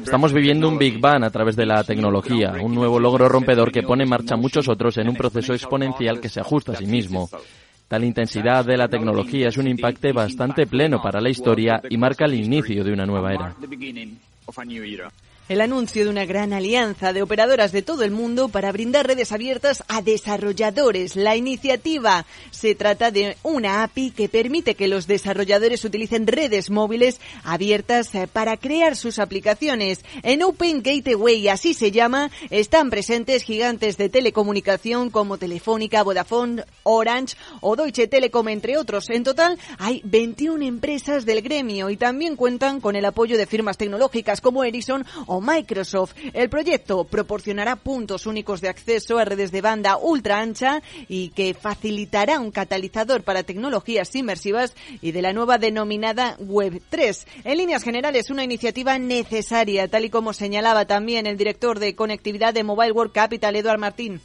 Estamos 0.04 0.32
viviendo 0.32 0.68
un 0.68 0.78
Big 0.78 1.00
Bang 1.00 1.24
a 1.24 1.30
través 1.30 1.56
de 1.56 1.66
la 1.66 1.82
tecnología, 1.84 2.54
un 2.62 2.74
nuevo 2.74 3.00
logro 3.00 3.28
rompedor 3.28 3.72
que 3.72 3.82
pone 3.82 4.04
en 4.04 4.10
marcha 4.10 4.36
muchos 4.36 4.68
otros 4.68 4.96
en 4.98 5.08
un 5.08 5.16
proceso 5.16 5.52
exponencial 5.52 6.20
que 6.20 6.28
se 6.28 6.40
ajusta 6.40 6.72
a 6.72 6.76
sí 6.76 6.86
mismo. 6.86 7.28
Tal 7.88 8.02
intensidad 8.02 8.64
de 8.64 8.76
la 8.76 8.88
tecnología 8.88 9.48
es 9.48 9.58
un 9.58 9.68
impacto 9.68 10.12
bastante 10.12 10.66
pleno 10.66 11.02
para 11.02 11.20
la 11.20 11.28
historia 11.28 11.82
y 11.88 11.98
marca 11.98 12.24
el 12.24 12.34
inicio 12.34 12.82
de 12.82 12.92
una 12.92 13.04
nueva 13.04 13.32
era. 13.32 13.54
of 14.48 14.58
a 14.58 14.64
new 14.64 14.84
era. 14.84 15.10
El 15.46 15.60
anuncio 15.60 16.04
de 16.04 16.10
una 16.10 16.24
gran 16.24 16.54
alianza 16.54 17.12
de 17.12 17.20
operadoras 17.20 17.70
de 17.70 17.82
todo 17.82 18.02
el 18.02 18.10
mundo 18.10 18.48
para 18.48 18.72
brindar 18.72 19.06
redes 19.06 19.30
abiertas 19.30 19.84
a 19.88 20.00
desarrolladores. 20.00 21.16
La 21.16 21.36
iniciativa 21.36 22.24
se 22.50 22.74
trata 22.74 23.10
de 23.10 23.36
una 23.42 23.82
API 23.82 24.12
que 24.12 24.30
permite 24.30 24.74
que 24.74 24.88
los 24.88 25.06
desarrolladores 25.06 25.84
utilicen 25.84 26.26
redes 26.26 26.70
móviles 26.70 27.20
abiertas 27.42 28.14
eh, 28.14 28.26
para 28.26 28.56
crear 28.56 28.96
sus 28.96 29.18
aplicaciones. 29.18 30.02
En 30.22 30.42
Open 30.42 30.82
Gateway, 30.82 31.46
así 31.48 31.74
se 31.74 31.90
llama, 31.90 32.30
están 32.48 32.88
presentes 32.88 33.42
gigantes 33.42 33.98
de 33.98 34.08
telecomunicación 34.08 35.10
como 35.10 35.36
Telefónica, 35.36 36.02
Vodafone, 36.02 36.64
Orange 36.84 37.36
o 37.60 37.76
Deutsche 37.76 38.08
Telekom, 38.08 38.48
entre 38.48 38.78
otros. 38.78 39.10
En 39.10 39.24
total 39.24 39.58
hay 39.76 40.00
21 40.04 40.64
empresas 40.64 41.26
del 41.26 41.42
gremio 41.42 41.90
y 41.90 41.98
también 41.98 42.34
cuentan 42.34 42.80
con 42.80 42.96
el 42.96 43.04
apoyo 43.04 43.36
de 43.36 43.44
firmas 43.44 43.76
tecnológicas 43.76 44.40
como 44.40 44.64
Ericsson 44.64 45.04
Microsoft. 45.40 46.14
El 46.32 46.48
proyecto 46.48 47.04
proporcionará 47.04 47.76
puntos 47.76 48.26
únicos 48.26 48.60
de 48.60 48.68
acceso 48.68 49.18
a 49.18 49.24
redes 49.24 49.52
de 49.52 49.60
banda 49.60 49.96
ultra 49.96 50.40
ancha 50.40 50.82
y 51.08 51.30
que 51.30 51.54
facilitará 51.54 52.40
un 52.40 52.50
catalizador 52.50 53.22
para 53.22 53.42
tecnologías 53.42 54.14
inmersivas 54.14 54.74
y 55.00 55.12
de 55.12 55.22
la 55.22 55.32
nueva 55.32 55.58
denominada 55.58 56.36
Web 56.38 56.82
3. 56.88 57.26
En 57.44 57.58
líneas 57.58 57.82
generales, 57.82 58.30
una 58.30 58.44
iniciativa 58.44 58.98
necesaria, 58.98 59.88
tal 59.88 60.04
y 60.04 60.10
como 60.10 60.32
señalaba 60.32 60.86
también 60.86 61.26
el 61.26 61.36
director 61.36 61.78
de 61.78 61.94
conectividad 61.94 62.54
de 62.54 62.64
Mobile 62.64 62.92
World 62.92 63.12
Capital, 63.12 63.56
Eduard 63.56 63.78
Martín 63.78 64.20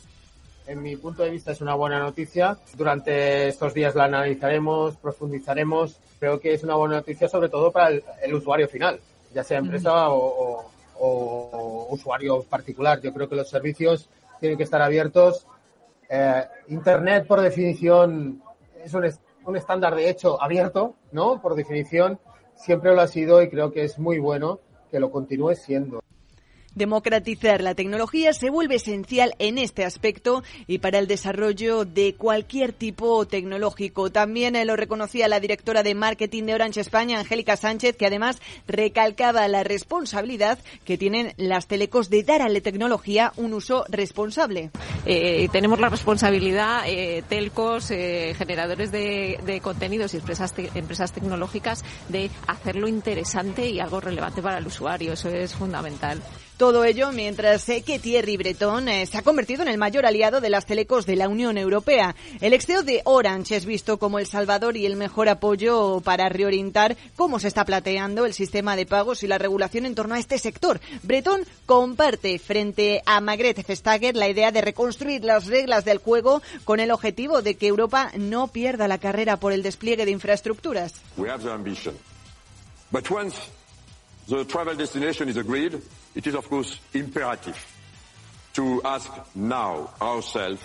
en 0.69 0.83
mi 0.83 0.95
punto 0.95 1.23
de 1.23 1.31
vista 1.31 1.51
es 1.51 1.61
una 1.61 1.73
buena 1.73 1.99
noticia. 1.99 2.57
Durante 2.77 3.47
estos 3.47 3.73
días 3.73 3.95
la 3.95 4.05
analizaremos, 4.05 4.95
profundizaremos. 4.97 5.97
Creo 6.19 6.39
que 6.39 6.53
es 6.53 6.63
una 6.63 6.75
buena 6.75 6.97
noticia 6.97 7.27
sobre 7.27 7.49
todo 7.49 7.71
para 7.71 7.89
el, 7.89 8.33
usuario 8.33 8.67
final, 8.67 8.99
ya 9.33 9.43
sea 9.43 9.57
empresa 9.57 10.09
o, 10.11 10.69
o 10.99 11.87
usuario 11.89 12.43
particular. 12.43 13.01
Yo 13.01 13.13
creo 13.13 13.29
que 13.29 13.35
los 13.35 13.49
servicios 13.49 14.09
tienen 14.39 14.57
que 14.57 14.63
estar 14.63 14.81
abiertos. 14.81 15.45
Eh, 16.09 16.43
Internet, 16.67 17.27
por 17.27 17.41
definición, 17.41 18.41
es 18.83 18.93
un, 18.93 19.09
un 19.45 19.55
estándar 19.55 19.95
de 19.95 20.09
hecho 20.09 20.41
abierto, 20.41 20.95
¿no? 21.11 21.41
Por 21.41 21.55
definición, 21.55 22.19
siempre 22.55 22.93
lo 22.93 23.01
ha 23.01 23.07
sido 23.07 23.41
y 23.41 23.49
creo 23.49 23.71
que 23.71 23.83
es 23.83 23.99
muy 23.99 24.19
bueno 24.19 24.59
que 24.91 24.99
lo 24.99 25.11
continúe 25.11 25.55
siendo. 25.55 26.01
Democratizar 26.75 27.61
la 27.61 27.75
tecnología 27.75 28.33
se 28.33 28.49
vuelve 28.49 28.75
esencial 28.75 29.35
en 29.39 29.57
este 29.57 29.85
aspecto 29.85 30.43
y 30.67 30.79
para 30.79 30.99
el 30.99 31.07
desarrollo 31.07 31.85
de 31.85 32.15
cualquier 32.15 32.73
tipo 32.73 33.25
tecnológico. 33.25 34.11
También 34.11 34.55
lo 34.67 34.75
reconocía 34.75 35.27
la 35.27 35.39
directora 35.39 35.83
de 35.83 35.95
marketing 35.95 36.43
de 36.43 36.53
Orange 36.53 36.81
España, 36.81 37.19
Angélica 37.19 37.57
Sánchez, 37.57 37.95
que 37.97 38.05
además 38.05 38.39
recalcaba 38.67 39.47
la 39.47 39.63
responsabilidad 39.63 40.59
que 40.85 40.97
tienen 40.97 41.33
las 41.37 41.67
telecos 41.67 42.09
de 42.09 42.23
dar 42.23 42.41
a 42.41 42.49
la 42.49 42.61
tecnología 42.61 43.33
un 43.35 43.53
uso 43.53 43.85
responsable. 43.89 44.71
Eh, 45.05 45.49
tenemos 45.51 45.79
la 45.79 45.89
responsabilidad, 45.89 46.83
eh, 46.87 47.23
telcos, 47.27 47.91
eh, 47.91 48.35
generadores 48.37 48.91
de, 48.91 49.39
de, 49.45 49.61
contenidos 49.61 50.13
y 50.13 50.17
empresas, 50.17 50.53
te, 50.53 50.69
empresas 50.75 51.11
tecnológicas, 51.11 51.83
de 52.09 52.29
hacerlo 52.47 52.87
interesante 52.87 53.69
y 53.69 53.79
algo 53.79 53.99
relevante 53.99 54.41
para 54.41 54.57
el 54.57 54.67
usuario. 54.67 55.13
Eso 55.13 55.29
es 55.29 55.53
fundamental. 55.53 56.21
Todo 56.59 56.83
ello 56.83 57.13
mientras 57.13 57.63
que 57.63 57.99
Thierry 57.99 58.35
Breton 58.35 58.89
eh, 58.89 59.05
se 59.05 59.17
ha 59.17 59.21
convertido 59.21 59.61
en 59.61 59.69
el 59.69 59.77
mayor 59.77 60.05
aliado 60.05 60.41
de 60.41 60.49
las 60.49 60.65
telecos 60.65 61.05
de 61.05 61.15
la 61.15 61.29
Unión 61.29 61.57
Europea. 61.57 62.17
El 62.41 62.51
exeo 62.51 62.83
de 62.83 63.01
Orange 63.05 63.55
es 63.55 63.63
visto 63.63 63.97
como 63.97 64.19
el 64.19 64.27
salvador 64.27 64.75
y 64.75 64.85
el 64.85 64.97
mejor 64.97 65.29
apoyo 65.29 66.01
para 66.01 66.27
reorientar 66.27 66.97
cómo 67.15 67.39
se 67.39 67.47
está 67.47 67.63
plateando 67.63 68.25
el 68.25 68.33
sistema 68.33 68.75
de 68.75 68.85
pagos 68.85 69.23
y 69.23 69.27
la 69.27 69.37
regulación 69.37 69.85
en 69.85 69.95
torno 69.95 70.15
a 70.15 70.19
este 70.19 70.37
sector. 70.37 70.81
Breton 71.01 71.45
comparte 71.65 72.37
frente 72.39 73.03
a 73.05 73.21
Magret 73.21 73.65
Vestager 73.65 74.17
la 74.17 74.27
idea 74.27 74.51
de 74.51 74.59
reconstruir 74.59 75.23
las 75.23 75.45
reglas 75.45 75.85
del 75.85 75.99
juego 75.99 76.41
con 76.65 76.81
el 76.81 76.91
objetivo 76.91 77.41
de 77.41 77.55
que 77.55 77.67
Europa 77.67 78.11
no 78.17 78.49
pierda 78.49 78.89
la 78.89 78.97
carrera 78.97 79.39
por 79.39 79.53
el 79.53 79.63
despliegue 79.63 80.03
de 80.03 80.11
infraestructuras. 80.11 80.95
We 81.15 81.29
have 81.29 81.41
the 81.41 81.53
ambition. 81.53 81.95
But 82.91 83.09
once 83.09 83.49
the 84.29 84.45
travel 84.45 84.75
destination 84.75 85.27
is 85.29 85.37
agreed, 85.37 85.81
it 86.15 86.27
is 86.27 86.35
of 86.35 86.47
course 86.49 86.79
imperative 86.93 87.57
to 88.53 88.81
ask 88.83 89.11
now 89.35 89.89
ourselves 90.01 90.61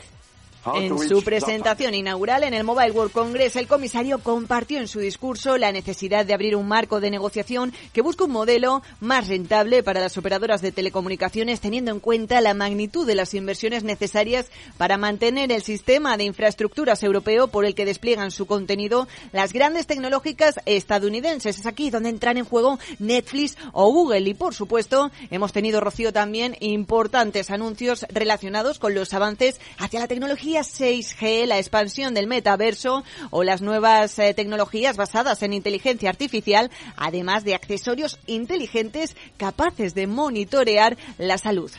En 0.73 0.99
su 0.99 1.23
presentación 1.23 1.95
inaugural 1.95 2.43
en 2.43 2.55
el 2.55 2.65
Mobile 2.65 2.93
World 2.93 3.13
Congress, 3.13 3.57
el 3.57 3.67
comisario 3.67 4.21
compartió 4.21 4.79
en 4.79 4.89
su 4.89 4.99
discurso 4.99 5.59
la 5.59 5.73
necesidad 5.73 6.25
de 6.25 6.33
abrir 6.33 6.57
un 6.57 6.67
marco 6.67 7.01
de 7.01 7.11
negociación 7.11 7.75
que 7.93 8.01
busque 8.01 8.25
un 8.25 8.31
modelo 8.31 8.83
más 9.01 9.29
rentable 9.29 9.83
para 9.83 10.01
las 10.01 10.17
operadoras 10.17 10.63
de 10.63 10.73
telecomunicaciones, 10.73 11.61
teniendo 11.61 11.91
en 11.91 12.01
cuenta 12.01 12.41
la 12.41 12.55
magnitud 12.55 13.07
de 13.07 13.15
las 13.15 13.35
inversiones 13.35 13.85
necesarias 13.85 14.47
para 14.79 14.97
mantener 14.97 15.53
el 15.53 15.63
sistema 15.63 16.17
de 16.17 16.25
infraestructuras 16.25 17.03
europeo 17.03 17.49
por 17.49 17.67
el 17.67 17.75
que 17.75 17.85
despliegan 17.85 18.31
su 18.31 18.47
contenido 18.47 19.07
las 19.33 19.53
grandes 19.53 19.87
tecnológicas 19.87 20.61
estadounidenses. 20.65 21.59
Es 21.59 21.67
aquí 21.67 21.91
donde 21.91 22.09
entran 22.09 22.39
en 22.39 22.47
juego 22.47 22.79
Netflix 22.99 23.57
o 23.73 23.93
Google. 23.93 24.31
Y 24.31 24.35
por 24.35 24.55
supuesto, 24.55 25.11
hemos 25.31 25.53
tenido, 25.53 25.81
Rocío, 25.81 26.13
también 26.13 26.57
importantes 26.61 27.51
anuncios 27.51 28.07
relacionados 28.09 28.79
con 28.79 28.95
los 28.95 29.13
avances 29.13 29.61
hacia 29.77 30.01
la 30.01 30.09
tecnología 30.09 30.54
6G, 30.63 31.47
la 31.47 31.59
expansión 31.59 32.15
del 32.15 32.27
metaverso 32.27 33.05
o 33.31 33.45
las 33.45 33.63
nuevas 33.63 34.19
eh, 34.19 34.35
tecnologías 34.35 34.97
basadas 34.97 35.43
en 35.43 35.53
inteligencia 35.53 36.11
artificial, 36.11 36.71
además 36.97 37.45
de 37.45 37.55
accesorios 37.55 38.19
inteligentes 38.27 39.17
capaces 39.37 39.95
de 39.95 40.07
monitorear 40.07 40.97
la 41.19 41.39
salud. 41.39 41.71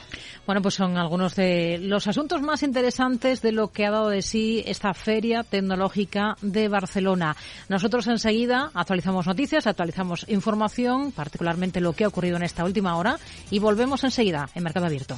Bueno, 0.46 0.62
pues 0.62 0.76
son 0.76 0.98
algunos 0.98 1.36
de 1.36 1.80
los 1.80 2.08
asuntos 2.08 2.42
más 2.42 2.62
interesantes 2.62 3.42
de 3.42 3.52
lo 3.52 3.70
que 3.70 3.86
ha 3.86 3.92
dado 3.92 4.10
de 4.10 4.22
sí 4.22 4.64
esta 4.68 4.94
Feria 4.94 5.44
Tecnológica 5.44 6.38
de 6.42 6.68
Barcelona. 6.68 7.36
Nosotros 7.68 8.06
enseguida 8.08 8.70
actualizamos 8.76 9.26
noticias, 9.26 9.66
actualizamos 9.66 10.26
información, 10.28 11.12
particularmente 11.12 11.82
lo 11.82 11.94
que 11.94 12.04
ha 12.04 12.10
ocurrido 12.10 12.38
en 12.38 12.44
esta 12.44 12.64
última 12.64 12.96
hora, 12.96 13.18
y 13.50 13.58
volvemos 13.58 14.04
enseguida 14.04 14.48
en 14.54 14.64
Mercado 14.64 14.86
Abierto. 14.86 15.18